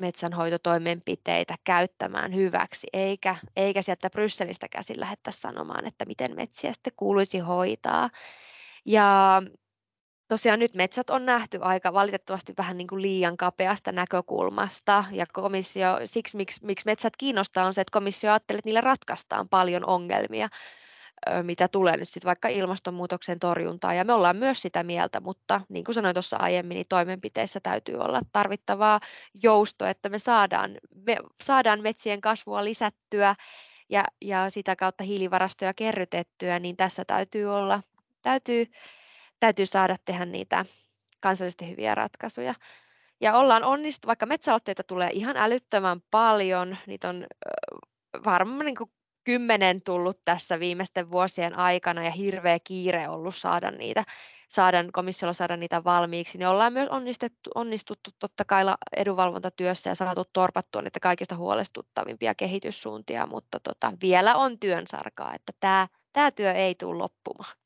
metsänhoitotoimenpiteitä 0.00 1.54
käyttämään 1.64 2.34
hyväksi, 2.34 2.86
eikä, 2.92 3.36
eikä 3.56 3.82
sieltä 3.82 4.10
Brysselistä 4.10 4.66
käsin 4.68 5.00
lähdettäisiin 5.00 5.42
sanomaan, 5.42 5.86
että 5.86 6.04
miten 6.04 6.36
metsiä 6.36 6.72
sitten 6.72 6.92
kuuluisi 6.96 7.38
hoitaa. 7.38 8.10
Ja 8.84 9.42
tosiaan 10.28 10.58
nyt 10.58 10.74
metsät 10.74 11.10
on 11.10 11.26
nähty 11.26 11.58
aika 11.62 11.92
valitettavasti 11.92 12.54
vähän 12.58 12.76
niin 12.76 12.88
kuin 12.88 13.02
liian 13.02 13.36
kapeasta 13.36 13.92
näkökulmasta 13.92 15.04
ja 15.10 15.26
komissio, 15.32 16.00
siksi 16.04 16.36
miksi, 16.36 16.60
miksi 16.64 16.86
metsät 16.86 17.16
kiinnostaa 17.18 17.66
on 17.66 17.74
se, 17.74 17.80
että 17.80 17.92
komissio 17.92 18.30
ajattelee, 18.30 18.58
että 18.58 18.68
niillä 18.68 18.80
ratkaistaan 18.80 19.48
paljon 19.48 19.86
ongelmia, 19.86 20.48
mitä 21.42 21.68
tulee 21.68 21.96
nyt 21.96 22.08
sitten 22.08 22.26
vaikka 22.26 22.48
ilmastonmuutoksen 22.48 23.38
torjuntaan. 23.38 23.96
Ja 23.96 24.04
me 24.04 24.12
ollaan 24.12 24.36
myös 24.36 24.62
sitä 24.62 24.82
mieltä, 24.82 25.20
mutta 25.20 25.60
niin 25.68 25.84
kuin 25.84 25.94
sanoin 25.94 26.14
tuossa 26.14 26.36
aiemmin, 26.36 26.74
niin 26.74 26.86
toimenpiteissä 26.88 27.60
täytyy 27.60 27.94
olla 27.94 28.20
tarvittavaa 28.32 29.00
joustoa, 29.42 29.90
että 29.90 30.08
me 30.08 30.18
saadaan, 30.18 30.78
me 31.06 31.16
saadaan 31.42 31.82
metsien 31.82 32.20
kasvua 32.20 32.64
lisättyä 32.64 33.34
ja, 33.88 34.04
ja 34.22 34.50
sitä 34.50 34.76
kautta 34.76 35.04
hiilivarastoja 35.04 35.74
kerrytettyä, 35.74 36.58
niin 36.58 36.76
tässä 36.76 37.04
täytyy 37.04 37.46
olla, 37.46 37.82
täytyy 38.22 38.66
täytyy 39.40 39.66
saada 39.66 39.96
tehdä 40.04 40.26
niitä 40.26 40.64
kansallisesti 41.20 41.70
hyviä 41.70 41.94
ratkaisuja. 41.94 42.54
Ja 43.20 43.36
ollaan 43.36 43.64
onnistu, 43.64 44.06
vaikka 44.06 44.26
metsäaloitteita 44.26 44.82
tulee 44.82 45.10
ihan 45.12 45.36
älyttömän 45.36 46.00
paljon, 46.10 46.76
niitä 46.86 47.08
on 47.08 47.26
varmaan 48.24 48.66
niin 48.66 48.76
kuin 48.76 48.90
kymmenen 49.24 49.82
tullut 49.82 50.20
tässä 50.24 50.60
viimeisten 50.60 51.10
vuosien 51.10 51.58
aikana 51.58 52.04
ja 52.04 52.10
hirveä 52.10 52.58
kiire 52.64 53.08
ollut 53.08 53.36
saada 53.36 53.70
niitä, 53.70 54.04
saada, 54.48 54.84
komissiolla 54.92 55.32
saada 55.32 55.56
niitä 55.56 55.84
valmiiksi, 55.84 56.38
niin 56.38 56.48
ollaan 56.48 56.72
myös 56.72 56.88
onnistuttu, 56.88 57.50
onnistuttu 57.54 58.10
totta 58.18 58.44
kai 58.44 58.64
edunvalvontatyössä 58.96 59.90
ja 59.90 59.94
saatu 59.94 60.24
torpattua 60.32 60.82
niitä 60.82 61.00
kaikista 61.00 61.36
huolestuttavimpia 61.36 62.34
kehityssuuntia, 62.34 63.26
mutta 63.26 63.60
tota, 63.60 63.92
vielä 64.02 64.34
on 64.34 64.58
työnsarkaa, 64.58 65.34
että 65.34 65.52
tämä, 65.60 65.88
tämä 66.12 66.30
työ 66.30 66.52
ei 66.52 66.74
tule 66.74 66.98
loppumaan. 66.98 67.56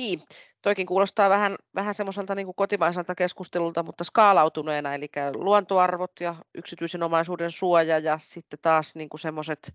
Niin, 0.00 0.22
toikin 0.62 0.86
kuulostaa 0.86 1.30
vähän, 1.30 1.56
vähän 1.74 1.94
semmoiselta 1.94 2.34
niin 2.34 2.54
kotimaiselta 2.54 3.14
keskustelulta, 3.14 3.82
mutta 3.82 4.04
skaalautuneena, 4.04 4.94
eli 4.94 5.06
luontoarvot 5.34 6.12
ja 6.20 6.34
yksityisen 6.54 7.02
omaisuuden 7.02 7.50
suoja 7.50 7.98
ja 7.98 8.18
sitten 8.18 8.58
taas 8.62 8.94
niin 8.94 9.08
semmoiset 9.20 9.74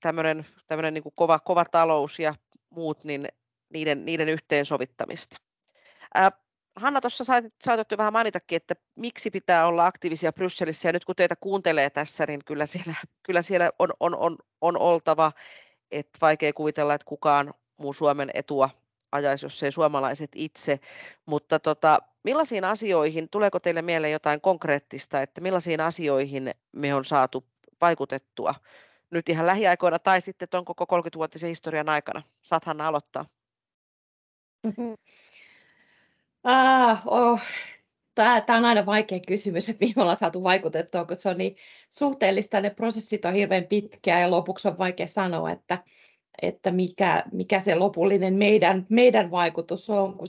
tämmöinen, 0.00 0.44
tämmöinen 0.66 0.94
niin 0.94 1.04
kova, 1.14 1.38
kova 1.38 1.64
talous 1.64 2.18
ja 2.18 2.34
muut, 2.70 3.04
niin 3.04 3.28
niiden, 3.72 4.04
niiden 4.04 4.28
yhteensovittamista. 4.28 5.36
Ää, 6.14 6.30
Hanna, 6.76 7.00
tuossa 7.00 7.24
saatat 7.64 7.90
jo 7.90 7.98
vähän 7.98 8.12
mainitakin, 8.12 8.56
että 8.56 8.74
miksi 8.96 9.30
pitää 9.30 9.66
olla 9.66 9.86
aktiivisia 9.86 10.32
Brysselissä, 10.32 10.88
ja 10.88 10.92
nyt 10.92 11.04
kun 11.04 11.16
teitä 11.16 11.36
kuuntelee 11.36 11.90
tässä, 11.90 12.26
niin 12.26 12.40
kyllä 12.44 12.66
siellä, 12.66 12.94
kyllä 13.22 13.42
siellä 13.42 13.70
on, 13.78 13.88
on, 14.00 14.16
on, 14.16 14.36
on 14.60 14.78
oltava, 14.78 15.32
että 15.90 16.18
vaikea 16.20 16.52
kuvitella, 16.52 16.94
että 16.94 17.04
kukaan 17.04 17.54
muu 17.76 17.92
Suomen 17.92 18.30
etua 18.34 18.70
ajaisi, 19.12 19.46
jos 19.46 19.62
ei 19.62 19.72
suomalaiset 19.72 20.30
itse. 20.34 20.80
Mutta 21.26 21.58
tota, 21.58 21.98
millaisiin 22.22 22.64
asioihin, 22.64 23.28
tuleeko 23.28 23.60
teille 23.60 23.82
mieleen 23.82 24.12
jotain 24.12 24.40
konkreettista, 24.40 25.22
että 25.22 25.40
millaisiin 25.40 25.80
asioihin 25.80 26.50
me 26.72 26.94
on 26.94 27.04
saatu 27.04 27.44
vaikutettua 27.80 28.54
nyt 29.10 29.28
ihan 29.28 29.46
lähiaikoina 29.46 29.98
tai 29.98 30.20
sitten 30.20 30.48
tuon 30.48 30.64
koko 30.64 30.84
30-vuotisen 30.96 31.48
historian 31.48 31.88
aikana? 31.88 32.22
Saat 32.42 32.64
Hanna 32.64 32.88
aloittaa. 32.88 33.26
Ah, 36.44 37.02
oh. 37.06 37.40
Tämä, 38.14 38.42
on 38.48 38.64
aina 38.64 38.86
vaikea 38.86 39.18
kysymys, 39.28 39.68
että 39.68 39.84
mihin 39.84 39.98
ollaan 39.98 40.18
saatu 40.18 40.42
vaikutettua, 40.42 41.04
kun 41.04 41.16
se 41.16 41.28
on 41.28 41.38
niin 41.38 41.56
suhteellista, 41.90 42.60
ne 42.60 42.70
prosessit 42.70 43.24
on 43.24 43.34
hirveän 43.34 43.64
pitkiä 43.64 44.20
ja 44.20 44.30
lopuksi 44.30 44.68
on 44.68 44.78
vaikea 44.78 45.06
sanoa, 45.06 45.50
että, 45.50 45.84
että 46.42 46.70
mikä, 46.70 47.24
mikä 47.32 47.60
se 47.60 47.74
lopullinen 47.74 48.34
meidän, 48.34 48.86
meidän 48.88 49.30
vaikutus 49.30 49.90
on, 49.90 50.18
kun 50.18 50.26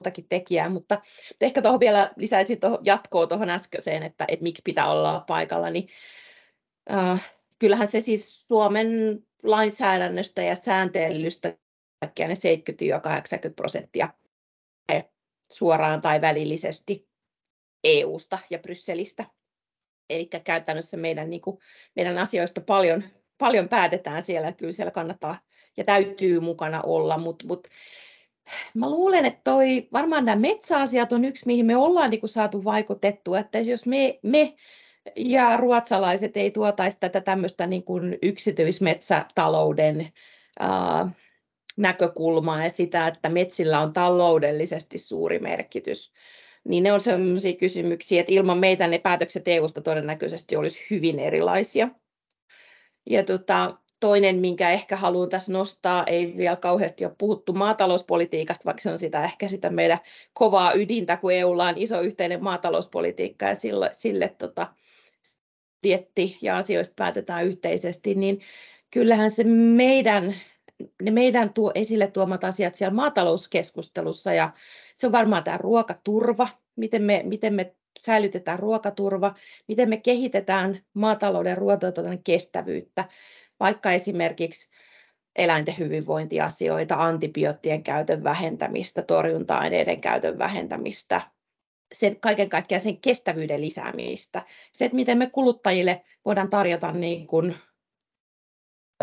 jotakin 0.00 0.26
tekijää, 0.28 0.68
mutta 0.68 1.02
ehkä 1.40 1.62
tuohon 1.62 1.80
vielä 1.80 2.12
lisäisin 2.16 2.60
tuohon 2.60 2.78
jatkoa 2.82 3.26
tuohon 3.26 3.50
äskeiseen, 3.50 4.02
että, 4.02 4.24
että 4.28 4.42
miksi 4.42 4.62
pitää 4.64 4.90
olla 4.90 5.24
paikalla, 5.26 5.70
niin 5.70 5.88
äh, 6.92 7.34
kyllähän 7.58 7.88
se 7.88 8.00
siis 8.00 8.44
Suomen 8.48 8.88
lainsäädännöstä 9.42 10.42
ja 10.42 10.56
sääntelystä 10.56 11.56
kaikkia 12.00 12.28
ne 12.28 12.34
70-80 13.50 13.52
prosenttia 13.56 14.08
suoraan 15.50 16.02
tai 16.02 16.20
välillisesti 16.20 17.08
EUsta 17.84 18.38
ja 18.50 18.58
Brysselistä. 18.58 19.24
Eli 20.10 20.26
käytännössä 20.26 20.96
meidän, 20.96 21.30
niin 21.30 21.40
kuin, 21.40 21.58
meidän 21.96 22.18
asioista 22.18 22.60
paljon 22.60 23.04
paljon 23.38 23.68
päätetään 23.68 24.22
siellä, 24.22 24.52
kyllä 24.52 24.72
siellä 24.72 24.90
kannattaa 24.90 25.38
ja 25.76 25.84
täytyy 25.84 26.40
mukana 26.40 26.82
olla, 26.82 27.18
mutta 27.18 27.46
mut, 27.46 27.68
mä 28.74 28.90
luulen, 28.90 29.26
että 29.26 29.40
toi, 29.44 29.88
varmaan 29.92 30.24
nämä 30.24 30.36
metsäasiat 30.36 31.12
on 31.12 31.24
yksi, 31.24 31.46
mihin 31.46 31.66
me 31.66 31.76
ollaan 31.76 32.10
niin 32.10 32.20
saatu 32.24 32.64
vaikutettua, 32.64 33.38
että 33.38 33.58
jos 33.58 33.86
me, 33.86 34.18
me 34.22 34.54
ja 35.16 35.56
ruotsalaiset 35.56 36.36
ei 36.36 36.50
tuotaisi 36.50 37.00
tätä 37.00 37.20
tämmöistä 37.20 37.66
niin 37.66 37.84
yksityismetsätalouden 38.22 40.08
ää, 40.60 41.08
näkökulmaa 41.76 42.62
ja 42.62 42.70
sitä, 42.70 43.06
että 43.06 43.28
metsillä 43.28 43.80
on 43.80 43.92
taloudellisesti 43.92 44.98
suuri 44.98 45.38
merkitys, 45.38 46.12
niin 46.64 46.84
ne 46.84 46.92
on 46.92 47.00
sellaisia 47.00 47.56
kysymyksiä, 47.56 48.20
että 48.20 48.32
ilman 48.32 48.58
meitä 48.58 48.86
ne 48.86 48.98
päätökset 48.98 49.48
EUsta 49.48 49.80
todennäköisesti 49.80 50.56
olisi 50.56 50.86
hyvin 50.90 51.18
erilaisia. 51.18 51.88
Ja 53.06 53.24
tota, 53.24 53.76
toinen, 54.00 54.36
minkä 54.36 54.70
ehkä 54.70 54.96
haluan 54.96 55.28
tässä 55.28 55.52
nostaa, 55.52 56.04
ei 56.06 56.34
vielä 56.36 56.56
kauheasti 56.56 57.04
ole 57.04 57.14
puhuttu 57.18 57.52
maatalouspolitiikasta, 57.52 58.64
vaikka 58.64 58.80
se 58.80 58.90
on 58.90 58.98
sitä 58.98 59.24
ehkä 59.24 59.48
sitä 59.48 59.70
meidän 59.70 59.98
kovaa 60.32 60.72
ydintä, 60.74 61.16
kun 61.16 61.32
EUlla 61.32 61.68
on 61.68 61.74
iso 61.76 62.00
yhteinen 62.00 62.42
maatalouspolitiikka 62.42 63.46
ja 63.46 63.54
sille, 63.54 63.88
sille 63.92 64.28
tota, 64.38 64.66
dietti 65.82 66.38
ja 66.42 66.56
asioista 66.56 66.94
päätetään 66.96 67.46
yhteisesti, 67.46 68.14
niin 68.14 68.40
kyllähän 68.90 69.30
se 69.30 69.44
meidän, 69.44 70.34
ne 71.02 71.10
meidän 71.10 71.52
tuo 71.52 71.72
esille 71.74 72.06
tuomat 72.06 72.44
asiat 72.44 72.74
siellä 72.74 72.94
maatalouskeskustelussa 72.94 74.32
ja 74.32 74.52
se 74.94 75.06
on 75.06 75.12
varmaan 75.12 75.44
tämä 75.44 75.58
ruokaturva, 75.58 76.48
miten 76.76 77.02
me, 77.02 77.22
miten 77.24 77.54
me 77.54 77.74
säilytetään 77.98 78.58
ruokaturva, 78.58 79.34
miten 79.68 79.88
me 79.88 79.96
kehitetään 79.96 80.80
maatalouden 80.94 81.58
ruoantuotannon 81.58 82.22
kestävyyttä, 82.24 83.04
vaikka 83.60 83.92
esimerkiksi 83.92 84.70
eläinten 85.36 85.78
hyvinvointiasioita, 85.78 86.94
antibioottien 86.94 87.82
käytön 87.82 88.24
vähentämistä, 88.24 89.02
torjunta-aineiden 89.02 90.00
käytön 90.00 90.38
vähentämistä, 90.38 91.20
sen, 91.92 92.20
kaiken 92.20 92.48
kaikkiaan 92.48 92.80
sen 92.80 93.00
kestävyyden 93.00 93.60
lisäämistä. 93.60 94.42
Se, 94.72 94.84
että 94.84 94.96
miten 94.96 95.18
me 95.18 95.30
kuluttajille 95.30 96.04
voidaan 96.24 96.48
tarjota 96.48 96.92
niin 96.92 97.26
kuin, 97.26 97.54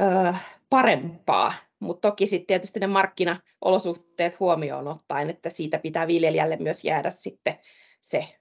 ö, 0.02 0.34
parempaa 0.70 1.54
mutta 1.82 2.10
toki 2.10 2.28
sitten 2.28 2.48
tietysti 2.48 2.80
ne 2.80 2.88
markkinaolosuhteet 2.88 4.40
huomioon 4.40 4.88
ottaen, 4.88 5.30
että 5.30 5.50
siitä 5.50 5.80
pitää 5.80 6.08
viljelijälle 6.08 6.58
myös 6.58 6.84
jäädä 6.84 7.10
sitten 7.10 7.58
se 8.02 8.36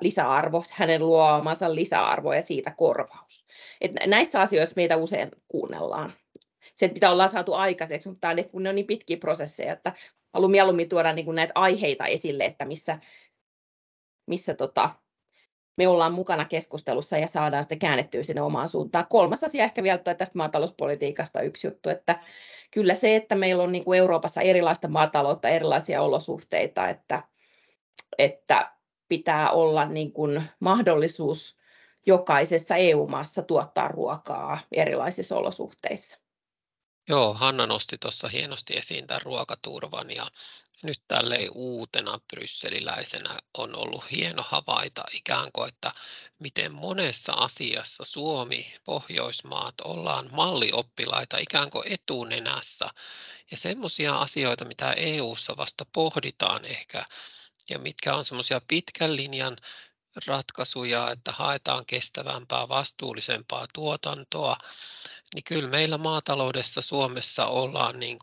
lisäarvo, 0.00 0.62
hänen 0.72 1.06
luomansa 1.06 1.74
lisäarvo 1.74 2.32
ja 2.32 2.42
siitä 2.42 2.70
korvaus. 2.70 3.44
Et 3.80 3.92
näissä 4.06 4.40
asioissa 4.40 4.74
meitä 4.76 4.96
usein 4.96 5.30
kuunnellaan. 5.48 6.12
Sen 6.74 6.90
pitää 6.90 7.10
olla 7.10 7.28
saatu 7.28 7.54
aikaiseksi, 7.54 8.08
mutta 8.08 8.34
ne, 8.34 8.42
kun 8.42 8.62
ne 8.62 8.68
on 8.68 8.74
niin 8.74 8.86
pitkiä 8.86 9.16
prosesseja, 9.16 9.72
että 9.72 9.92
haluan 10.32 10.50
mieluummin 10.50 10.88
tuoda 10.88 11.12
niin 11.12 11.24
kuin 11.24 11.34
näitä 11.34 11.52
aiheita 11.54 12.06
esille, 12.06 12.44
että 12.44 12.64
missä, 12.64 12.98
missä 14.26 14.54
tota, 14.54 14.90
me 15.76 15.88
ollaan 15.88 16.12
mukana 16.12 16.44
keskustelussa 16.44 17.18
ja 17.18 17.28
saadaan 17.28 17.62
sitä 17.62 17.76
käännettyä 17.76 18.22
sinne 18.22 18.42
omaan 18.42 18.68
suuntaan. 18.68 19.06
Kolmas 19.10 19.44
asia 19.44 19.64
ehkä 19.64 19.82
vielä 19.82 19.98
tästä 19.98 20.38
maatalouspolitiikasta 20.38 21.42
yksi 21.42 21.66
juttu, 21.66 21.88
että 21.88 22.20
kyllä 22.70 22.94
se, 22.94 23.16
että 23.16 23.34
meillä 23.34 23.62
on 23.62 23.72
niin 23.72 23.84
kuin 23.84 23.98
Euroopassa 23.98 24.40
erilaista 24.40 24.88
maataloutta, 24.88 25.48
erilaisia 25.48 26.02
olosuhteita, 26.02 26.88
että, 26.88 27.22
että 28.18 28.73
pitää 29.18 29.50
olla 29.50 29.84
niin 29.84 30.12
kuin 30.12 30.42
mahdollisuus 30.60 31.58
jokaisessa 32.06 32.76
EU-maassa 32.76 33.42
tuottaa 33.42 33.88
ruokaa 33.88 34.58
erilaisissa 34.72 35.36
olosuhteissa. 35.36 36.18
Joo, 37.08 37.34
Hanna 37.34 37.66
nosti 37.66 37.98
tuossa 37.98 38.28
hienosti 38.28 38.76
esiin 38.76 39.06
tämän 39.06 39.22
ruokaturvan 39.22 40.10
ja 40.10 40.30
nyt 40.82 41.00
tälle 41.08 41.38
uutena 41.54 42.20
brysseliläisenä 42.32 43.38
on 43.58 43.76
ollut 43.76 44.10
hieno 44.10 44.44
havaita 44.48 45.04
ikään 45.12 45.52
kuin, 45.52 45.68
että 45.68 45.92
miten 46.38 46.72
monessa 46.72 47.32
asiassa 47.32 48.04
Suomi, 48.04 48.74
Pohjoismaat 48.84 49.74
ollaan 49.84 50.28
mallioppilaita 50.32 51.38
ikään 51.38 51.70
kuin 51.70 51.92
etunenässä. 51.92 52.88
Ja 53.50 53.56
semmoisia 53.56 54.16
asioita, 54.18 54.64
mitä 54.64 54.92
EU:ssa 54.92 55.56
vasta 55.56 55.86
pohditaan 55.92 56.64
ehkä 56.64 57.04
ja 57.70 57.78
mitkä 57.78 58.14
on 58.14 58.24
semmoisia 58.24 58.60
pitkän 58.68 59.16
linjan 59.16 59.56
ratkaisuja, 60.26 61.10
että 61.10 61.32
haetaan 61.32 61.86
kestävämpää, 61.86 62.68
vastuullisempaa 62.68 63.66
tuotantoa, 63.74 64.56
niin 65.34 65.44
kyllä 65.44 65.68
meillä 65.68 65.98
maataloudessa 65.98 66.82
Suomessa 66.82 67.46
ollaan 67.46 68.00
niin 68.00 68.18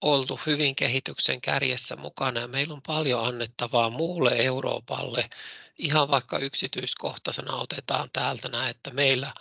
oltu 0.00 0.40
hyvin 0.46 0.76
kehityksen 0.76 1.40
kärjessä 1.40 1.96
mukana 1.96 2.40
ja 2.40 2.48
meillä 2.48 2.74
on 2.74 2.82
paljon 2.86 3.26
annettavaa 3.26 3.90
muulle 3.90 4.36
Euroopalle. 4.36 5.30
Ihan 5.78 6.10
vaikka 6.10 6.38
yksityiskohtaisena 6.38 7.56
otetaan 7.56 8.08
täältä 8.12 8.48
näin, 8.48 8.70
että 8.70 8.90
meillä 8.90 9.32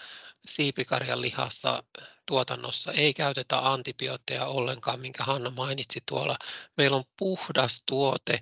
siipikarjan 0.45 1.21
lihassa 1.21 1.83
tuotannossa 2.25 2.91
ei 2.91 3.13
käytetä 3.13 3.71
antibiootteja 3.71 4.45
ollenkaan, 4.45 4.99
minkä 4.99 5.23
Hanna 5.23 5.49
mainitsi 5.49 5.99
tuolla. 6.05 6.37
Meillä 6.77 6.97
on 6.97 7.03
puhdas 7.17 7.83
tuote, 7.85 8.39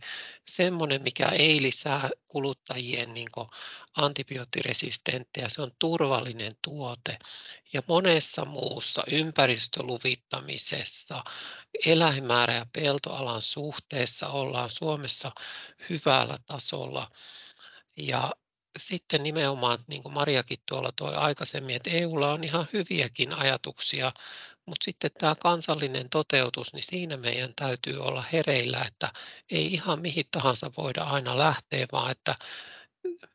semmoinen, 0.50 1.04
mikä 1.04 1.26
ei 1.26 1.62
lisää 1.62 2.10
kuluttajien 2.28 3.14
niin 3.14 3.30
antibioottiresistenttejä, 3.98 5.50
se 5.50 5.62
on 5.62 5.72
turvallinen 5.80 6.52
tuote. 6.62 7.18
Ja 7.74 7.82
monessa 7.88 8.46
muussa 8.46 9.04
ympäristöluvittamisessa, 9.12 11.24
eläinmäärä- 11.86 12.56
ja 12.56 12.66
peltoalan 12.74 13.42
suhteessa 13.42 14.30
ollaan 14.30 14.70
Suomessa 14.70 15.32
hyvällä 15.90 16.38
tasolla. 16.46 17.12
Ja 17.98 18.32
sitten 18.80 19.24
nimenomaan, 19.24 19.80
niin 19.88 20.04
kuin 20.04 20.14
Mariakin 20.14 20.60
tuolla 20.66 20.92
toi 20.96 21.16
aikaisemmin, 21.16 21.76
että 21.76 21.90
EUlla 21.90 22.32
on 22.32 22.44
ihan 22.44 22.68
hyviäkin 22.74 23.34
ajatuksia, 23.34 24.12
mutta 24.66 24.84
sitten 24.84 25.12
tämä 25.20 25.36
kansallinen 25.36 26.10
toteutus, 26.10 26.74
niin 26.74 26.84
siinä 26.84 27.18
meidän 27.18 27.54
täytyy 27.56 28.00
olla 28.00 28.24
hereillä, 28.34 28.84
että 28.88 29.12
ei 29.52 29.74
ihan 29.74 30.02
mihin 30.02 30.26
tahansa 30.32 30.72
voida 30.78 31.04
aina 31.04 31.38
lähteä, 31.38 31.86
vaan 31.92 32.12
että 32.12 32.36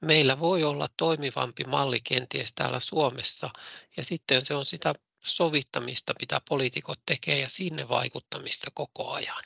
meillä 0.01 0.41
voi 0.41 0.65
olla 0.65 0.87
toimivampi 0.97 1.65
malli 1.65 2.01
kenties 2.01 2.53
täällä 2.53 2.81
Suomessa 2.81 3.51
ja 3.97 4.05
sitten 4.05 4.45
se 4.45 4.55
on 4.55 4.67
sitä 4.67 4.95
sovittamista, 5.25 6.15
mitä 6.21 6.41
poliitikot 6.49 7.01
tekee 7.07 7.41
ja 7.41 7.49
sinne 7.49 7.89
vaikuttamista 7.89 8.71
koko 8.75 9.11
ajan. 9.11 9.45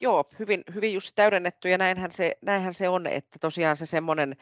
Joo, 0.00 0.24
hyvin, 0.38 0.64
hyvin 0.74 0.92
just 0.92 1.12
täydennetty 1.14 1.68
ja 1.68 1.78
näinhän 1.78 2.12
se, 2.12 2.38
näinhän 2.42 2.74
se 2.74 2.88
on, 2.88 3.06
että 3.06 3.38
tosiaan 3.38 3.76
se 3.76 3.86
semmoinen 3.86 4.36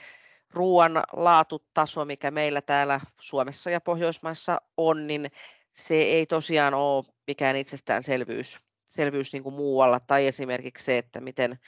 ruoan 0.50 1.02
laatutaso, 1.12 2.04
mikä 2.04 2.30
meillä 2.30 2.60
täällä 2.60 3.00
Suomessa 3.20 3.70
ja 3.70 3.80
Pohjoismaissa 3.80 4.60
on, 4.76 5.06
niin 5.06 5.30
se 5.72 5.94
ei 5.94 6.26
tosiaan 6.26 6.74
ole 6.74 7.04
mikään 7.26 7.56
itsestäänselvyys 7.56 8.66
selvyys 8.96 9.32
niin 9.32 9.42
kuin 9.42 9.54
muualla. 9.54 10.00
Tai 10.00 10.26
esimerkiksi 10.26 10.84
se, 10.84 10.98
että 10.98 11.20
miten 11.20 11.58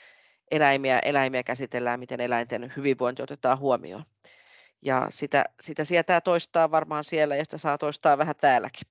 eläimiä, 0.51 0.99
eläimiä 0.99 1.43
käsitellään, 1.43 1.99
miten 1.99 2.21
eläinten 2.21 2.73
hyvinvointi 2.77 3.21
otetaan 3.21 3.59
huomioon. 3.59 4.05
Ja 4.81 5.07
sitä, 5.09 5.45
sitä 5.61 5.83
sietää 5.83 6.21
toistaa 6.21 6.71
varmaan 6.71 7.03
siellä 7.03 7.35
ja 7.35 7.43
sitä 7.43 7.57
saa 7.57 7.77
toistaa 7.77 8.17
vähän 8.17 8.35
täälläkin. 8.35 8.87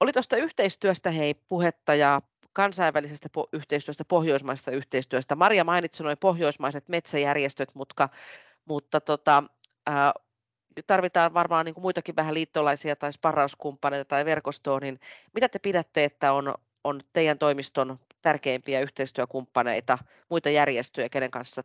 Oli 0.00 0.12
tuosta 0.12 0.36
yhteistyöstä 0.36 1.10
hei 1.10 1.34
puhetta 1.34 1.94
ja 1.94 2.22
kansainvälisestä 2.52 3.28
po- 3.38 3.48
yhteistyöstä, 3.52 4.04
pohjoismaisesta 4.04 4.70
yhteistyöstä. 4.70 5.36
Maria 5.36 5.64
mainitsi 5.64 6.02
noin 6.02 6.18
pohjoismaiset 6.18 6.88
metsäjärjestöt, 6.88 7.74
mutta 7.74 8.08
mutta 8.68 9.00
tota, 9.00 9.44
ää, 9.86 10.12
tarvitaan 10.86 11.34
varmaan 11.34 11.64
niin 11.64 11.74
kuin 11.74 11.82
muitakin 11.82 12.16
vähän 12.16 12.34
liittolaisia 12.34 12.96
tai 12.96 13.12
sparrauskumppaneita 13.12 14.08
tai 14.08 14.24
verkostoa, 14.24 14.80
niin 14.80 15.00
mitä 15.34 15.48
te 15.48 15.58
pidätte, 15.58 16.04
että 16.04 16.32
on, 16.32 16.54
on 16.84 17.00
teidän 17.12 17.38
toimiston 17.38 17.98
tärkeimpiä 18.22 18.80
yhteistyökumppaneita, 18.80 19.98
muita 20.28 20.50
järjestöjä, 20.50 21.08
kenen 21.08 21.30
kanssa 21.30 21.64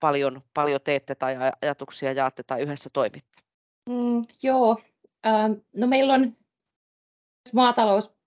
paljon, 0.00 0.42
paljon 0.54 0.80
teette 0.80 1.14
tai 1.14 1.36
ajatuksia 1.62 2.12
jaatte 2.12 2.42
tai 2.42 2.60
yhdessä 2.60 2.90
toimitte? 2.92 3.42
Mm, 3.88 4.24
joo, 4.42 4.76
ähm, 5.26 5.52
no 5.76 5.86
meillä 5.86 6.14
on 6.14 6.36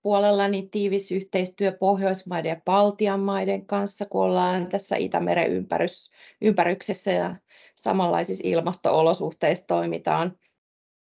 maatalouspuolella 0.04 0.48
niin 0.48 0.70
tiivis 0.70 1.12
yhteistyö 1.12 1.72
Pohjoismaiden 1.72 2.50
ja 2.50 2.60
Baltian 2.64 3.20
maiden 3.20 3.66
kanssa, 3.66 4.06
kun 4.06 4.24
ollaan 4.24 4.66
tässä 4.66 4.96
Itämeren 4.96 5.50
ympärys, 5.50 6.10
ympäryksessä 6.40 7.12
ja 7.12 7.36
samanlaisissa 7.74 8.42
ilmasto-olosuhteissa 8.46 9.66
toimitaan. 9.66 10.38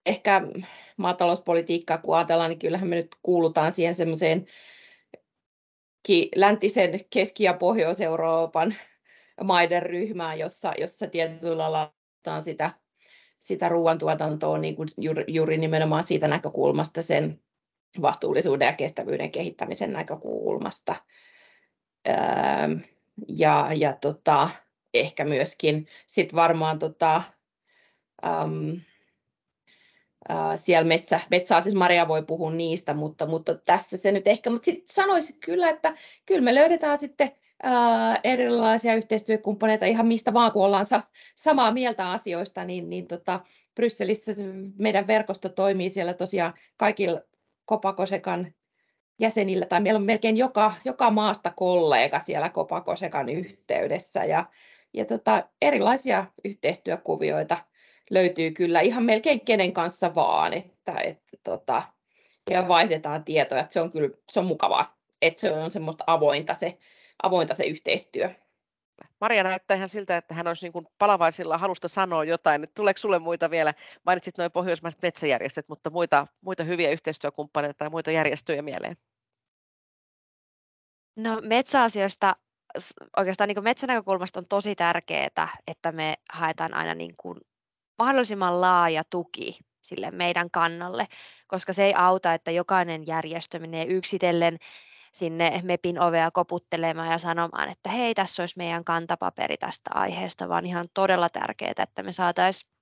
Ehkä 0.06 0.42
maatalouspolitiikkaa 0.96 1.98
kun 1.98 2.16
ajatellaan, 2.16 2.50
niin 2.50 2.58
kyllähän 2.58 2.88
me 2.88 2.96
nyt 2.96 3.16
kuulutaan 3.22 3.72
siihen 3.72 3.94
semmoiseen 3.94 4.46
läntisen 6.36 7.00
Keski- 7.10 7.44
ja 7.44 7.54
Pohjois-Euroopan 7.54 8.74
maiden 9.44 9.82
ryhmään, 9.82 10.38
jossa, 10.38 10.72
jossa 10.78 11.06
tietyllä 11.06 11.58
lailla 11.58 11.94
sitä, 12.40 12.70
sitä 13.40 13.68
ruoantuotantoa 13.68 14.58
niin 14.58 14.76
kuin 14.76 14.88
juuri, 14.96 15.24
juuri 15.28 15.56
nimenomaan 15.58 16.04
siitä 16.04 16.28
näkökulmasta 16.28 17.02
sen 17.02 17.42
vastuullisuuden 18.02 18.66
ja 18.66 18.72
kestävyyden 18.72 19.30
kehittämisen 19.30 19.92
näkökulmasta. 19.92 20.94
Öö, 22.08 22.14
ja, 23.28 23.68
ja 23.74 23.92
tota, 23.92 24.50
ehkä 24.94 25.24
myöskin 25.24 25.86
sit 26.06 26.34
varmaan 26.34 26.78
tota, 26.78 27.22
um, 28.26 28.80
uh, 30.30 30.52
siellä 30.56 30.88
metsä, 30.88 31.20
metsäasiassa 31.30 31.78
Maria 31.78 32.08
voi 32.08 32.22
puhua 32.22 32.50
niistä, 32.50 32.94
mutta, 32.94 33.26
mutta 33.26 33.54
tässä 33.58 33.96
se 33.96 34.12
nyt 34.12 34.28
ehkä, 34.28 34.50
mutta 34.50 34.64
sitten 34.64 34.94
sanoisin 34.94 35.40
kyllä, 35.40 35.68
että 35.68 35.94
kyllä 36.26 36.40
me 36.40 36.54
löydetään 36.54 36.98
sitten 36.98 37.30
uh, 37.66 38.18
erilaisia 38.24 38.94
yhteistyökumppaneita 38.94 39.86
ihan 39.86 40.06
mistä 40.06 40.32
vaan, 40.34 40.52
kun 40.52 40.64
ollaan 40.64 40.84
sa- 40.84 41.02
samaa 41.36 41.72
mieltä 41.72 42.10
asioista, 42.10 42.64
niin, 42.64 42.90
niin 42.90 43.06
tota, 43.06 43.40
Brysselissä 43.74 44.32
meidän 44.78 45.06
verkosto 45.06 45.48
toimii 45.48 45.90
siellä 45.90 46.14
tosiaan 46.14 46.54
kaikilla 46.76 47.20
Kopakosekan 47.72 48.54
jäsenillä, 49.18 49.66
tai 49.66 49.80
meillä 49.80 49.98
on 49.98 50.04
melkein 50.04 50.36
joka, 50.36 50.72
joka 50.84 51.10
maasta 51.10 51.50
kollega 51.50 52.20
siellä 52.20 52.48
Kopakosekan 52.48 53.28
yhteydessä, 53.28 54.24
ja 54.24 54.46
ja 54.94 55.04
tota, 55.04 55.48
erilaisia 55.62 56.24
yhteistyökuvioita 56.44 57.56
löytyy 58.10 58.50
kyllä 58.50 58.80
ihan 58.80 59.04
melkein 59.04 59.40
kenen 59.40 59.72
kanssa 59.72 60.14
vaan, 60.14 60.52
että, 60.52 60.92
että 61.04 61.36
tota, 61.44 61.82
ja 62.50 62.68
vaihdetaan 62.68 63.24
tietoja, 63.24 63.60
että 63.60 63.72
se 63.72 63.80
on 63.80 63.92
kyllä 63.92 64.08
se 64.30 64.40
on 64.40 64.46
mukavaa, 64.46 64.96
että 65.22 65.40
se 65.40 65.52
on 65.52 65.70
semmoista 65.70 66.04
avointa 66.06 66.54
se, 66.54 66.78
avointa 67.22 67.54
se 67.54 67.64
yhteistyö. 67.64 68.30
Maria 69.20 69.42
näyttää 69.42 69.76
ihan 69.76 69.88
siltä, 69.88 70.16
että 70.16 70.34
hän 70.34 70.46
olisi 70.46 70.66
niin 70.66 70.72
kuin 70.72 70.86
palavaisilla 70.98 71.58
halusta 71.58 71.88
sanoa 71.88 72.24
jotain. 72.24 72.66
Tuleeko 72.74 72.98
sinulle 72.98 73.18
muita 73.18 73.50
vielä? 73.50 73.74
Mainitsit 74.06 74.38
noin 74.38 74.52
pohjoismaiset 74.52 75.02
metsäjärjestöt, 75.02 75.68
mutta 75.68 75.90
muita, 75.90 76.26
muita 76.40 76.64
hyviä 76.64 76.90
yhteistyökumppaneita 76.90 77.78
tai 77.78 77.90
muita 77.90 78.10
järjestöjä 78.10 78.62
mieleen? 78.62 78.96
No 81.16 81.40
metsäasioista 81.42 82.36
oikeastaan 83.16 83.48
niin 83.48 83.64
metsänäkökulmasta 83.64 84.40
on 84.40 84.46
tosi 84.46 84.74
tärkeää, 84.74 85.48
että 85.66 85.92
me 85.92 86.14
haetaan 86.32 86.74
aina 86.74 86.94
niin 86.94 87.14
kuin 87.16 87.40
mahdollisimman 87.98 88.60
laaja 88.60 89.02
tuki 89.10 89.58
sille 89.80 90.10
meidän 90.10 90.50
kannalle, 90.50 91.08
koska 91.46 91.72
se 91.72 91.84
ei 91.84 91.94
auta, 91.96 92.34
että 92.34 92.50
jokainen 92.50 93.06
järjestö 93.06 93.58
menee 93.58 93.84
yksitellen 93.84 94.58
sinne 95.12 95.60
MEPin 95.64 96.00
ovea 96.00 96.30
koputtelemaan 96.30 97.10
ja 97.10 97.18
sanomaan, 97.18 97.68
että 97.68 97.90
hei, 97.90 98.14
tässä 98.14 98.42
olisi 98.42 98.58
meidän 98.58 98.84
kantapaperi 98.84 99.56
tästä 99.56 99.90
aiheesta, 99.94 100.48
vaan 100.48 100.66
ihan 100.66 100.88
todella 100.94 101.28
tärkeää, 101.28 101.72
että 101.78 102.02
me 102.02 102.12
saataisiin 102.12 102.72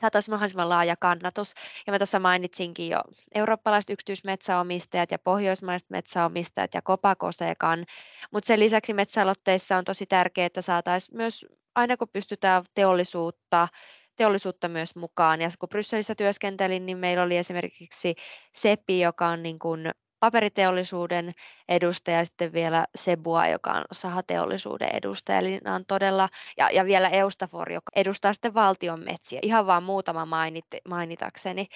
saataisiin 0.00 0.32
mahdollisimman 0.32 0.68
laaja 0.68 0.96
kannatus. 0.96 1.54
Ja 1.86 1.92
mä 1.92 1.98
tuossa 1.98 2.18
mainitsinkin 2.18 2.88
jo 2.88 2.98
eurooppalaiset 3.34 3.90
yksityismetsäomistajat 3.90 5.10
ja 5.10 5.18
pohjoismaiset 5.18 5.90
metsäomistajat 5.90 6.74
ja 6.74 6.82
Kopakosekan, 6.82 7.84
mutta 8.32 8.46
sen 8.46 8.60
lisäksi 8.60 8.94
metsäaloitteissa 8.94 9.76
on 9.76 9.84
tosi 9.84 10.06
tärkeää, 10.06 10.46
että 10.46 10.62
saataisiin 10.62 11.16
myös 11.16 11.46
aina 11.74 11.96
kun 11.96 12.08
pystytään 12.12 12.64
teollisuutta 12.74 13.68
teollisuutta 14.16 14.68
myös 14.68 14.96
mukaan. 14.96 15.40
Ja 15.40 15.50
kun 15.58 15.68
Brysselissä 15.68 16.14
työskentelin, 16.14 16.86
niin 16.86 16.98
meillä 16.98 17.22
oli 17.22 17.36
esimerkiksi 17.36 18.14
SEPI, 18.54 19.00
joka 19.00 19.28
on 19.28 19.42
niin 19.42 19.58
kuin 19.58 19.90
paperiteollisuuden 20.22 21.32
edustaja 21.68 22.16
ja 22.18 22.24
sitten 22.24 22.52
vielä 22.52 22.86
Sebua, 22.94 23.46
joka 23.46 23.70
on 23.70 23.84
sahateollisuuden 23.92 24.88
edustaja. 24.92 25.38
Eli 25.38 25.60
on 25.74 25.84
todella, 25.86 26.28
ja, 26.56 26.70
ja 26.70 26.84
vielä 26.84 27.08
Eustafor, 27.08 27.72
joka 27.72 27.90
edustaa 27.96 28.32
sitten 28.32 28.54
valtion 28.54 29.04
metsiä, 29.04 29.38
ihan 29.42 29.66
vaan 29.66 29.82
muutama 29.82 30.26
mainit, 30.26 30.66
mainitakseni. 30.88 31.66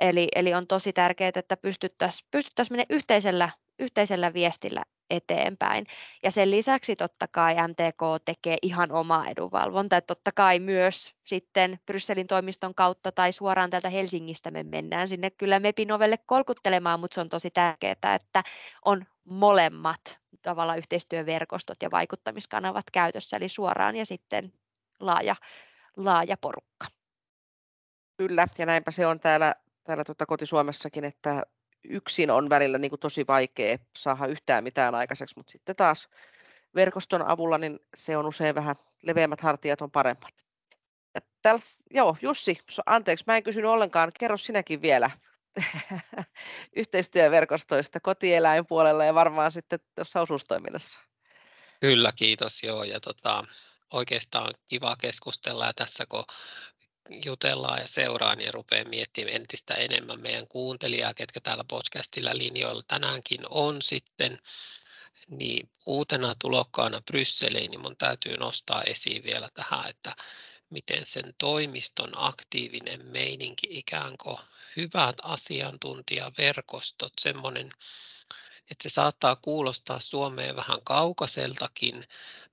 Eli, 0.00 0.28
eli 0.34 0.54
on 0.54 0.66
tosi 0.66 0.92
tärkeää, 0.92 1.32
että 1.34 1.56
pystyttäisiin 1.56 2.28
pystyttäisi 2.30 2.72
mennä 2.72 2.84
yhteisellä, 2.90 3.50
yhteisellä 3.78 4.34
viestillä 4.34 4.82
eteenpäin. 5.10 5.86
Ja 6.22 6.30
sen 6.30 6.50
lisäksi 6.50 6.96
totta 6.96 7.28
kai 7.28 7.54
MTK 7.68 8.24
tekee 8.24 8.56
ihan 8.62 8.92
omaa 8.92 9.28
edunvalvontaa, 9.28 9.96
että 9.96 10.14
totta 10.14 10.30
kai 10.34 10.58
myös 10.58 11.14
sitten 11.24 11.80
Brysselin 11.86 12.26
toimiston 12.26 12.74
kautta 12.74 13.12
tai 13.12 13.32
suoraan 13.32 13.70
täältä 13.70 13.88
Helsingistä 13.88 14.50
me 14.50 14.62
mennään 14.62 15.08
sinne 15.08 15.30
kyllä 15.30 15.60
MEPin 15.60 15.92
ovelle 15.92 16.18
kolkuttelemaan, 16.26 17.00
mutta 17.00 17.14
se 17.14 17.20
on 17.20 17.28
tosi 17.28 17.50
tärkeää, 17.50 18.14
että 18.14 18.42
on 18.84 19.04
molemmat 19.24 20.20
tavalla 20.42 20.76
yhteistyöverkostot 20.76 21.82
ja 21.82 21.90
vaikuttamiskanavat 21.90 22.84
käytössä, 22.92 23.36
eli 23.36 23.48
suoraan 23.48 23.96
ja 23.96 24.06
sitten 24.06 24.52
laaja, 25.00 25.36
laaja 25.96 26.36
porukka. 26.36 26.86
Kyllä, 28.16 28.46
ja 28.58 28.66
näinpä 28.66 28.90
se 28.90 29.06
on 29.06 29.20
täällä, 29.20 29.54
täällä 29.84 30.04
tuota 30.04 30.26
kotisuomessakin, 30.26 31.04
että 31.04 31.42
yksin 31.84 32.30
on 32.30 32.50
välillä 32.50 32.78
niin 32.78 32.90
kuin 32.90 33.00
tosi 33.00 33.26
vaikea 33.26 33.78
saada 33.96 34.26
yhtään 34.26 34.64
mitään 34.64 34.94
aikaiseksi, 34.94 35.34
mutta 35.36 35.52
sitten 35.52 35.76
taas 35.76 36.08
verkoston 36.74 37.22
avulla 37.22 37.58
niin 37.58 37.78
se 37.96 38.16
on 38.16 38.26
usein 38.26 38.54
vähän 38.54 38.76
leveämmät 39.02 39.40
hartiat 39.40 39.82
on 39.82 39.90
paremmat. 39.90 40.34
Ja 41.14 41.20
täls, 41.42 41.76
joo, 41.90 42.16
Jussi, 42.22 42.58
anteeksi, 42.86 43.24
mä 43.26 43.36
en 43.36 43.42
kysynyt 43.42 43.70
ollenkaan, 43.70 44.12
kerro 44.18 44.36
sinäkin 44.36 44.82
vielä 44.82 45.10
yhteistyöverkostoista 46.76 48.00
kotieläinpuolella 48.00 49.04
ja 49.04 49.14
varmaan 49.14 49.52
sitten 49.52 49.80
tuossa 49.94 50.20
osuustoiminnassa. 50.20 51.00
Kyllä, 51.80 52.12
kiitos 52.16 52.62
joo. 52.62 52.84
Ja 52.84 53.00
tota, 53.00 53.44
oikeastaan 53.92 54.54
kiva 54.68 54.96
keskustella 54.96 55.66
ja 55.66 55.72
tässä 55.74 56.06
kun 56.06 56.24
jutellaan 57.24 57.80
ja 57.80 57.88
seuraan 57.88 58.40
ja 58.40 58.52
rupeaa 58.52 58.84
miettimään 58.84 59.36
entistä 59.36 59.74
enemmän 59.74 60.20
meidän 60.20 60.48
kuuntelijaa, 60.48 61.14
ketkä 61.14 61.40
täällä 61.40 61.64
podcastilla 61.64 62.30
linjoilla 62.34 62.82
tänäänkin 62.88 63.40
on 63.50 63.82
sitten, 63.82 64.38
niin 65.28 65.70
uutena 65.86 66.34
tulokkaana 66.38 67.00
Brysseliin, 67.00 67.70
niin 67.70 67.80
mun 67.80 67.96
täytyy 67.96 68.36
nostaa 68.36 68.82
esiin 68.82 69.22
vielä 69.24 69.48
tähän, 69.54 69.88
että 69.88 70.16
miten 70.70 71.06
sen 71.06 71.34
toimiston 71.38 72.10
aktiivinen 72.16 73.06
meininki, 73.06 73.66
ikään 73.70 74.14
kuin 74.22 74.38
hyvät 74.76 75.16
asiantuntijaverkostot, 75.22 77.12
semmoinen, 77.20 77.72
että 78.70 78.82
se 78.82 78.88
saattaa 78.88 79.36
kuulostaa 79.36 80.00
Suomeen 80.00 80.56
vähän 80.56 80.78
kaukaiseltakin 80.84 82.04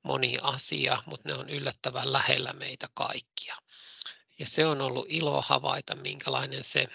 moni 0.03 0.37
asia, 0.41 1.03
mutta 1.05 1.29
ne 1.29 1.35
on 1.35 1.49
yllättävän 1.49 2.13
lähellä 2.13 2.53
meitä 2.53 2.89
kaikkia. 2.93 3.55
Ja 4.39 4.45
se 4.45 4.65
on 4.65 4.81
ollut 4.81 5.05
ilo 5.09 5.41
havaita, 5.41 5.95
minkälainen 5.95 6.63
se 6.63 6.87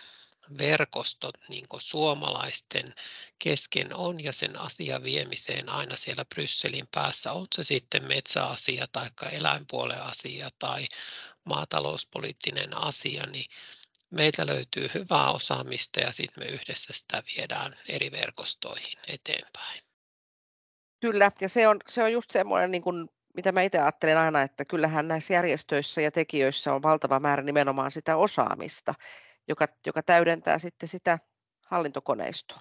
verkosto 0.59 1.31
niin 1.49 1.67
suomalaisten 1.79 2.95
kesken 3.39 3.95
on 3.95 4.25
ja 4.25 4.33
sen 4.33 4.61
asian 4.61 5.05
viemiseen 5.05 5.69
aina 5.69 5.97
siellä 5.97 6.25
Brysselin 6.25 6.87
päässä. 6.95 7.33
On 7.33 7.47
se 7.55 7.63
sitten 7.63 8.09
metsäasia 8.09 8.87
tai 8.93 9.11
eläinpuolen 9.33 10.03
asia 10.03 10.49
tai 10.59 10.87
maatalouspoliittinen 11.45 12.77
asia, 12.77 13.27
niin 13.27 13.51
meiltä 14.11 14.47
löytyy 14.47 14.91
hyvää 14.95 15.31
osaamista 15.31 16.01
ja 16.01 16.13
sitten 16.13 16.45
me 16.45 16.51
yhdessä 16.51 16.93
sitä 16.93 17.23
viedään 17.37 17.77
eri 17.89 18.11
verkostoihin 18.11 18.99
eteenpäin. 19.09 19.83
Kyllä, 21.01 21.33
ja 21.41 21.49
se 21.49 21.69
on, 21.69 21.81
se 21.89 22.03
on 22.03 22.13
just 22.13 22.31
semmoinen 22.31 22.71
niin 22.71 22.83
mitä 23.35 23.53
mä 23.53 23.63
itse 23.63 23.79
ajattelen 23.79 24.19
aina, 24.19 24.43
että 24.43 24.65
kyllähän 24.65 25.09
näissä 25.09 25.35
järjestöissä 25.35 26.01
ja 26.01 26.11
tekijöissä 26.11 26.75
on 26.75 26.83
valtava 26.83 27.21
määrä 27.21 27.43
nimenomaan 27.43 27.91
sitä 27.91 28.17
osaamista, 28.17 28.95
joka, 29.49 29.69
joka 29.87 30.03
täydentää 30.03 30.59
sitten 30.59 30.89
sitä 30.89 31.19
hallintokoneistoa. 31.67 32.61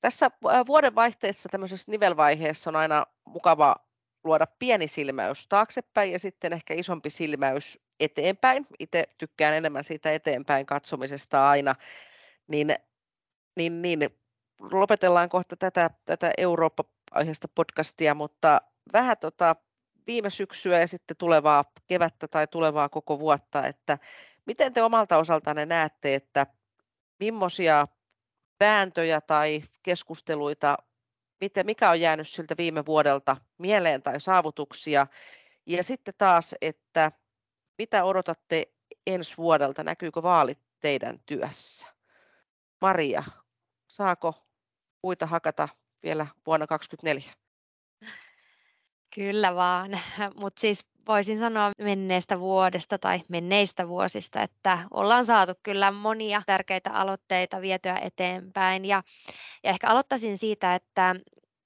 Tässä 0.00 0.30
vuodenvaihteessa 0.66 1.48
tämmöisessä 1.48 1.92
nivelvaiheessa 1.92 2.70
on 2.70 2.76
aina 2.76 3.06
mukava 3.24 3.76
luoda 4.24 4.46
pieni 4.58 4.88
silmäys 4.88 5.46
taaksepäin 5.48 6.12
ja 6.12 6.18
sitten 6.18 6.52
ehkä 6.52 6.74
isompi 6.74 7.10
silmäys 7.10 7.78
eteenpäin. 8.00 8.66
Itse 8.78 9.04
tykkään 9.18 9.54
enemmän 9.54 9.84
siitä 9.84 10.12
eteenpäin 10.12 10.66
katsomisesta 10.66 11.50
aina. 11.50 11.74
Niin, 12.46 12.76
niin, 13.56 13.82
niin 13.82 14.10
lopetellaan 14.60 15.28
kohta 15.28 15.56
tätä, 15.56 15.90
tätä 16.04 16.30
Eurooppa-aiheesta 16.38 17.48
podcastia, 17.48 18.14
mutta 18.14 18.60
vähän 18.92 19.16
tota, 19.18 19.56
viime 20.06 20.30
syksyä 20.30 20.80
ja 20.80 20.88
sitten 20.88 21.16
tulevaa 21.16 21.64
kevättä 21.86 22.28
tai 22.28 22.46
tulevaa 22.46 22.88
koko 22.88 23.18
vuotta, 23.18 23.66
että 23.66 23.98
miten 24.46 24.72
te 24.72 24.82
omalta 24.82 25.16
osaltanne 25.16 25.66
näette, 25.66 26.14
että 26.14 26.46
millaisia 27.20 27.88
vääntöjä 28.60 29.20
tai 29.20 29.62
keskusteluita, 29.82 30.76
mikä 31.64 31.90
on 31.90 32.00
jäänyt 32.00 32.28
siltä 32.28 32.54
viime 32.58 32.86
vuodelta 32.86 33.36
mieleen 33.58 34.02
tai 34.02 34.20
saavutuksia, 34.20 35.06
ja 35.66 35.84
sitten 35.84 36.14
taas, 36.18 36.54
että 36.60 37.12
mitä 37.78 38.04
odotatte 38.04 38.72
ensi 39.06 39.36
vuodelta, 39.36 39.84
näkyykö 39.84 40.22
vaalit 40.22 40.58
teidän 40.80 41.20
työssä? 41.26 41.86
Maria, 42.80 43.24
saako 43.86 44.34
puita 45.02 45.26
hakata 45.26 45.68
vielä 46.02 46.26
vuonna 46.46 46.66
2024? 46.66 47.51
Kyllä 49.14 49.54
vaan, 49.54 50.00
mutta 50.40 50.60
siis 50.60 50.86
voisin 51.06 51.38
sanoa 51.38 51.70
menneestä 51.78 52.40
vuodesta 52.40 52.98
tai 52.98 53.20
menneistä 53.28 53.88
vuosista, 53.88 54.42
että 54.42 54.78
ollaan 54.90 55.24
saatu 55.24 55.52
kyllä 55.62 55.90
monia 55.90 56.42
tärkeitä 56.46 56.90
aloitteita 56.90 57.60
vietyä 57.60 57.98
eteenpäin. 58.02 58.84
Ja, 58.84 59.02
ja 59.64 59.70
ehkä 59.70 59.88
aloittaisin 59.88 60.38
siitä, 60.38 60.74
että 60.74 61.14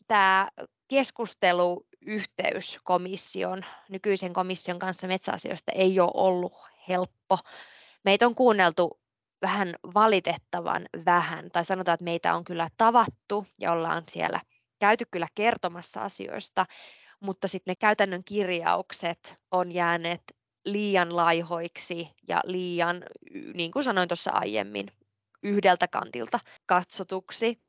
tämä 0.06 0.48
keskusteluyhteys 0.88 2.80
komission, 2.84 3.64
nykyisen 3.88 4.32
komission 4.32 4.78
kanssa 4.78 5.06
metsäasioista 5.06 5.72
ei 5.72 6.00
ole 6.00 6.10
ollut 6.14 6.52
helppo. 6.88 7.38
Meitä 8.04 8.26
on 8.26 8.34
kuunneltu 8.34 9.00
vähän 9.42 9.74
valitettavan 9.94 10.86
vähän, 11.04 11.50
tai 11.50 11.64
sanotaan, 11.64 11.94
että 11.94 12.04
meitä 12.04 12.34
on 12.34 12.44
kyllä 12.44 12.68
tavattu 12.76 13.46
ja 13.60 13.72
ollaan 13.72 14.02
siellä 14.10 14.40
käyty 14.78 15.04
kyllä 15.10 15.28
kertomassa 15.34 16.02
asioista, 16.02 16.66
mutta 17.26 17.48
sitten 17.48 17.72
ne 17.72 17.76
käytännön 17.76 18.24
kirjaukset 18.24 19.38
on 19.50 19.72
jääneet 19.72 20.22
liian 20.64 21.16
laihoiksi 21.16 22.10
ja 22.28 22.40
liian, 22.44 23.04
niin 23.54 23.70
kuin 23.70 23.84
sanoin 23.84 24.08
tuossa 24.08 24.30
aiemmin, 24.30 24.86
yhdeltä 25.42 25.88
kantilta 25.88 26.40
katsotuksi. 26.66 27.60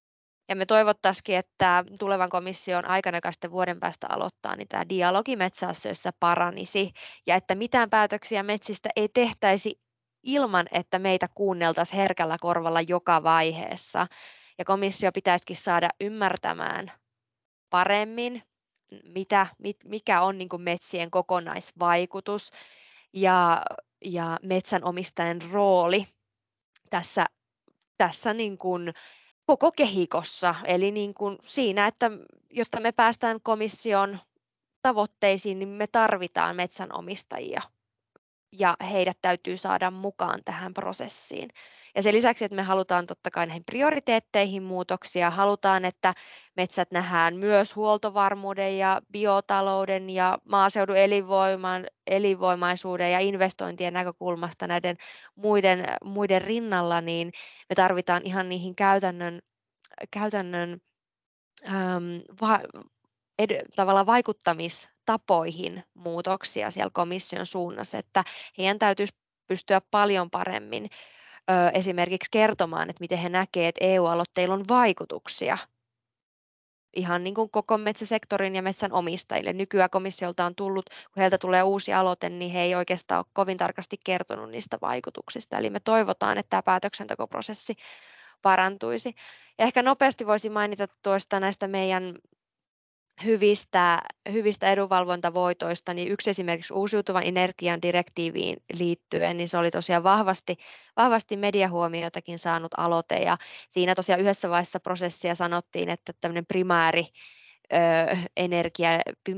Ja 0.49 0.55
me 0.55 0.65
toivottaisikin, 0.65 1.35
että 1.35 1.83
tulevan 1.99 2.29
komission 2.29 2.85
aikana, 2.85 3.17
joka 3.17 3.31
sitten 3.31 3.51
vuoden 3.51 3.79
päästä 3.79 4.07
aloittaa, 4.09 4.55
niin 4.55 4.67
tämä 4.67 4.89
dialogi 4.89 5.35
metsäasioissa 5.35 6.11
paranisi 6.19 6.91
ja 7.27 7.35
että 7.35 7.55
mitään 7.55 7.89
päätöksiä 7.89 8.43
metsistä 8.43 8.89
ei 8.95 9.09
tehtäisi 9.13 9.79
ilman, 10.23 10.67
että 10.71 10.99
meitä 10.99 11.27
kuunneltaisiin 11.35 11.97
herkällä 11.97 12.37
korvalla 12.41 12.81
joka 12.81 13.23
vaiheessa. 13.23 14.07
Ja 14.57 14.65
komissio 14.65 15.11
pitäisikin 15.11 15.55
saada 15.55 15.89
ymmärtämään 16.01 16.91
paremmin 17.69 18.43
mitä, 19.03 19.47
mit, 19.57 19.77
mikä 19.85 20.21
on 20.21 20.37
niin 20.37 20.49
kuin 20.49 20.61
metsien 20.61 21.11
kokonaisvaikutus 21.11 22.51
ja, 23.13 23.61
ja 24.05 24.37
metsänomistajan 24.43 25.41
rooli 25.51 26.05
tässä, 26.89 27.25
tässä 27.97 28.33
niin 28.33 28.57
kuin 28.57 28.93
koko 29.45 29.71
kehikossa. 29.71 30.55
Eli 30.63 30.91
niin 30.91 31.13
kuin 31.13 31.37
siinä, 31.41 31.87
että 31.87 32.11
jotta 32.49 32.79
me 32.79 32.91
päästään 32.91 33.41
komission 33.43 34.19
tavoitteisiin, 34.81 35.59
niin 35.59 35.69
me 35.69 35.87
tarvitaan 35.87 36.55
metsänomistajia 36.55 37.61
ja 38.51 38.77
heidät 38.91 39.17
täytyy 39.21 39.57
saada 39.57 39.91
mukaan 39.91 40.41
tähän 40.45 40.73
prosessiin. 40.73 41.49
Ja 41.97 42.03
sen 42.03 42.15
lisäksi, 42.15 42.45
että 42.45 42.55
me 42.55 42.61
halutaan 42.61 43.07
totta 43.07 43.31
kai 43.31 43.47
näihin 43.47 43.63
prioriteetteihin 43.63 44.63
muutoksia, 44.63 45.29
halutaan, 45.29 45.85
että 45.85 46.13
metsät 46.57 46.91
nähdään 46.91 47.35
myös 47.35 47.75
huoltovarmuuden 47.75 48.77
ja 48.77 49.01
biotalouden 49.11 50.09
ja 50.09 50.37
maaseudun 50.49 50.97
elinvoiman, 50.97 51.85
elinvoimaisuuden 52.07 53.11
ja 53.11 53.19
investointien 53.19 53.93
näkökulmasta 53.93 54.67
näiden 54.67 54.97
muiden, 55.35 55.85
muiden 56.03 56.41
rinnalla, 56.41 57.01
niin 57.01 57.31
me 57.69 57.75
tarvitaan 57.75 58.21
ihan 58.25 58.49
niihin 58.49 58.75
käytännön, 58.75 59.41
käytännön 60.11 60.81
äm, 61.67 62.21
va, 62.41 62.59
ed, 63.39 63.65
tavallaan 63.75 64.05
vaikuttamistapoihin 64.05 65.83
muutoksia 65.93 66.71
siellä 66.71 66.91
komission 66.93 67.45
suunnassa, 67.45 67.97
että 67.97 68.23
heidän 68.57 68.79
täytyisi 68.79 69.13
pystyä 69.47 69.81
paljon 69.91 70.29
paremmin 70.29 70.89
esimerkiksi 71.73 72.31
kertomaan, 72.31 72.89
että 72.89 73.01
miten 73.01 73.17
he 73.17 73.29
näkevät, 73.29 73.67
että 73.67 73.85
EU-aloitteilla 73.85 74.53
on 74.53 74.65
vaikutuksia 74.69 75.57
ihan 76.97 77.23
niin 77.23 77.33
kuin 77.33 77.49
koko 77.49 77.77
metsäsektorin 77.77 78.55
ja 78.55 78.61
metsän 78.61 78.93
omistajille. 78.93 79.53
Nykyään 79.53 79.89
komissiolta 79.89 80.45
on 80.45 80.55
tullut, 80.55 80.89
kun 80.89 81.21
heiltä 81.21 81.37
tulee 81.37 81.63
uusi 81.63 81.93
aloite, 81.93 82.29
niin 82.29 82.51
he 82.51 82.61
ei 82.61 82.75
oikeastaan 82.75 83.19
ole 83.19 83.25
kovin 83.33 83.57
tarkasti 83.57 83.97
kertonut 84.03 84.49
niistä 84.49 84.77
vaikutuksista. 84.81 85.57
Eli 85.57 85.69
me 85.69 85.79
toivotaan, 85.79 86.37
että 86.37 86.49
tämä 86.49 86.63
päätöksentekoprosessi 86.63 87.75
parantuisi. 88.41 89.15
Ja 89.57 89.65
ehkä 89.65 89.83
nopeasti 89.83 90.27
voisin 90.27 90.51
mainita 90.51 90.87
tuosta 91.03 91.39
näistä 91.39 91.67
meidän 91.67 92.15
hyvistä, 93.23 94.01
hyvistä 94.31 94.71
edunvalvontavoitoista, 94.71 95.93
niin 95.93 96.07
yksi 96.11 96.29
esimerkiksi 96.29 96.73
uusiutuvan 96.73 97.23
energian 97.23 97.81
direktiiviin 97.81 98.57
liittyen, 98.73 99.37
niin 99.37 99.49
se 99.49 99.57
oli 99.57 99.71
tosiaan 99.71 100.03
vahvasti, 100.03 100.57
vahvasti 100.97 101.37
mediahuomiotakin 101.37 102.39
saanut 102.39 102.71
aloite, 102.77 103.15
ja 103.15 103.37
siinä 103.69 103.95
tosiaan 103.95 104.21
yhdessä 104.21 104.49
vaiheessa 104.49 104.79
prosessia 104.79 105.35
sanottiin, 105.35 105.89
että 105.89 106.13
tämmöinen 106.21 106.45
primääri 106.45 107.07
energia, 108.37 108.89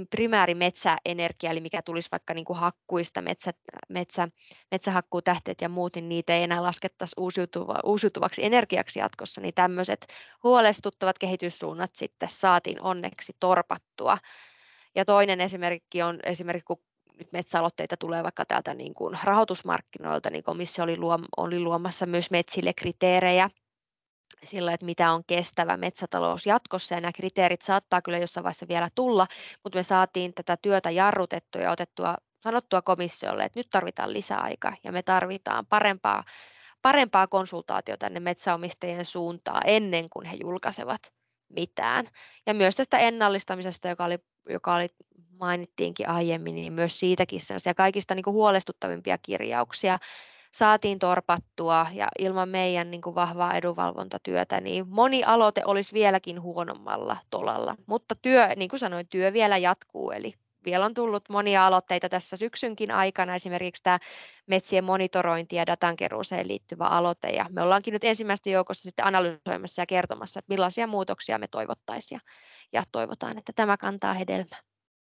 primäärimetsäenergia, 0.09 1.51
eli 1.51 1.61
mikä 1.61 1.81
tulisi 1.81 2.11
vaikka 2.11 2.33
niin 2.33 2.45
kuin 2.45 2.59
hakkuista, 2.59 3.21
metsä, 3.21 3.51
metsä, 3.89 4.27
metsähakkuutähteet 4.71 5.61
ja 5.61 5.69
muut, 5.69 5.95
niin 5.95 6.09
niitä 6.09 6.35
ei 6.35 6.43
enää 6.43 6.63
laskettaisi 6.63 7.15
uusiutuva, 7.17 7.79
uusiutuvaksi 7.83 8.45
energiaksi 8.45 8.99
jatkossa, 8.99 9.41
niin 9.41 9.53
tämmöiset 9.53 10.07
huolestuttavat 10.43 11.19
kehityssuunnat 11.19 11.95
sitten 11.95 12.29
saatiin 12.29 12.81
onneksi 12.81 13.33
torpattua. 13.39 14.17
Ja 14.95 15.05
toinen 15.05 15.41
esimerkki 15.41 16.01
on 16.01 16.19
esimerkiksi, 16.23 16.65
kun 16.65 16.83
nyt 17.19 17.31
metsäaloitteita 17.31 17.97
tulee 17.97 18.23
vaikka 18.23 18.45
täältä 18.45 18.73
niin 18.73 18.93
kuin 18.93 19.17
rahoitusmarkkinoilta, 19.23 20.29
niin 20.29 20.43
komissio 20.43 20.83
oli, 20.83 20.97
luom, 20.97 21.21
oli 21.37 21.59
luomassa 21.59 22.05
myös 22.05 22.31
metsille 22.31 22.73
kriteerejä, 22.73 23.49
sillä, 24.45 24.73
että 24.73 24.85
mitä 24.85 25.11
on 25.11 25.23
kestävä 25.27 25.77
metsätalous 25.77 26.45
jatkossa, 26.45 26.95
ja 26.95 27.01
nämä 27.01 27.11
kriteerit 27.11 27.61
saattaa 27.61 28.01
kyllä 28.01 28.17
jossain 28.17 28.43
vaiheessa 28.43 28.67
vielä 28.67 28.89
tulla, 28.95 29.27
mutta 29.63 29.79
me 29.79 29.83
saatiin 29.83 30.33
tätä 30.33 30.57
työtä 30.61 30.91
jarrutettua 30.91 31.61
ja 31.61 31.71
otettua, 31.71 32.15
sanottua 32.43 32.81
komissiolle, 32.81 33.43
että 33.43 33.59
nyt 33.59 33.69
tarvitaan 33.69 34.13
lisäaikaa, 34.13 34.75
ja 34.83 34.91
me 34.91 35.03
tarvitaan 35.03 35.65
parempaa, 35.65 36.23
parempaa 36.81 37.27
konsultaatiota 37.27 38.05
tänne 38.05 38.19
metsäomistajien 38.19 39.05
suuntaan 39.05 39.61
ennen 39.65 40.09
kuin 40.09 40.25
he 40.25 40.37
julkaisevat 40.41 41.13
mitään. 41.49 42.07
Ja 42.45 42.53
myös 42.53 42.75
tästä 42.75 42.97
ennallistamisesta, 42.97 43.87
joka 43.87 44.05
oli, 44.05 44.17
joka 44.49 44.75
oli 44.75 44.87
mainittiinkin 45.39 46.09
aiemmin, 46.09 46.55
niin 46.55 46.73
myös 46.73 46.99
siitäkin 46.99 47.41
sellaisia 47.41 47.73
kaikista 47.73 48.15
niin 48.15 48.23
kuin 48.23 48.33
huolestuttavimpia 48.33 49.17
kirjauksia, 49.17 49.99
saatiin 50.51 50.99
torpattua 50.99 51.87
ja 51.93 52.07
ilman 52.19 52.49
meidän 52.49 52.91
niin 52.91 53.01
kuin 53.01 53.15
vahvaa 53.15 53.53
edunvalvontatyötä, 53.53 54.61
niin 54.61 54.87
moni 54.87 55.23
aloite 55.23 55.61
olisi 55.65 55.93
vieläkin 55.93 56.41
huonommalla 56.41 57.17
tolalla. 57.29 57.75
Mutta 57.85 58.15
työ, 58.15 58.47
niin 58.55 58.69
kuin 58.69 58.79
sanoin, 58.79 59.07
työ 59.07 59.33
vielä 59.33 59.57
jatkuu, 59.57 60.11
eli 60.11 60.33
vielä 60.65 60.85
on 60.85 60.93
tullut 60.93 61.29
monia 61.29 61.67
aloitteita 61.67 62.09
tässä 62.09 62.37
syksynkin 62.37 62.91
aikana, 62.91 63.35
esimerkiksi 63.35 63.83
tämä 63.83 63.99
metsien 64.47 64.83
monitorointi 64.83 65.55
ja 65.55 65.67
datankeruuseen 65.67 66.47
liittyvä 66.47 66.85
aloite, 66.85 67.29
ja 67.29 67.45
me 67.49 67.61
ollaankin 67.61 67.91
nyt 67.91 68.03
ensimmäistä 68.03 68.49
joukossa 68.49 68.83
sitten 68.83 69.05
analysoimassa 69.05 69.81
ja 69.81 69.85
kertomassa, 69.85 70.39
että 70.39 70.53
millaisia 70.53 70.87
muutoksia 70.87 71.37
me 71.37 71.47
toivottaisiin, 71.47 72.21
ja 72.73 72.83
toivotaan, 72.91 73.37
että 73.37 73.53
tämä 73.55 73.77
kantaa 73.77 74.13
hedelmää. 74.13 74.59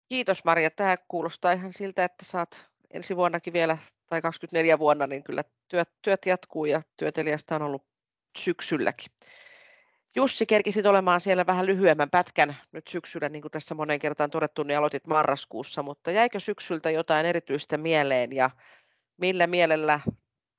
Kiitos 0.09 0.45
Maria, 0.45 0.71
tämä 0.71 0.97
kuulostaa 1.09 1.53
ihan 1.53 1.73
siltä, 1.73 2.05
että 2.05 2.25
saat 2.25 2.71
ensi 2.91 3.17
vuonnakin 3.17 3.53
vielä 3.53 3.79
tai 4.07 4.23
24 4.23 4.79
vuonna, 4.79 5.07
niin 5.07 5.25
kyllä 5.25 5.45
työt, 5.69 5.89
työt 6.03 6.27
jatkuu 6.27 6.65
ja 6.65 6.83
työtelijästä 6.97 7.57
on 7.57 7.63
ollut 7.63 7.87
syksylläkin. 8.39 9.13
Jussi, 10.17 10.47
kerkisit 10.47 10.87
olemaan 10.87 11.21
siellä 11.21 11.47
vähän 11.47 11.67
lyhyemmän 11.67 12.11
pätkän 12.11 12.57
nyt 12.73 12.89
syksyllä, 12.89 13.29
niin 13.29 13.43
kuin 13.43 13.53
tässä 13.53 13.75
monen 13.75 13.99
kertaan 13.99 14.31
todettu, 14.31 14.63
niin 14.63 14.79
aloitit 14.79 15.07
marraskuussa, 15.07 15.83
mutta 15.83 16.11
jäikö 16.11 16.41
syksyltä 16.41 16.91
jotain 16.91 17.27
erityistä 17.27 17.79
mieleen 17.79 18.33
ja 18.33 18.51
millä 19.17 19.47
mielellä 19.47 20.01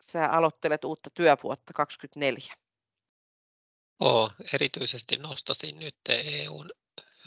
sä 0.01 0.25
aloittelet 0.25 0.83
uutta 0.83 1.09
työvuotta 1.09 1.73
2024? 1.73 2.53
Oh, 3.99 4.31
erityisesti 4.53 5.15
nostasin 5.17 5.79
nyt 5.79 5.95
EUn 6.09 6.69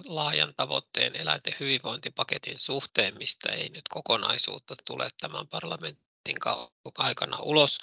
laajan 0.05 0.55
tavoitteen 0.57 1.17
eläinten 1.17 1.55
hyvinvointipaketin 1.61 2.59
suhteen, 2.59 3.19
mistä 3.19 3.53
ei 3.53 3.69
nyt 3.69 3.89
kokonaisuutta 3.89 4.75
tule 4.85 5.11
tämän 5.21 5.49
parlamentin 5.49 6.37
aikana 6.99 7.39
ulos, 7.39 7.79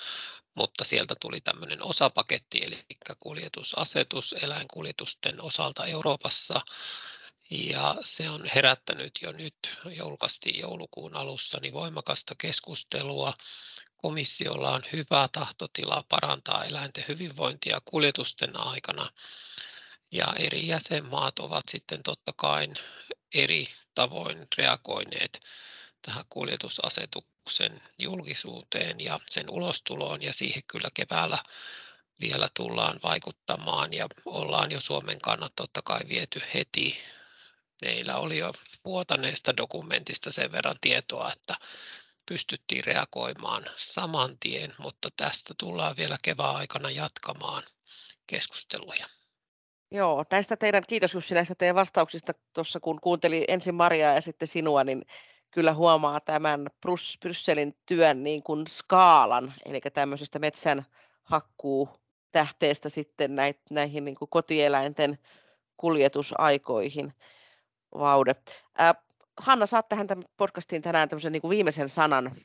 mutta 0.56 0.84
sieltä 0.84 1.16
tuli 1.20 1.42
tämmöinen 1.42 1.84
osapaketti, 1.84 2.64
eli 2.64 2.86
kuljetusasetus 3.20 4.36
eläinkuljetusten 4.42 5.42
osalta 5.42 5.86
Euroopassa, 5.86 6.62
ja 7.50 7.96
se 8.02 8.30
on 8.30 8.46
herättänyt 8.56 9.20
jo 9.22 9.32
nyt, 9.32 9.56
julkaistiin 9.86 10.60
joulukuun 10.60 11.16
alussa, 11.16 11.60
niin 11.62 11.74
voimakasta 11.74 12.36
keskustelua. 12.38 13.34
Komissiolla 13.98 14.72
on 14.72 14.84
hyvä 14.94 15.30
tahtotila 15.32 16.04
parantaa 16.10 16.64
eläinten 16.64 17.06
hyvinvointia 17.08 17.82
kuljetusten 17.86 18.60
aikana, 18.60 19.10
ja 20.12 20.34
eri 20.40 20.68
jäsenmaat 20.68 21.40
ovat 21.40 21.64
sitten 21.72 22.04
totta 22.04 22.34
kai 22.36 22.68
eri 23.34 23.68
tavoin 23.96 24.48
reagoineet 24.58 25.40
tähän 26.02 26.26
kuljetusasetuksen 26.30 27.82
julkisuuteen 28.00 29.00
ja 29.00 29.20
sen 29.30 29.50
ulostuloon 29.50 30.22
ja 30.22 30.34
siihen 30.34 30.64
kyllä 30.68 30.90
keväällä 30.94 31.38
vielä 32.22 32.50
tullaan 32.54 33.00
vaikuttamaan 33.04 33.94
ja 33.94 34.08
ollaan 34.26 34.72
jo 34.72 34.82
Suomen 34.82 35.22
kannat 35.22 35.52
totta 35.56 35.82
kai 35.82 36.00
viety 36.10 36.42
heti. 36.54 36.98
Meillä 37.82 38.18
oli 38.18 38.38
jo 38.38 38.54
vuotaneesta 38.86 39.58
dokumentista 39.58 40.32
sen 40.32 40.52
verran 40.52 40.76
tietoa, 40.82 41.32
että 41.32 41.56
pystyttiin 42.26 42.84
reagoimaan 42.84 43.66
saman 43.76 44.38
tien, 44.40 44.74
mutta 44.78 45.10
tästä 45.18 45.54
tullaan 45.58 45.98
vielä 45.98 46.18
kevään 46.22 46.56
aikana 46.56 46.90
jatkamaan 46.90 47.64
keskusteluja. 48.28 49.06
Joo, 49.92 50.26
näistä 50.32 50.58
teidän, 50.58 50.84
kiitos 50.88 51.14
Jussi 51.14 51.34
näistä 51.34 51.56
teidän 51.56 51.76
vastauksista 51.76 52.34
tuossa, 52.54 52.80
kun 52.80 53.02
kuuntelin 53.02 53.44
ensin 53.48 53.76
Mariaa 53.76 54.14
ja 54.14 54.22
sitten 54.22 54.48
sinua, 54.48 54.84
niin 54.84 55.06
kyllä 55.52 55.74
huomaa 55.74 56.20
tämän 56.20 56.70
Brysselin 57.22 57.76
työn 57.86 58.24
niin 58.24 58.44
kuin 58.44 58.68
skaalan, 58.68 59.54
eli 59.66 59.82
tämmöisestä 59.94 60.40
metsän 60.40 60.86
hakkuu 61.24 61.90
tähteestä 62.32 62.90
sitten 62.90 63.36
näihin 63.70 64.06
niin 64.06 64.16
kuin 64.16 64.30
kotieläinten 64.30 65.18
kuljetusaikoihin. 65.78 67.14
Vaude. 67.94 68.36
Äh, 68.82 68.96
Hanna, 69.38 69.66
saat 69.66 69.90
tähän 69.90 70.08
tämän 70.08 70.26
podcastiin 70.38 70.82
tänään 70.82 71.10
tämmöisen 71.10 71.32
niin 71.32 71.42
kuin 71.42 71.50
viimeisen 71.50 71.90
sanan. 71.90 72.36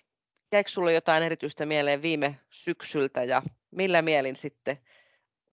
Jäikö 0.52 0.70
sinulle 0.70 0.92
jotain 0.92 1.22
erityistä 1.22 1.66
mieleen 1.66 2.02
viime 2.02 2.38
syksyltä 2.50 3.24
ja 3.24 3.42
millä 3.70 4.02
mielin 4.02 4.36
sitten 4.36 4.78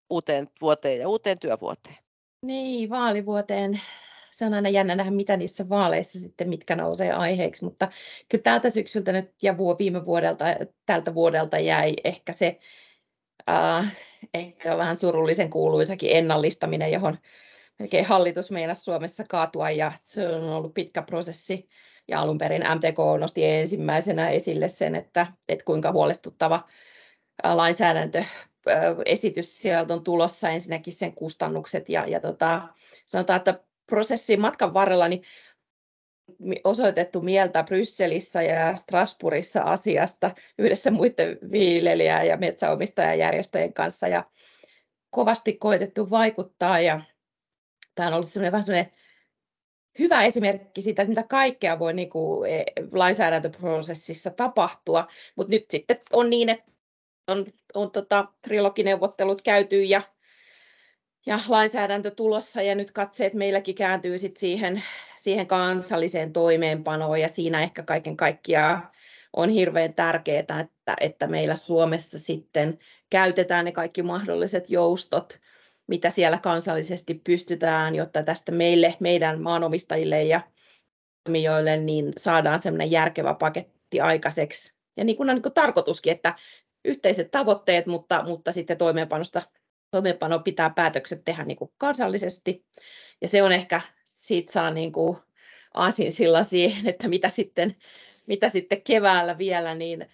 uuteen 0.09 0.49
vuoteen 0.61 0.99
ja 0.99 1.09
uuteen 1.09 1.39
työvuoteen? 1.39 1.97
Niin, 2.41 2.89
vaalivuoteen 2.89 3.79
se 4.31 4.45
on 4.45 4.53
aina 4.53 4.69
jännä 4.69 4.95
nähdä, 4.95 5.11
mitä 5.11 5.37
niissä 5.37 5.69
vaaleissa 5.69 6.19
sitten, 6.19 6.49
mitkä 6.49 6.75
nousee 6.75 7.11
aiheeksi, 7.11 7.63
mutta 7.63 7.87
kyllä 8.29 8.41
tältä 8.41 8.69
syksyltä 8.69 9.11
nyt 9.11 9.31
ja 9.43 9.57
viime 9.57 10.05
vuodelta, 10.05 10.45
tältä 10.85 11.13
vuodelta 11.13 11.59
jäi 11.59 11.93
ehkä 12.03 12.33
se 12.33 12.59
äh, 13.49 13.97
ehkä 14.33 14.77
vähän 14.77 14.97
surullisen 14.97 15.49
kuuluisakin 15.49 16.09
ennallistaminen, 16.13 16.91
johon 16.91 17.17
melkein 17.79 18.05
hallitus 18.05 18.51
meinasi 18.51 18.83
Suomessa 18.83 19.23
kaatua 19.29 19.69
ja 19.69 19.91
se 19.95 20.27
on 20.27 20.43
ollut 20.43 20.73
pitkä 20.73 21.01
prosessi. 21.01 21.69
Ja 22.07 22.21
alun 22.21 22.37
perin 22.37 22.61
MTK 22.61 23.19
nosti 23.19 23.45
ensimmäisenä 23.45 24.29
esille 24.29 24.67
sen, 24.67 24.95
että, 24.95 25.27
että 25.49 25.65
kuinka 25.65 25.91
huolestuttava 25.91 26.67
lainsäädäntö 27.43 28.23
esitys 29.05 29.57
sieltä 29.61 29.93
on 29.93 30.03
tulossa, 30.03 30.49
ensinnäkin 30.49 30.93
sen 30.93 31.13
kustannukset 31.13 31.89
ja, 31.89 32.07
ja 32.07 32.19
tota, 32.19 32.61
sanotaan, 33.05 33.37
että 33.37 33.63
prosessin 33.85 34.41
matkan 34.41 34.73
varrella 34.73 35.07
niin 35.07 35.23
osoitettu 36.63 37.21
mieltä 37.21 37.63
Brysselissä 37.63 38.41
ja 38.41 38.75
Strasbourgissa 38.75 39.61
asiasta 39.61 40.35
yhdessä 40.57 40.91
muiden 40.91 41.37
viljelijä- 41.51 42.23
ja 42.23 42.37
metsäomistajajärjestöjen 42.37 43.73
kanssa 43.73 44.07
ja 44.07 44.23
kovasti 45.09 45.53
koitettu 45.53 46.09
vaikuttaa 46.09 46.79
ja 46.79 47.01
tämä 47.95 48.07
on 48.07 48.13
ollut 48.13 48.29
sellainen 48.29 48.51
vähän 48.51 48.63
sellainen 48.63 48.91
hyvä 49.99 50.23
esimerkki 50.23 50.81
siitä, 50.81 51.01
että 51.01 51.09
mitä 51.09 51.23
kaikkea 51.23 51.79
voi 51.79 51.93
niin 51.93 52.09
kuin 52.09 52.51
e, 52.51 52.63
lainsäädäntöprosessissa 52.91 54.29
tapahtua, 54.29 55.07
mutta 55.35 55.51
nyt 55.51 55.65
sitten 55.69 55.97
on 56.13 56.29
niin, 56.29 56.49
että 56.49 56.71
on, 57.29 57.45
on 57.73 57.91
tota, 57.91 58.27
trilogineuvottelut 58.41 59.41
käyty 59.41 59.83
ja, 59.83 60.01
ja 61.25 61.39
lainsäädäntö 61.47 62.11
tulossa 62.11 62.61
ja 62.61 62.75
nyt 62.75 62.91
katseet 62.91 63.33
meilläkin 63.33 63.75
kääntyy 63.75 64.17
sit 64.17 64.37
siihen, 64.37 64.83
siihen 65.15 65.47
kansalliseen 65.47 66.33
toimeenpanoon 66.33 67.21
ja 67.21 67.27
siinä 67.27 67.61
ehkä 67.61 67.83
kaiken 67.83 68.17
kaikkiaan 68.17 68.89
on 69.33 69.49
hirveän 69.49 69.93
tärkeää, 69.93 70.39
että, 70.39 70.95
että 70.99 71.27
meillä 71.27 71.55
Suomessa 71.55 72.19
sitten 72.19 72.79
käytetään 73.09 73.65
ne 73.65 73.71
kaikki 73.71 74.03
mahdolliset 74.03 74.69
joustot, 74.69 75.39
mitä 75.87 76.09
siellä 76.09 76.37
kansallisesti 76.37 77.13
pystytään, 77.13 77.95
jotta 77.95 78.23
tästä 78.23 78.51
meille, 78.51 78.95
meidän 78.99 79.41
maanomistajille 79.41 80.23
ja 80.23 80.41
toimijoille, 81.23 81.77
niin 81.77 82.13
saadaan 82.17 82.59
semmoinen 82.59 82.91
järkevä 82.91 83.33
paketti 83.33 84.01
aikaiseksi. 84.01 84.73
Ja 84.97 85.03
niin 85.03 85.17
kuin 85.17 85.29
on 85.29 85.35
niin 85.35 85.43
kuin 85.43 85.53
tarkoituskin, 85.53 86.11
että 86.11 86.33
yhteiset 86.85 87.31
tavoitteet, 87.31 87.85
mutta, 87.85 88.23
mutta 88.23 88.51
sitten 88.51 88.77
toimeenpanosta, 88.77 89.41
toimeenpano 89.91 90.39
pitää 90.39 90.69
päätökset 90.69 91.21
tehdä 91.25 91.45
niin 91.45 91.57
kuin 91.57 91.71
kansallisesti. 91.77 92.65
Ja 93.21 93.27
se 93.27 93.43
on 93.43 93.51
ehkä, 93.51 93.81
siitä 94.05 94.51
saa 94.51 94.71
niin 94.71 94.91
kuin 94.91 95.17
sillä 96.09 96.43
siihen, 96.43 96.87
että 96.87 97.07
mitä 97.07 97.29
sitten, 97.29 97.75
mitä 98.27 98.49
sitten 98.49 98.81
keväällä 98.81 99.37
vielä, 99.37 99.75
niin 99.75 100.07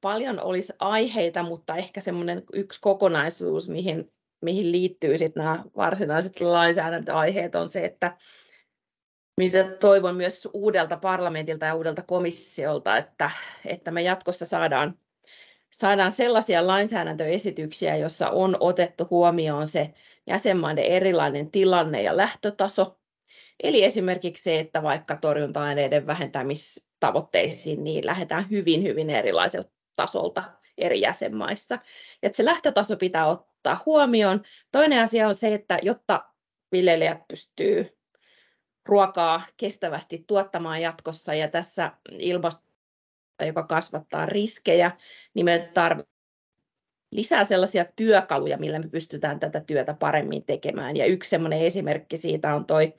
paljon 0.00 0.40
olisi 0.40 0.72
aiheita, 0.78 1.42
mutta 1.42 1.76
ehkä 1.76 2.00
semmoinen 2.00 2.42
yksi 2.52 2.80
kokonaisuus, 2.80 3.68
mihin, 3.68 4.12
mihin 4.40 4.72
liittyy 4.72 5.18
sitten 5.18 5.44
nämä 5.44 5.64
varsinaiset 5.76 6.40
lainsäädäntöaiheet, 6.40 7.54
on 7.54 7.70
se, 7.70 7.84
että 7.84 8.16
mitä 9.36 9.64
toivon 9.80 10.16
myös 10.16 10.48
uudelta 10.52 10.96
parlamentilta 10.96 11.66
ja 11.66 11.74
uudelta 11.74 12.02
komissiolta, 12.02 12.96
että, 12.96 13.30
että 13.64 13.90
me 13.90 14.02
jatkossa 14.02 14.46
saadaan 14.46 14.98
saadaan 15.72 16.12
sellaisia 16.12 16.66
lainsäädäntöesityksiä, 16.66 17.96
joissa 17.96 18.30
on 18.30 18.56
otettu 18.60 19.06
huomioon 19.10 19.66
se 19.66 19.94
jäsenmaiden 20.26 20.84
erilainen 20.84 21.50
tilanne 21.50 22.02
ja 22.02 22.16
lähtötaso. 22.16 22.98
Eli 23.62 23.84
esimerkiksi 23.84 24.44
se, 24.44 24.58
että 24.58 24.82
vaikka 24.82 25.16
torjunta-aineiden 25.16 26.06
vähentämistavoitteisiin, 26.06 27.84
niin 27.84 28.06
lähdetään 28.06 28.50
hyvin, 28.50 28.82
hyvin 28.82 29.10
erilaiselta 29.10 29.70
tasolta 29.96 30.44
eri 30.78 31.00
jäsenmaissa. 31.00 31.78
Että 32.22 32.36
se 32.36 32.44
lähtötaso 32.44 32.96
pitää 32.96 33.26
ottaa 33.26 33.82
huomioon. 33.86 34.42
Toinen 34.72 35.02
asia 35.02 35.28
on 35.28 35.34
se, 35.34 35.54
että 35.54 35.78
jotta 35.82 36.24
viljelijät 36.72 37.28
pystyy 37.28 37.98
ruokaa 38.86 39.42
kestävästi 39.56 40.24
tuottamaan 40.26 40.82
jatkossa 40.82 41.34
ja 41.34 41.48
tässä 41.48 41.92
ilmasto 42.10 42.67
joka 43.46 43.62
kasvattaa 43.62 44.26
riskejä, 44.26 44.90
niin 45.34 45.44
me 45.44 45.70
tarvitsemme 45.74 46.18
lisää 47.12 47.44
sellaisia 47.44 47.84
työkaluja, 47.96 48.58
millä 48.58 48.78
me 48.78 48.88
pystytään 48.88 49.40
tätä 49.40 49.60
työtä 49.60 49.94
paremmin 49.94 50.44
tekemään. 50.44 50.96
Ja 50.96 51.06
yksi 51.06 51.30
sellainen 51.30 51.60
esimerkki 51.60 52.16
siitä 52.16 52.54
on 52.54 52.66
toi 52.66 52.94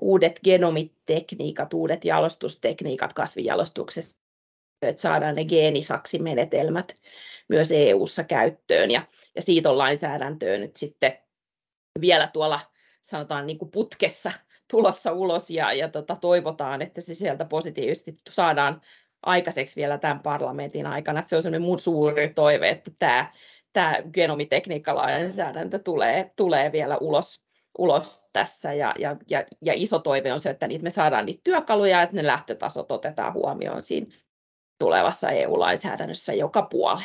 uudet 0.00 0.40
genomitekniikat, 0.44 1.74
uudet 1.74 2.04
jalostustekniikat 2.04 3.12
kasvijalostuksessa, 3.12 4.16
että 4.82 5.02
saadaan 5.02 5.34
ne 5.34 5.44
geenisaksimenetelmät 5.44 6.96
myös 7.48 7.72
EU-ssa 7.72 8.24
käyttöön. 8.24 8.90
Ja, 8.90 9.06
ja 9.36 9.42
siitä 9.42 9.70
on 9.70 9.78
lainsäädäntöä 9.78 10.58
nyt 10.58 10.76
sitten 10.76 11.18
vielä 12.00 12.30
tuolla 12.32 12.60
sanotaan 13.02 13.46
niin 13.46 13.58
kuin 13.58 13.70
putkessa 13.70 14.32
tulossa 14.70 15.12
ulos 15.12 15.50
ja, 15.50 15.72
ja 15.72 15.88
tota, 15.88 16.16
toivotaan, 16.16 16.82
että 16.82 17.00
se 17.00 17.14
sieltä 17.14 17.44
positiivisesti 17.44 18.14
saadaan 18.30 18.80
aikaiseksi 19.22 19.80
vielä 19.80 19.98
tämän 19.98 20.22
parlamentin 20.22 20.86
aikana. 20.86 21.20
Että 21.20 21.30
se 21.30 21.36
on 21.36 21.42
sellainen 21.42 21.62
mun 21.62 21.78
suuri 21.78 22.28
toive, 22.28 22.68
että 22.68 22.90
tämä, 22.98 23.32
tämä 23.72 23.94
genomitekniikkalainsäädäntö 24.12 25.78
tulee, 25.78 26.32
tulee 26.36 26.72
vielä 26.72 26.96
ulos, 26.96 27.40
ulos 27.78 28.26
tässä 28.32 28.72
ja, 28.72 28.94
ja, 28.98 29.16
ja, 29.30 29.44
ja 29.62 29.72
iso 29.76 29.98
toive 29.98 30.32
on 30.32 30.40
se, 30.40 30.50
että 30.50 30.68
niitä 30.68 30.82
me 30.82 30.90
saadaan 30.90 31.26
niitä 31.26 31.40
työkaluja, 31.44 32.02
että 32.02 32.16
ne 32.16 32.26
lähtötasot 32.26 32.92
otetaan 32.92 33.32
huomioon 33.32 33.82
siinä 33.82 34.14
tulevassa 34.78 35.30
EU-lainsäädännössä 35.30 36.32
joka 36.32 36.62
puolella. 36.62 37.02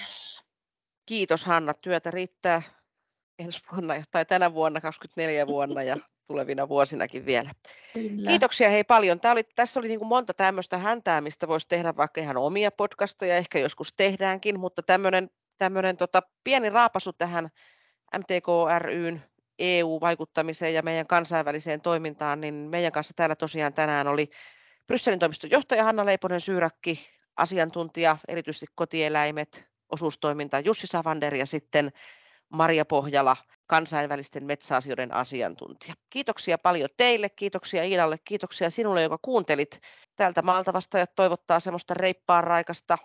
Kiitos 1.05 1.45
Hanna, 1.45 1.73
työtä 1.73 2.11
riittää 2.11 2.61
ensi 3.39 3.59
vuonna 3.71 3.93
tai 4.11 4.25
tänä 4.25 4.53
vuonna 4.53 4.81
2024 4.81 5.47
vuonna 5.47 5.83
ja 5.83 5.97
tulevina 6.27 6.69
vuosinakin 6.69 7.25
vielä. 7.25 7.51
Kyllä. 7.93 8.29
Kiitoksia 8.29 8.69
hei 8.69 8.83
paljon. 8.83 9.19
Tämä 9.19 9.31
oli, 9.31 9.43
tässä 9.55 9.79
oli 9.79 9.87
niin 9.87 9.99
kuin 9.99 10.09
monta 10.09 10.33
tämmöistä 10.33 10.77
häntää, 10.77 11.21
mistä 11.21 11.47
voisi 11.47 11.67
tehdä 11.67 11.97
vaikka 11.97 12.21
ihan 12.21 12.37
omia 12.37 12.71
podcasteja, 12.71 13.37
ehkä 13.37 13.59
joskus 13.59 13.93
tehdäänkin, 13.97 14.59
mutta 14.59 14.83
tämmöinen, 14.83 15.29
tämmöinen 15.57 15.97
tota, 15.97 16.21
pieni 16.43 16.69
raapasu 16.69 17.13
tähän 17.13 17.49
MTK 18.17 18.47
ryn 18.79 19.23
EU-vaikuttamiseen 19.59 20.73
ja 20.73 20.81
meidän 20.81 21.07
kansainväliseen 21.07 21.81
toimintaan, 21.81 22.41
niin 22.41 22.53
meidän 22.53 22.91
kanssa 22.91 23.13
täällä 23.15 23.35
tosiaan 23.35 23.73
tänään 23.73 24.07
oli 24.07 24.29
Brysselin 24.87 25.19
toimiston 25.19 25.51
johtaja 25.51 25.83
Hanna 25.83 26.05
Leiponen 26.05 26.41
Syyrakki, 26.41 26.99
asiantuntija, 27.37 28.17
erityisesti 28.27 28.65
kotieläimet, 28.75 29.67
osuustoiminta 29.89 30.59
Jussi 30.59 30.87
Savander 30.87 31.35
ja 31.35 31.45
sitten 31.45 31.91
Maria 32.49 32.85
Pohjala, 32.85 33.37
kansainvälisten 33.67 34.45
metsäasioiden 34.45 35.13
asiantuntija. 35.13 35.93
Kiitoksia 36.09 36.57
paljon 36.57 36.89
teille, 36.97 37.29
kiitoksia 37.29 37.83
Iidalle, 37.83 38.17
kiitoksia 38.25 38.69
sinulle, 38.69 39.01
joka 39.03 39.17
kuuntelit. 39.21 39.81
Täältä 40.15 40.41
maalta 40.41 40.73
vastaajat 40.73 41.15
toivottaa 41.15 41.59
semmoista 41.59 41.93
reippaan 41.93 42.43
raikasta 42.43 42.97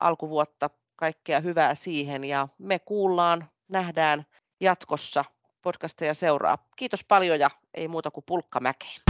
alkuvuotta, 0.00 0.70
kaikkea 0.96 1.40
hyvää 1.40 1.74
siihen 1.74 2.24
ja 2.24 2.48
me 2.58 2.78
kuullaan, 2.78 3.50
nähdään 3.68 4.26
jatkossa 4.60 5.24
podcasteja 5.62 6.14
seuraa. 6.14 6.58
Kiitos 6.76 7.04
paljon 7.04 7.40
ja 7.40 7.50
ei 7.74 7.88
muuta 7.88 8.10
kuin 8.10 8.24
pulkka 8.26 8.60
mäkeen. 8.60 9.07